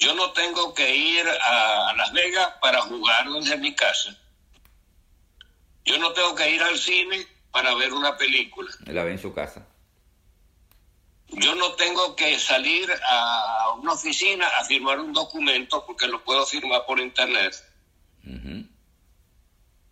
Yo 0.04 0.14
no 0.14 0.32
tengo 0.32 0.74
que 0.74 0.94
ir 0.94 1.26
a 1.26 1.94
Las 1.96 2.12
Vegas 2.12 2.52
para 2.60 2.82
jugar 2.82 3.26
desde 3.30 3.56
mi 3.56 3.74
casa. 3.74 4.14
Yo 5.82 5.96
no 5.96 6.12
tengo 6.12 6.34
que 6.34 6.50
ir 6.50 6.62
al 6.62 6.78
cine 6.78 7.26
para 7.50 7.74
ver 7.74 7.90
una 7.90 8.14
película. 8.14 8.70
La 8.84 9.02
ve 9.02 9.12
en 9.12 9.18
su 9.18 9.32
casa. 9.32 9.66
Yo 11.28 11.54
no 11.54 11.72
tengo 11.72 12.14
que 12.14 12.38
salir 12.38 12.92
a 13.08 13.72
una 13.78 13.92
oficina 13.92 14.46
a 14.46 14.64
firmar 14.64 15.00
un 15.00 15.14
documento 15.14 15.84
porque 15.86 16.06
lo 16.06 16.22
puedo 16.22 16.44
firmar 16.44 16.84
por 16.84 17.00
internet. 17.00 17.54
Uh 18.24 18.30
-huh. 18.30 18.68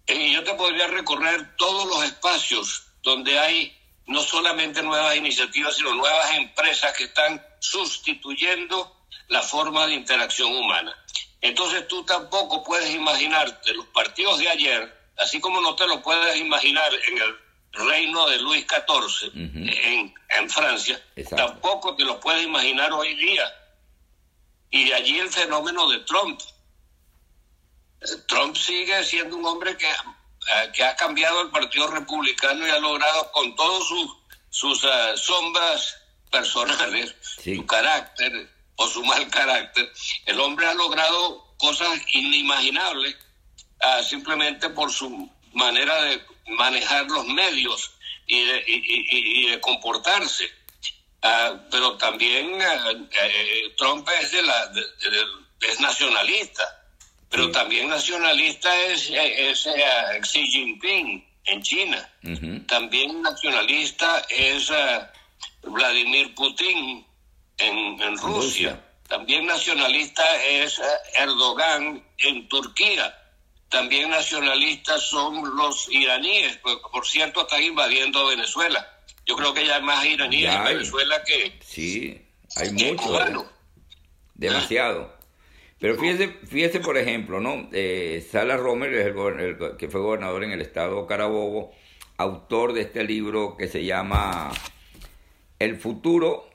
Y 0.08 0.34
yo 0.34 0.44
te 0.44 0.54
podría 0.54 0.88
recorrer 0.88 1.56
todos 1.56 1.86
los 1.86 2.04
espacios 2.04 2.86
donde 3.02 3.38
hay 3.38 3.74
no 4.06 4.20
solamente 4.20 4.82
nuevas 4.82 5.16
iniciativas, 5.16 5.74
sino 5.74 5.94
nuevas 5.94 6.32
empresas 6.34 6.94
que 6.96 7.04
están 7.04 7.42
sustituyendo 7.60 9.01
la 9.28 9.42
forma 9.42 9.86
de 9.86 9.94
interacción 9.94 10.54
humana. 10.54 10.94
Entonces 11.40 11.88
tú 11.88 12.04
tampoco 12.04 12.62
puedes 12.62 12.94
imaginarte 12.94 13.74
los 13.74 13.86
partidos 13.86 14.38
de 14.38 14.48
ayer, 14.48 15.10
así 15.18 15.40
como 15.40 15.60
no 15.60 15.74
te 15.74 15.86
lo 15.86 16.00
puedes 16.00 16.36
imaginar 16.36 16.92
en 17.08 17.18
el 17.18 17.36
reino 17.72 18.28
de 18.28 18.38
Luis 18.38 18.64
XIV 18.66 19.28
uh 19.28 19.32
-huh. 19.34 19.76
en, 19.84 20.14
en, 20.28 20.50
Francia, 20.50 21.02
Exacto. 21.16 21.46
tampoco 21.46 21.96
te 21.96 22.04
lo 22.04 22.20
puedes 22.20 22.44
imaginar 22.44 22.92
hoy 22.92 23.14
día. 23.16 23.44
Y 24.70 24.84
de 24.84 24.94
allí 24.94 25.18
el 25.18 25.30
fenómeno 25.30 25.88
de 25.90 25.98
Trump. 26.00 26.40
Trump 28.26 28.56
sigue 28.56 29.02
siendo 29.04 29.36
un 29.36 29.46
hombre 29.46 29.76
que, 29.76 29.86
uh, 29.86 30.72
que 30.72 30.84
ha 30.84 30.94
cambiado 30.96 31.42
el 31.42 31.50
Partido 31.50 31.88
Republicano 31.88 32.66
y 32.66 32.70
ha 32.70 32.78
logrado 32.78 33.30
con 33.32 33.54
todas 33.54 33.86
sus, 33.86 34.10
sus 34.50 34.84
uh, 34.84 35.16
sombras 35.16 35.96
personales, 36.30 37.14
sí. 37.42 37.56
su 37.56 37.66
carácter 37.66 38.48
o 38.76 38.88
su 38.88 39.04
mal 39.04 39.28
carácter, 39.28 39.92
el 40.26 40.40
hombre 40.40 40.66
ha 40.66 40.74
logrado 40.74 41.54
cosas 41.58 42.00
inimaginables 42.12 43.16
uh, 43.82 44.02
simplemente 44.02 44.70
por 44.70 44.90
su 44.92 45.30
manera 45.52 46.02
de 46.02 46.22
manejar 46.46 47.06
los 47.06 47.26
medios 47.26 47.92
y 48.26 48.44
de, 48.44 48.64
y, 48.66 48.74
y, 48.74 49.46
y 49.46 49.50
de 49.50 49.60
comportarse. 49.60 50.44
Uh, 51.22 51.56
pero 51.70 51.96
también 51.98 52.54
uh, 52.54 53.08
eh, 53.12 53.74
Trump 53.76 54.08
es, 54.20 54.32
de 54.32 54.42
la, 54.42 54.66
de, 54.68 54.80
de, 54.80 55.68
es 55.68 55.78
nacionalista, 55.78 56.64
pero 57.30 57.46
sí. 57.46 57.52
también 57.52 57.88
nacionalista 57.88 58.74
es, 58.86 59.08
es, 59.10 59.66
es 59.66 60.28
Xi 60.28 60.46
Jinping 60.46 61.24
en 61.44 61.62
China. 61.62 62.12
Uh 62.24 62.28
-huh. 62.30 62.66
También 62.66 63.22
nacionalista 63.22 64.26
es 64.28 64.72
Vladimir 65.62 66.34
Putin 66.34 67.06
en, 67.62 68.00
en 68.00 68.18
Rusia. 68.18 68.70
Rusia. 68.70 68.84
También 69.08 69.46
nacionalista 69.46 70.24
es 70.44 70.80
Erdogan 71.18 72.02
en 72.18 72.48
Turquía 72.48 73.14
también 73.72 74.10
nacionalistas 74.10 75.00
son 75.00 75.56
los 75.56 75.90
iraníes, 75.90 76.58
por 76.92 77.06
cierto 77.06 77.40
están 77.40 77.62
invadiendo 77.62 78.26
Venezuela. 78.26 78.86
Yo 79.24 79.34
creo 79.34 79.54
que 79.54 79.66
ya 79.66 79.76
hay 79.76 79.82
más 79.82 80.04
iraníes 80.04 80.54
en 80.54 80.64
Venezuela 80.64 81.24
que... 81.24 81.58
Sí, 81.64 82.20
hay 82.56 82.70
muchos. 82.70 83.08
Bueno. 83.08 83.46
Demasiado. 84.34 85.16
Pero 85.78 85.98
fíjese, 85.98 86.28
fíjese 86.46 86.80
por 86.80 86.98
ejemplo, 86.98 87.40
¿no? 87.40 87.70
Eh, 87.72 88.26
Sala 88.30 88.58
Romer, 88.58 88.92
el, 88.92 89.16
el, 89.40 89.76
que 89.78 89.88
fue 89.88 90.02
gobernador 90.02 90.44
en 90.44 90.52
el 90.52 90.60
estado 90.60 91.06
Carabobo, 91.06 91.72
autor 92.18 92.74
de 92.74 92.82
este 92.82 93.04
libro 93.04 93.56
que 93.56 93.68
se 93.68 93.86
llama 93.86 94.52
El 95.58 95.80
futuro 95.80 96.50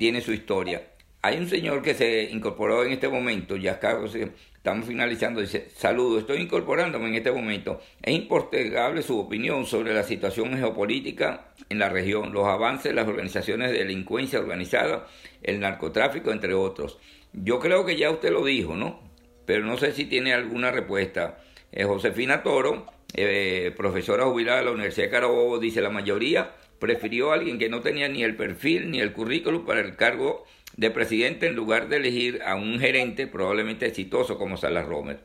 tiene 0.00 0.22
su 0.22 0.32
historia. 0.32 0.82
Hay 1.20 1.36
un 1.36 1.46
señor 1.46 1.82
que 1.82 1.92
se 1.92 2.22
incorporó 2.22 2.82
en 2.86 2.92
este 2.92 3.06
momento, 3.06 3.54
ya 3.56 3.72
estamos 3.72 4.86
finalizando, 4.86 5.42
dice, 5.42 5.68
saludo, 5.76 6.20
estoy 6.20 6.38
incorporándome 6.38 7.08
en 7.08 7.16
este 7.16 7.30
momento. 7.30 7.82
Es 8.00 8.14
impostergable 8.14 9.02
su 9.02 9.20
opinión 9.20 9.66
sobre 9.66 9.92
la 9.92 10.02
situación 10.02 10.56
geopolítica 10.56 11.48
en 11.68 11.80
la 11.80 11.90
región, 11.90 12.32
los 12.32 12.46
avances 12.46 12.84
de 12.84 12.94
las 12.94 13.06
organizaciones 13.06 13.72
de 13.72 13.80
delincuencia 13.80 14.38
organizada, 14.38 15.06
el 15.42 15.60
narcotráfico, 15.60 16.32
entre 16.32 16.54
otros. 16.54 16.98
Yo 17.34 17.60
creo 17.60 17.84
que 17.84 17.98
ya 17.98 18.10
usted 18.10 18.32
lo 18.32 18.42
dijo, 18.42 18.76
¿no? 18.76 19.02
Pero 19.44 19.66
no 19.66 19.76
sé 19.76 19.92
si 19.92 20.06
tiene 20.06 20.32
alguna 20.32 20.70
respuesta. 20.70 21.40
Eh, 21.72 21.84
Josefina 21.84 22.42
Toro, 22.42 22.86
eh, 23.12 23.74
profesora 23.76 24.24
jubilada 24.24 24.60
de 24.60 24.64
la 24.64 24.70
Universidad 24.70 25.08
de 25.08 25.10
Carabobo, 25.10 25.58
dice, 25.58 25.82
la 25.82 25.90
mayoría 25.90 26.54
prefirió 26.80 27.30
a 27.30 27.34
alguien 27.34 27.58
que 27.58 27.68
no 27.68 27.82
tenía 27.82 28.08
ni 28.08 28.24
el 28.24 28.34
perfil 28.34 28.90
ni 28.90 29.00
el 29.00 29.12
currículum 29.12 29.64
para 29.64 29.80
el 29.80 29.94
cargo 29.94 30.44
de 30.76 30.90
presidente 30.90 31.46
en 31.46 31.54
lugar 31.54 31.88
de 31.88 31.98
elegir 31.98 32.42
a 32.44 32.54
un 32.54 32.80
gerente 32.80 33.26
probablemente 33.26 33.86
exitoso 33.86 34.38
como 34.38 34.56
Salas 34.56 34.86
Romer. 34.86 35.20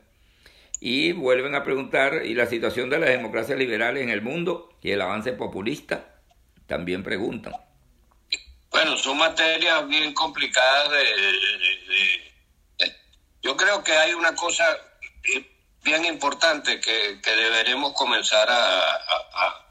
Y 0.78 1.12
vuelven 1.12 1.54
a 1.54 1.64
preguntar, 1.64 2.26
¿y 2.26 2.34
la 2.34 2.46
situación 2.46 2.90
de 2.90 2.98
las 2.98 3.08
democracias 3.08 3.58
liberales 3.58 4.02
en 4.02 4.10
el 4.10 4.20
mundo 4.20 4.68
y 4.82 4.90
el 4.90 5.00
avance 5.00 5.32
populista? 5.32 6.20
También 6.66 7.02
preguntan. 7.02 7.54
Bueno, 8.70 8.98
son 8.98 9.16
materias 9.16 9.88
bien 9.88 10.12
complicadas. 10.12 10.90
De, 10.90 11.04
yo 13.42 13.56
creo 13.56 13.82
que 13.82 13.92
hay 13.92 14.12
una 14.12 14.34
cosa 14.34 14.64
bien 15.82 16.04
importante 16.04 16.78
que, 16.80 17.20
que 17.22 17.30
deberemos 17.30 17.94
comenzar 17.94 18.46
a 18.50 19.65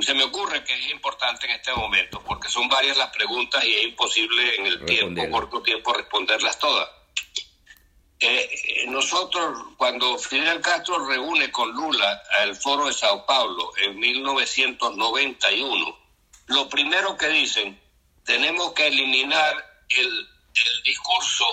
se 0.00 0.14
me 0.14 0.24
ocurre 0.24 0.62
que 0.62 0.74
es 0.74 0.90
importante 0.90 1.46
en 1.46 1.52
este 1.52 1.72
momento, 1.72 2.22
porque 2.22 2.48
son 2.48 2.68
varias 2.68 2.96
las 2.96 3.10
preguntas 3.10 3.64
y 3.64 3.74
es 3.74 3.84
imposible 3.84 4.56
en 4.56 4.66
el 4.66 4.84
tiempo, 4.84 5.30
corto 5.30 5.62
tiempo, 5.62 5.92
responderlas 5.92 6.58
todas. 6.58 6.88
Eh, 8.18 8.48
eh, 8.50 8.86
nosotros, 8.88 9.74
cuando 9.76 10.16
Fidel 10.16 10.60
Castro 10.60 11.06
reúne 11.06 11.50
con 11.50 11.70
Lula 11.72 12.22
al 12.40 12.56
foro 12.56 12.86
de 12.86 12.94
Sao 12.94 13.26
Paulo 13.26 13.72
en 13.76 13.98
1991, 13.98 15.98
lo 16.46 16.68
primero 16.68 17.16
que 17.16 17.28
dicen, 17.28 17.78
tenemos 18.24 18.72
que 18.72 18.86
eliminar 18.86 19.84
el, 19.88 20.28
discurso 20.84 21.44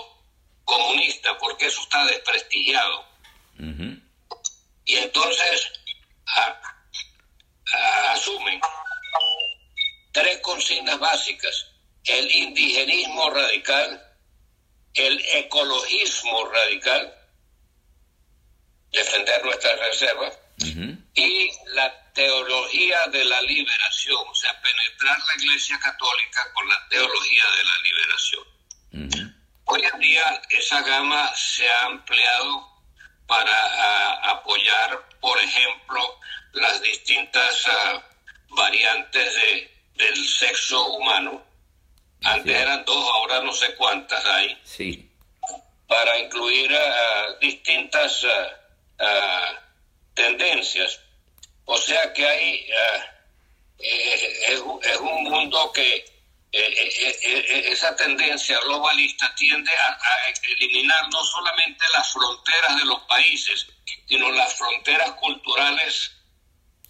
comunista 0.63 1.37
porque 1.37 1.65
eso 1.65 1.81
está 1.81 2.05
desprestigiado. 2.05 3.05
Y 4.85 4.95
entonces, 4.95 5.71
asumen 8.11 8.59
tres 10.11 10.37
consignas 10.39 10.99
básicas. 10.99 11.67
El 12.05 12.29
indigenismo 12.31 13.29
radical, 13.29 14.17
el 14.93 15.25
ecologismo 15.33 16.45
radical, 16.45 17.13
defender 18.91 19.43
nuestras 19.45 19.79
reservas, 19.79 20.37
y 21.15 21.51
la 21.67 22.11
teología 22.13 23.07
de 23.07 23.25
la 23.25 23.41
liberación, 23.41 24.23
o 24.29 24.35
sea, 24.35 24.59
penetrar 24.61 25.17
la 25.19 25.43
Iglesia 25.43 25.79
Católica 25.79 26.51
con 26.53 26.69
la 26.69 26.87
teología 26.89 27.43
de 27.57 27.63
la 27.63 27.77
liberación. 27.83 29.33
Hoy 29.65 29.81
en 29.91 29.99
día 29.99 30.41
esa 30.49 30.81
gama 30.81 31.31
se 31.35 31.67
ha 31.69 31.85
ampliado 31.85 32.67
para 33.25 34.31
apoyar, 34.31 35.07
por 35.23 35.39
ejemplo, 35.39 36.19
las 36.51 36.81
distintas 36.81 37.63
ah, 37.67 38.03
variantes 38.49 39.33
de, 39.33 39.71
del 39.95 40.27
sexo 40.27 40.85
humano. 40.97 41.41
Antes 42.25 42.53
eran 42.53 42.83
dos, 42.83 43.09
ahora 43.15 43.41
no 43.41 43.53
sé 43.53 43.73
cuántas 43.75 44.23
hay. 44.25 44.59
Sí. 44.65 45.09
Para 45.87 46.19
incluir 46.19 46.75
a 46.75 47.37
distintas 47.39 48.25
ah, 48.99 49.59
tendencias. 50.13 50.99
O 51.63 51.77
sea 51.77 52.11
que 52.11 52.27
hay 52.27 52.67
eh, 53.79 54.47
es, 54.49 54.97
un 54.99 55.23
mundo 55.23 55.71
que 55.71 56.03
esa 56.53 57.95
tendencia 57.95 58.59
globalista 58.59 59.33
tiende 59.35 59.71
a, 59.71 59.97
eliminar 60.49 61.09
no 61.11 61.23
solamente 61.23 61.83
las 61.97 62.13
fronteras 62.13 62.77
de 62.77 62.85
los 62.85 62.99
países, 63.03 63.67
sino 64.07 64.31
las 64.31 64.53
fronteras 64.53 65.11
culturales 65.13 66.11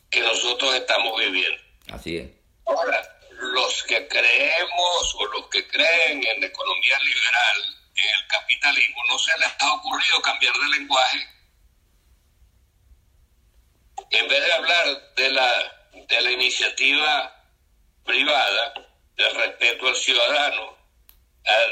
que 0.09 0.19
nosotros 0.19 0.75
estamos 0.75 1.17
viviendo. 1.17 1.61
Así 1.91 2.17
es. 2.17 2.29
Ahora, 2.65 3.01
los 3.31 3.83
que 3.83 4.07
creemos 4.07 5.15
o 5.15 5.25
los 5.27 5.47
que 5.47 5.65
creen 5.67 6.23
en 6.25 6.41
la 6.41 6.47
economía 6.47 6.99
liberal, 6.99 7.77
en 7.95 8.05
el 8.05 8.27
capitalismo, 8.27 9.01
no 9.09 9.17
se 9.17 9.37
les 9.37 9.49
ha 9.59 9.73
ocurrido 9.73 10.21
cambiar 10.21 10.53
de 10.53 10.77
lenguaje. 10.77 11.29
En 14.11 14.27
vez 14.27 14.45
de 14.45 14.53
hablar 14.53 15.13
de 15.15 15.31
la, 15.31 15.89
de 15.93 16.21
la 16.21 16.31
iniciativa 16.31 17.43
privada, 18.03 18.73
del 19.15 19.35
respeto 19.35 19.87
al 19.87 19.95
ciudadano, 19.95 20.77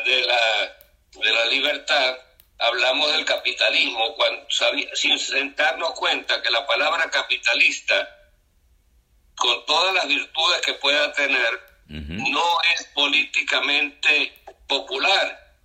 de 0.05 0.21
la, 0.21 0.77
de 1.13 1.31
la 1.31 1.45
libertad, 1.45 2.17
hablamos 2.59 3.11
del 3.13 3.25
capitalismo 3.25 4.15
cuando, 4.15 4.45
sin 4.93 5.55
darnos 5.55 5.91
cuenta 5.93 6.41
que 6.41 6.49
la 6.49 6.65
palabra 6.67 7.09
capitalista 7.09 8.17
con 9.35 9.65
todas 9.65 9.93
las 9.95 10.07
virtudes 10.07 10.61
que 10.61 10.73
pueda 10.75 11.11
tener, 11.13 11.59
no 11.87 12.57
es 12.73 12.85
políticamente 12.93 14.39
popular. 14.67 15.57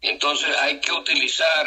Entonces 0.00 0.56
hay 0.56 0.80
que 0.80 0.92
utilizar 0.92 1.66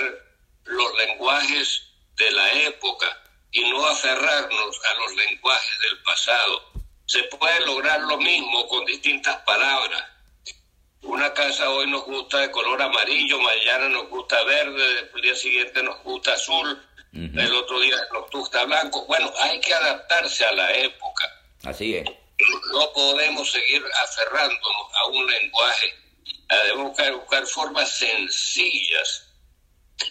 los 0.64 0.98
lenguajes 0.98 1.84
de 2.16 2.32
la 2.32 2.52
época 2.54 3.08
y 3.52 3.70
no 3.70 3.86
aferrarnos 3.86 4.80
a 4.86 4.94
los 4.96 5.16
lenguajes 5.16 5.80
del 5.80 6.04
pasado. 6.04 6.72
Se 7.10 7.24
puede 7.24 7.66
lograr 7.66 8.02
lo 8.02 8.20
mismo 8.20 8.68
con 8.68 8.86
distintas 8.86 9.36
palabras. 9.38 10.04
Una 11.02 11.34
casa 11.34 11.68
hoy 11.72 11.90
nos 11.90 12.06
gusta 12.06 12.38
de 12.38 12.52
color 12.52 12.80
amarillo, 12.80 13.40
mañana 13.40 13.90
nos 13.90 14.10
gusta 14.10 14.44
verde, 14.44 15.10
el 15.16 15.22
día 15.24 15.34
siguiente 15.34 15.82
nos 15.82 16.04
gusta 16.04 16.34
azul, 16.34 16.80
el 17.12 17.56
otro 17.56 17.80
día 17.80 17.96
los 18.14 18.30
gusta 18.30 18.64
blanco. 18.66 19.08
Bueno, 19.08 19.34
hay 19.40 19.60
que 19.60 19.74
adaptarse 19.74 20.46
a 20.46 20.52
la 20.52 20.72
época. 20.72 21.26
Así 21.64 21.96
es. 21.96 22.06
No 22.74 22.94
podemos 22.94 23.52
seguir 23.52 23.84
aferrándonos 24.04 24.94
a 24.94 25.08
un 25.08 25.26
lenguaje. 25.26 25.96
Debemos 26.48 26.90
buscar, 26.90 27.16
buscar 27.16 27.48
formas 27.48 27.90
sencillas. 27.90 29.34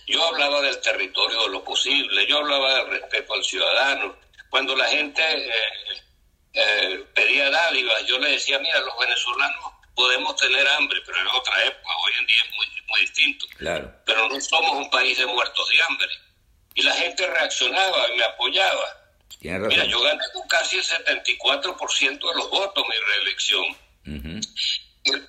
Yo 0.08 0.26
hablaba 0.26 0.62
del 0.62 0.80
territorio 0.80 1.42
de 1.42 1.48
lo 1.50 1.62
posible, 1.62 2.26
yo 2.26 2.38
hablaba 2.38 2.74
del 2.74 2.90
respeto 2.90 3.34
al 3.34 3.44
ciudadano. 3.44 4.16
Cuando 4.50 4.74
la 4.74 4.86
gente 4.86 5.22
eh, 5.22 6.07
eh, 6.58 7.04
pedía 7.14 7.50
dádivas, 7.50 8.04
yo 8.06 8.18
le 8.18 8.32
decía, 8.32 8.58
mira, 8.58 8.80
los 8.80 8.98
venezolanos 8.98 9.72
podemos 9.94 10.36
tener 10.36 10.66
hambre, 10.68 11.00
pero 11.06 11.20
en 11.20 11.26
otra 11.28 11.64
época, 11.64 11.90
hoy 12.04 12.12
en 12.20 12.26
día 12.26 12.42
es 12.44 12.54
muy, 12.54 12.66
muy 12.88 13.00
distinto. 13.00 13.46
Claro. 13.56 13.92
Pero 14.04 14.28
no 14.28 14.40
somos 14.40 14.72
un 14.72 14.90
país 14.90 15.18
de 15.18 15.26
muertos 15.26 15.68
de 15.68 15.82
hambre 15.82 16.08
y 16.74 16.82
la 16.82 16.92
gente 16.92 17.26
reaccionaba 17.26 18.08
y 18.12 18.16
me 18.16 18.24
apoyaba. 18.24 18.98
Mira, 19.40 19.84
yo 19.84 20.00
gané 20.00 20.22
con 20.32 20.46
casi 20.48 20.78
el 20.78 20.84
74% 20.84 22.00
de 22.00 22.34
los 22.34 22.50
votos 22.50 22.84
mi 22.88 22.96
reelección. 23.14 23.64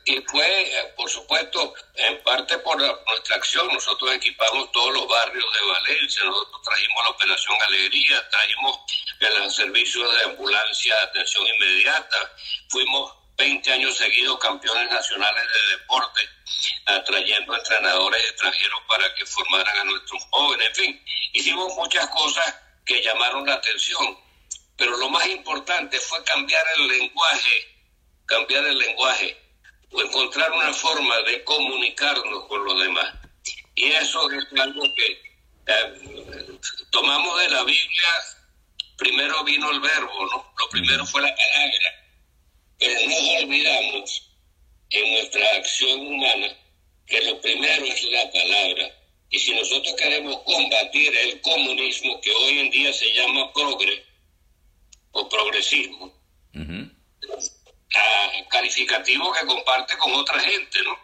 Y, 0.06 0.22
fue, 0.22 0.62
eh, 0.62 0.94
por 0.96 1.10
supuesto, 1.10 1.74
en 1.96 2.22
parte 2.24 2.58
por 2.60 2.78
nuestra 2.78 3.36
acción. 3.36 3.68
Nosotros 3.68 4.12
equipamos 4.14 4.72
todos 4.72 4.94
los 4.94 5.08
barrios 5.08 5.46
de 5.54 5.68
Valencia, 5.68 6.24
nosotros 6.26 6.62
trajimos 6.64 7.04
la 7.04 7.10
Operación 7.10 7.62
Alegría, 7.62 8.30
trajimos 8.30 8.80
el 9.20 9.52
servicio 9.52 10.12
de 10.12 10.24
ambulancia 10.24 10.96
de 10.96 11.02
atención 11.02 11.48
inmediata, 11.48 12.32
fuimos 12.70 13.14
20 13.38 13.72
años 13.72 13.98
seguidos 13.98 14.38
campeones 14.40 14.92
nacionales 14.92 15.44
de 15.44 15.78
deporte, 15.78 16.22
atrayendo 16.86 17.56
entrenadores 17.56 18.22
extranjeros 18.26 18.80
para 18.88 19.16
que 19.16 19.26
formaran 19.26 19.78
a 19.78 19.84
nuestros 19.86 20.24
jóvenes, 20.32 20.68
en 20.68 20.76
fin, 20.76 21.06
hicimos 21.34 21.74
muchas 21.76 22.08
cosas 22.08 22.56
que 22.86 23.02
llamaron 23.02 23.46
la 23.46 23.54
atención, 23.54 24.20
pero 24.76 24.98
lo 24.98 25.10
más 25.10 25.26
importante 25.28 26.00
fue 26.00 26.24
cambiar 26.24 26.66
el 26.76 26.88
lenguaje, 26.88 27.86
cambiar 28.26 28.66
el 28.66 28.78
lenguaje, 28.78 29.49
encontrar 29.92 30.52
una 30.52 30.74
forma 30.74 31.18
de 31.22 31.44
comunicarnos 31.44 32.48
con 32.48 32.64
los 32.66 32.82
demás. 32.82 33.14
Y 33.76 33.86
eso 33.92 34.30
es 34.32 34.46
algo 34.60 34.84
que 34.96 35.12
eh, 35.68 36.60
tomamos 36.92 37.40
de 37.40 37.50
la 37.50 37.64
Biblia, 37.64 38.08
primero 38.98 39.44
vino 39.44 39.72
el 39.72 39.80
verbo, 39.80 40.26
¿no? 40.26 40.54
Lo 40.58 40.70
primero 40.70 41.06
fue 41.06 41.22
la 41.22 41.36
palabra 41.36 42.00
pero 42.80 42.94
no 43.08 43.44
olvidamos 43.44 44.32
en 44.90 45.12
nuestra 45.12 45.46
acción 45.58 46.08
humana 46.08 46.48
que 47.06 47.22
lo 47.26 47.40
primero 47.42 47.86
es 47.86 48.04
la 48.12 48.32
palabra. 48.32 48.96
Y 49.32 49.38
si 49.38 49.54
nosotros 49.54 49.94
queremos 49.96 50.38
combatir 50.44 51.16
el 51.16 51.42
comunismo, 51.42 52.20
que 52.22 52.32
hoy 52.32 52.60
en 52.60 52.72
día 52.72 52.94
se 52.94 53.14
llama 53.14 53.52
progre, 53.54 54.04
o 55.12 55.28
progresismo. 55.28 56.14
Calificativo 58.50 59.32
que 59.34 59.46
comparte 59.46 59.98
con 59.98 60.14
otra 60.14 60.40
gente, 60.40 60.80
¿no? 60.84 61.00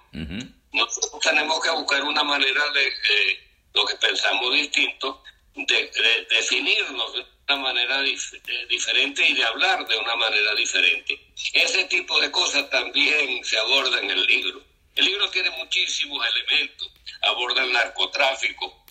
Nosotros 0.71 1.21
tenemos 1.21 1.59
que 1.63 1.69
buscar 1.71 2.03
una 2.03 2.23
manera 2.23 2.69
de 2.71 2.87
eh, 2.87 3.39
lo 3.73 3.85
que 3.85 3.95
pensamos 3.95 4.53
distinto, 4.53 5.23
de, 5.55 6.27
definirnos 6.29 7.13
de 7.13 7.25
una 7.47 7.63
manera 7.63 8.01
diferente 8.01 9.25
y 9.25 9.33
de 9.35 9.45
hablar 9.45 9.87
de 9.87 9.97
una 9.97 10.15
manera 10.15 10.53
diferente. 10.55 11.17
Ese 11.53 11.85
tipo 11.85 12.19
de 12.19 12.29
cosas 12.31 12.69
también 12.69 13.43
se 13.43 13.57
aborda 13.57 13.99
en 13.99 14.11
el 14.11 14.25
libro. 14.25 14.61
El 14.95 15.05
libro 15.05 15.29
tiene 15.29 15.49
muchísimos 15.51 16.25
elementos. 16.27 16.91
Aborda 17.21 17.63
el 17.63 17.71
narcotráfico, 17.71 18.85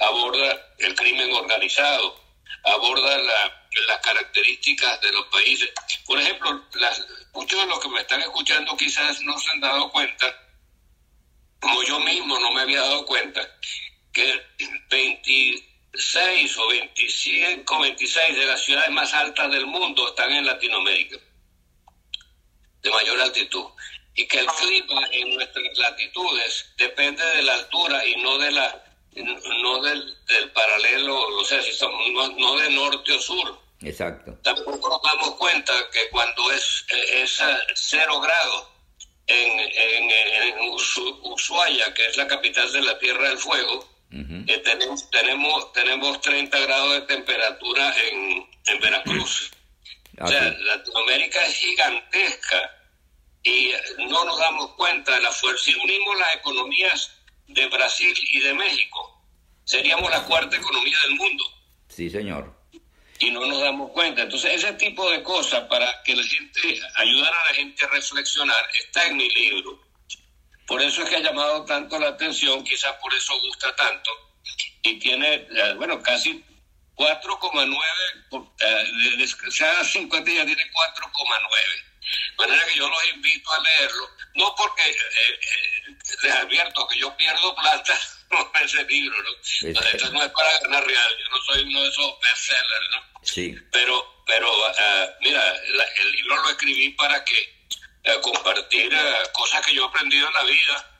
aborda 0.00 0.74
el 0.78 0.94
crimen 0.94 1.32
organizado, 1.32 2.20
aborda 2.64 3.63
las 3.88 3.98
características 4.00 5.00
de 5.00 5.12
los 5.12 5.26
países. 5.26 5.70
Por 6.06 6.18
ejemplo, 6.20 6.64
las, 6.74 7.06
muchos 7.32 7.60
de 7.60 7.66
los 7.66 7.80
que 7.80 7.88
me 7.88 8.00
están 8.00 8.20
escuchando 8.20 8.76
quizás 8.76 9.20
no 9.22 9.38
se 9.38 9.50
han 9.50 9.60
dado 9.60 9.90
cuenta, 9.90 10.34
como 11.60 11.82
yo 11.84 12.00
mismo 12.00 12.38
no 12.38 12.52
me 12.52 12.62
había 12.62 12.80
dado 12.80 13.04
cuenta, 13.06 13.40
que 14.12 14.40
26 14.90 16.58
o 16.58 16.68
25, 16.68 17.78
26 17.80 18.36
de 18.36 18.44
las 18.46 18.64
ciudades 18.64 18.90
más 18.90 19.12
altas 19.14 19.50
del 19.50 19.66
mundo 19.66 20.08
están 20.08 20.32
en 20.32 20.46
Latinoamérica, 20.46 21.16
de 22.82 22.90
mayor 22.90 23.20
altitud 23.20 23.66
y 24.14 24.26
que 24.26 24.38
el 24.38 24.46
clima 24.46 25.02
en 25.10 25.34
nuestras 25.34 25.76
latitudes 25.76 26.72
depende 26.76 27.24
de 27.24 27.42
la 27.42 27.54
altura 27.54 28.06
y 28.06 28.16
no 28.22 28.38
de 28.38 28.52
la 28.52 28.84
no 29.16 29.80
del, 29.80 30.50
paralelo, 30.52 31.20
o 31.28 31.44
sea, 31.44 31.62
si 31.62 31.72
somos, 31.72 32.34
no, 32.36 32.56
de 32.56 32.70
norte 32.70 33.12
o 33.12 33.20
sur. 33.20 33.60
Exacto. 33.84 34.38
Tampoco 34.42 34.88
nos 34.88 35.02
damos 35.02 35.36
cuenta 35.36 35.72
que 35.92 36.08
cuando 36.10 36.50
es, 36.52 36.84
es 36.88 37.42
cero 37.74 38.20
grado 38.20 38.70
en, 39.26 39.60
en, 39.60 40.70
Ushuaia, 41.22 41.92
que 41.94 42.06
es 42.06 42.16
la 42.16 42.26
capital 42.26 42.70
de 42.72 42.82
la 42.82 42.98
Tierra 42.98 43.28
del 43.28 43.38
Fuego, 43.38 43.88
eh, 44.10 44.58
tenemos, 44.58 45.10
tenemos, 45.10 45.72
tenemos 45.72 46.20
30 46.20 46.58
grados 46.60 46.92
de 46.94 47.00
temperatura 47.02 47.94
en, 48.08 48.46
en 48.66 48.80
Veracruz. 48.80 49.50
O 50.20 50.28
sea, 50.28 50.42
Latinoamérica 50.44 51.44
es 51.44 51.56
gigantesca 51.56 52.70
y 53.42 53.72
no 53.98 54.24
nos 54.24 54.38
damos 54.38 54.72
cuenta 54.76 55.12
de 55.12 55.20
la 55.20 55.32
fuerza. 55.32 55.64
Si 55.64 55.74
unimos 55.74 56.16
las 56.20 56.36
economías 56.36 57.10
de 57.48 57.66
Brasil 57.66 58.14
y 58.30 58.38
de 58.38 58.54
México, 58.54 59.20
seríamos 59.64 60.08
la 60.12 60.24
cuarta 60.24 60.56
economía 60.56 60.96
del 61.08 61.16
mundo. 61.16 61.44
Sí, 61.88 62.08
señor. 62.08 62.54
Y 63.20 63.30
no 63.30 63.46
nos 63.46 63.60
damos 63.60 63.90
cuenta. 63.92 64.22
Entonces, 64.22 64.54
ese 64.54 64.72
tipo 64.74 65.10
de 65.10 65.22
cosas 65.22 65.64
para 65.68 66.02
que 66.02 66.16
la 66.16 66.22
gente, 66.24 66.80
ayudar 66.96 67.32
a 67.32 67.48
la 67.48 67.54
gente 67.54 67.84
a 67.84 67.88
reflexionar, 67.88 68.68
está 68.72 69.06
en 69.06 69.16
mi 69.16 69.28
libro. 69.28 69.80
Por 70.66 70.82
eso 70.82 71.02
es 71.02 71.08
que 71.08 71.16
ha 71.16 71.20
llamado 71.20 71.64
tanto 71.64 71.98
la 71.98 72.08
atención, 72.08 72.64
quizás 72.64 72.92
por 73.02 73.12
eso 73.14 73.38
gusta 73.40 73.74
tanto. 73.76 74.10
Y 74.82 74.98
tiene, 74.98 75.34
eh, 75.34 75.74
bueno, 75.76 76.02
casi 76.02 76.44
4,9, 76.96 78.46
eh, 78.60 79.16
de, 79.16 79.28
cada 79.58 79.84
50 79.84 80.30
ya 80.30 80.46
tiene 80.46 80.62
4,9 80.70 81.93
de 82.30 82.46
manera 82.46 82.66
que 82.66 82.76
yo 82.76 82.88
los 82.88 83.14
invito 83.14 83.52
a 83.52 83.60
leerlo, 83.60 84.10
no 84.34 84.54
porque 84.56 84.82
eh, 84.90 84.94
eh, 84.96 85.96
les 86.22 86.32
advierto 86.32 86.86
que 86.88 86.98
yo 86.98 87.16
pierdo 87.16 87.54
plata 87.54 87.98
con 88.28 88.62
ese 88.62 88.84
libro, 88.84 89.16
¿no? 89.22 89.80
Esto 89.80 90.10
no 90.10 90.22
es 90.22 90.30
para 90.30 90.58
ganar 90.60 90.86
real, 90.86 91.16
yo 91.18 91.28
no 91.30 91.42
soy 91.44 91.62
uno 91.62 91.82
de 91.82 91.88
esos 91.88 92.20
bestsellers, 92.20 92.88
¿no? 92.90 93.20
Sí. 93.22 93.54
Pero, 93.72 94.22
pero 94.26 94.50
ah, 94.66 95.08
mira, 95.20 95.56
el 95.96 96.12
libro 96.12 96.36
lo 96.42 96.50
escribí 96.50 96.90
para 96.90 97.24
que 97.24 97.66
eh, 98.04 98.20
compartir 98.20 98.92
cosas 99.32 99.64
que 99.64 99.74
yo 99.74 99.84
he 99.84 99.88
aprendido 99.88 100.28
en 100.28 100.34
la 100.34 100.42
vida 100.42 100.90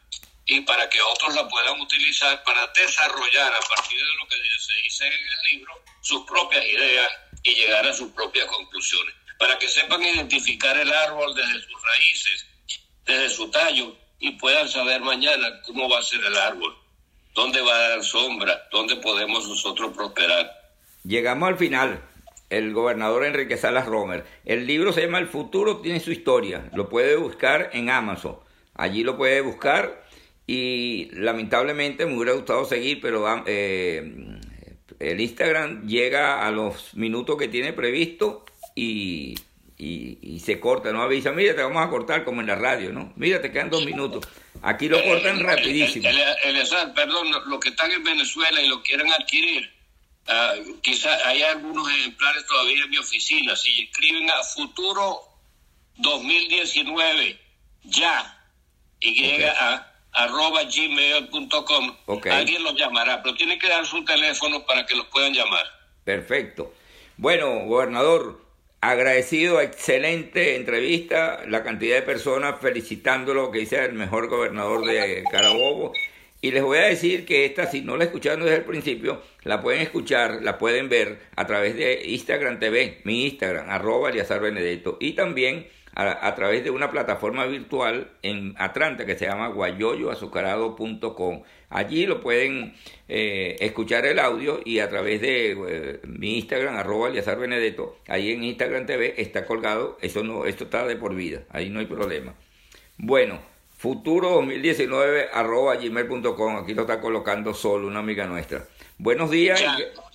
y 0.47 0.61
para 0.61 0.89
que 0.89 1.01
otros 1.01 1.35
la 1.35 1.49
puedan 1.49 1.81
utilizar 1.81 2.43
para 2.45 2.67
desarrollar 2.69 3.53
a 3.53 3.61
partir 3.61 3.99
de 3.99 4.15
lo 4.15 4.29
que 4.29 4.37
se 4.59 4.83
dice 4.83 5.07
en 5.07 5.13
el 5.13 5.43
libro 5.53 5.85
sus 6.03 6.25
propias 6.27 6.65
ideas 6.65 7.11
y 7.43 7.55
llegar 7.55 7.87
a 7.87 7.95
sus 7.95 8.11
propias 8.13 8.47
conclusiones 8.47 9.15
para 9.39 9.59
que 9.59 9.69
sepan 9.69 10.03
identificar 10.03 10.77
el 10.77 10.93
árbol 10.93 11.35
desde 11.35 11.61
sus 11.61 11.83
raíces, 11.83 12.47
desde 13.05 13.29
su 13.29 13.51
tallo, 13.51 13.97
y 14.19 14.33
puedan 14.33 14.69
saber 14.69 15.01
mañana 15.01 15.61
cómo 15.67 15.89
va 15.89 15.99
a 15.99 16.03
ser 16.03 16.25
el 16.25 16.37
árbol, 16.37 16.75
dónde 17.35 17.61
va 17.61 17.75
a 17.75 17.89
dar 17.91 18.05
sombra, 18.05 18.69
dónde 18.71 18.97
podemos 18.97 19.49
nosotros 19.49 19.93
prosperar. 19.95 20.51
Llegamos 21.05 21.49
al 21.49 21.59
final. 21.59 22.03
El 22.51 22.73
gobernador 22.73 23.25
Enrique 23.25 23.57
Salas 23.57 23.87
Romer. 23.87 24.25
El 24.45 24.67
libro 24.67 24.93
se 24.93 25.03
llama 25.03 25.19
El 25.19 25.27
futuro 25.27 25.79
tiene 25.79 25.99
su 25.99 26.13
historia. 26.13 26.71
Lo 26.73 26.89
puede 26.89 27.17
buscar 27.17 27.71
en 27.73 27.91
Amazon. 27.91 28.39
Allí 28.75 29.03
lo 29.03 29.17
puede 29.17 29.41
buscar 29.41 30.05
y 30.47 31.11
lamentablemente 31.13 32.07
me 32.07 32.17
hubiera 32.17 32.33
gustado 32.33 32.65
seguir, 32.65 33.01
pero 33.01 33.27
eh, 33.47 34.39
el 34.99 35.21
Instagram 35.21 35.87
llega 35.87 36.47
a 36.47 36.51
los 36.51 36.95
minutos 36.95 37.37
que 37.37 37.49
tiene 37.49 37.73
previsto 37.73 38.45
y, 38.75 39.35
y, 39.79 40.41
se 40.41 40.61
corta, 40.61 40.93
no 40.93 41.03
avisa, 41.03 41.33
mira, 41.33 41.55
te 41.55 41.63
vamos 41.63 41.85
a 41.85 41.91
cortar 41.91 42.25
como 42.25 42.41
en 42.41 42.47
la 42.47 42.57
radio, 42.57 42.93
¿no? 42.93 43.13
Mira, 43.17 43.41
te 43.41 43.51
quedan 43.51 43.71
dos 43.71 43.85
minutos. 43.85 44.27
Aquí 44.63 44.89
lo 44.89 45.03
cortan 45.03 45.41
rapidísimo. 45.41 46.09
perdón, 46.95 47.29
los 47.47 47.61
que 47.61 47.71
están 47.71 47.91
en 47.93 48.03
Venezuela 48.03 48.61
y 48.61 48.69
lo 48.69 48.83
quieren 48.83 49.11
adquirir, 49.13 49.71
uh, 50.29 50.81
quizás 50.81 51.23
hay 51.25 51.43
algunos 51.43 51.89
ejemplares 51.91 52.47
todavía 52.47 52.85
en 52.85 52.91
mi 52.91 52.99
oficina. 52.99 53.57
Si 53.57 53.85
escriben 53.85 54.31
a 54.31 54.43
futuro 54.43 55.21
2019, 55.97 57.39
ya, 57.85 58.41
y 59.01 59.15
llega 59.15 59.55
a 59.59 59.91
arroba 60.13 60.63
gmail.com, 60.65 61.97
alguien 62.31 62.63
los 62.63 62.75
llamará, 62.77 63.23
pero 63.23 63.35
tienen 63.35 63.59
que 63.59 63.69
dar 63.69 63.85
su 63.85 64.05
teléfono 64.05 64.65
para 64.65 64.87
que 64.87 64.95
los 64.95 65.07
puedan 65.09 65.33
llamar. 65.33 65.67
Perfecto. 66.05 66.73
Bueno, 67.17 67.67
gobernador, 67.67 68.44
Agradecido, 68.87 69.63
excelente 69.63 70.57
entrevista, 70.57 71.41
la 71.49 71.63
cantidad 71.63 71.97
de 71.97 72.03
personas 72.03 72.57
felicitándolo, 72.61 73.51
que 73.51 73.61
dice 73.61 73.83
el 73.83 73.95
mejor 73.95 74.29
gobernador 74.29 74.85
de 74.85 75.25
Carabobo. 75.31 75.95
Y 76.43 76.51
les 76.51 76.63
voy 76.63 76.77
a 76.77 76.83
decir 76.83 77.25
que 77.25 77.47
esta, 77.47 77.67
si 77.67 77.81
no 77.81 77.97
la 77.97 78.05
escucharon 78.05 78.45
desde 78.45 78.59
el 78.59 78.65
principio, 78.65 79.23
la 79.45 79.63
pueden 79.63 79.81
escuchar, 79.81 80.43
la 80.43 80.59
pueden 80.59 80.91
ver 80.91 81.19
a 81.35 81.47
través 81.47 81.77
de 81.77 82.03
Instagram 82.09 82.61
TV, 82.61 83.01
mi 83.05 83.25
Instagram, 83.25 83.71
arroba 83.71 84.11
Benedetto, 84.11 84.99
y 85.01 85.13
también 85.13 85.67
a, 85.97 86.35
través 86.35 86.65
de 86.65 86.71
una 86.71 86.91
plataforma 86.91 87.47
virtual 87.47 88.11
en 88.23 88.55
Atlanta 88.59 89.07
que 89.07 89.17
se 89.17 89.27
llama 89.27 89.49
guayoyoazucarado.com. 89.49 91.43
Allí 91.71 92.07
lo 92.07 92.21
pueden 92.21 92.75
eh, 93.09 93.57
escuchar 93.61 94.05
el 94.07 94.19
audio 94.19 94.61
y 94.65 94.81
a 94.81 94.89
través 94.89 95.21
de 95.21 95.53
eh, 95.53 96.01
mi 96.05 96.39
Instagram, 96.39 96.77
arroba 96.77 97.09
Eliazar 97.09 97.39
Benedetto, 97.39 97.99
ahí 98.09 98.33
en 98.33 98.43
Instagram 98.45 98.87
TV 98.87 99.15
está 99.21 99.47
colgado, 99.47 99.99
eso 100.01 100.25
no, 100.25 100.47
esto 100.47 100.65
está 100.65 100.85
de 100.87 100.97
por 100.97 101.15
vida, 101.15 101.43
ahí 101.51 101.71
no 101.71 101.79
hay 101.79 101.87
problema. 101.87 102.35
Bueno, 102.97 103.41
futuro 103.77 104.31
2019 104.31 105.29
arroba 105.33 105.77
gmail.com, 105.77 106.57
aquí 106.57 106.75
lo 106.75 106.83
está 106.83 107.01
colocando 107.01 107.55
solo 107.55 107.87
una 107.87 108.01
amiga 108.01 108.27
nuestra. 108.27 108.67
Buenos 108.99 109.31
días. 109.31 109.63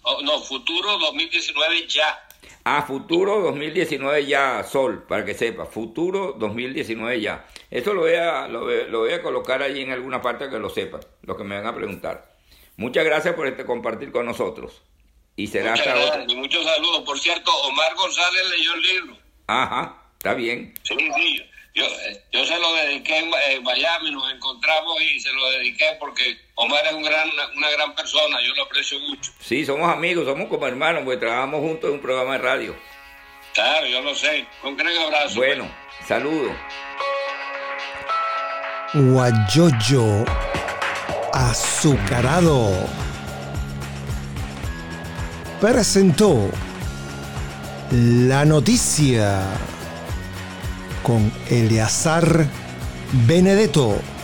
Oh, 0.03 0.21
no, 0.23 0.39
futuro 0.41 0.97
2019 0.97 1.87
ya. 1.87 2.28
A 2.63 2.81
futuro 2.83 3.41
2019 3.41 4.25
ya, 4.25 4.63
Sol, 4.63 5.03
para 5.07 5.25
que 5.25 5.33
sepa, 5.33 5.65
futuro 5.65 6.35
2019 6.37 7.21
ya. 7.21 7.47
Eso 7.71 7.93
lo 7.93 8.01
voy 8.01 8.13
a, 8.13 8.47
lo, 8.47 8.65
voy 8.99 9.11
a 9.11 9.21
colocar 9.21 9.61
ahí 9.61 9.81
en 9.81 9.91
alguna 9.91 10.21
parte 10.21 10.49
que 10.49 10.59
lo 10.59 10.69
sepa, 10.69 10.99
lo 11.23 11.37
que 11.37 11.43
me 11.43 11.55
van 11.55 11.67
a 11.67 11.75
preguntar. 11.75 12.35
Muchas 12.77 13.05
gracias 13.05 13.33
por 13.35 13.47
este 13.47 13.65
compartir 13.65 14.11
con 14.11 14.25
nosotros. 14.25 14.81
Y 15.35 15.47
será 15.47 15.73
hasta 15.73 15.95
gracias, 15.95 16.25
Y 16.27 16.35
muchos 16.35 16.63
saludos. 16.65 17.03
Por 17.05 17.17
cierto, 17.17 17.51
Omar 17.63 17.95
González 17.95 18.49
leyó 18.49 18.73
el 18.73 18.81
libro. 18.81 19.17
Ajá, 19.47 20.03
está 20.17 20.33
bien. 20.33 20.73
Sí, 20.83 20.95
sí. 20.97 21.48
Yo, 21.75 21.85
yo 22.31 22.45
se 22.45 22.59
lo 22.59 22.73
dediqué 22.73 23.19
en, 23.19 23.63
Miami, 23.63 24.11
nos 24.11 24.31
encontramos 24.33 25.01
y 25.01 25.19
se 25.19 25.31
lo 25.31 25.51
dediqué 25.51 25.85
porque 25.99 26.37
Omar 26.55 26.85
es 26.87 26.93
un 26.93 27.03
gran, 27.03 27.29
una 27.55 27.69
gran 27.69 27.95
persona, 27.95 28.37
yo 28.45 28.53
lo 28.55 28.63
aprecio 28.63 28.99
mucho. 28.99 29.31
Sí, 29.39 29.65
somos 29.65 29.89
amigos, 29.91 30.25
somos 30.25 30.47
como 30.47 30.65
hermanos, 30.67 31.03
porque 31.05 31.19
trabajamos 31.19 31.61
juntos 31.61 31.89
en 31.89 31.95
un 31.95 32.01
programa 32.01 32.33
de 32.33 32.37
radio. 32.39 32.75
Claro, 33.53 33.85
yo 33.85 34.01
lo 34.01 34.15
sé. 34.15 34.45
Un 34.63 34.77
gran 34.77 34.97
abrazo. 34.97 35.35
Bueno, 35.35 35.69
saludos. 36.07 36.53
Guayoyo 38.93 40.25
azucarado 41.33 42.71
presentó 45.61 46.49
la 47.91 48.45
noticia 48.45 49.43
con 51.03 51.31
Eleazar 51.49 52.47
Benedetto. 53.25 54.18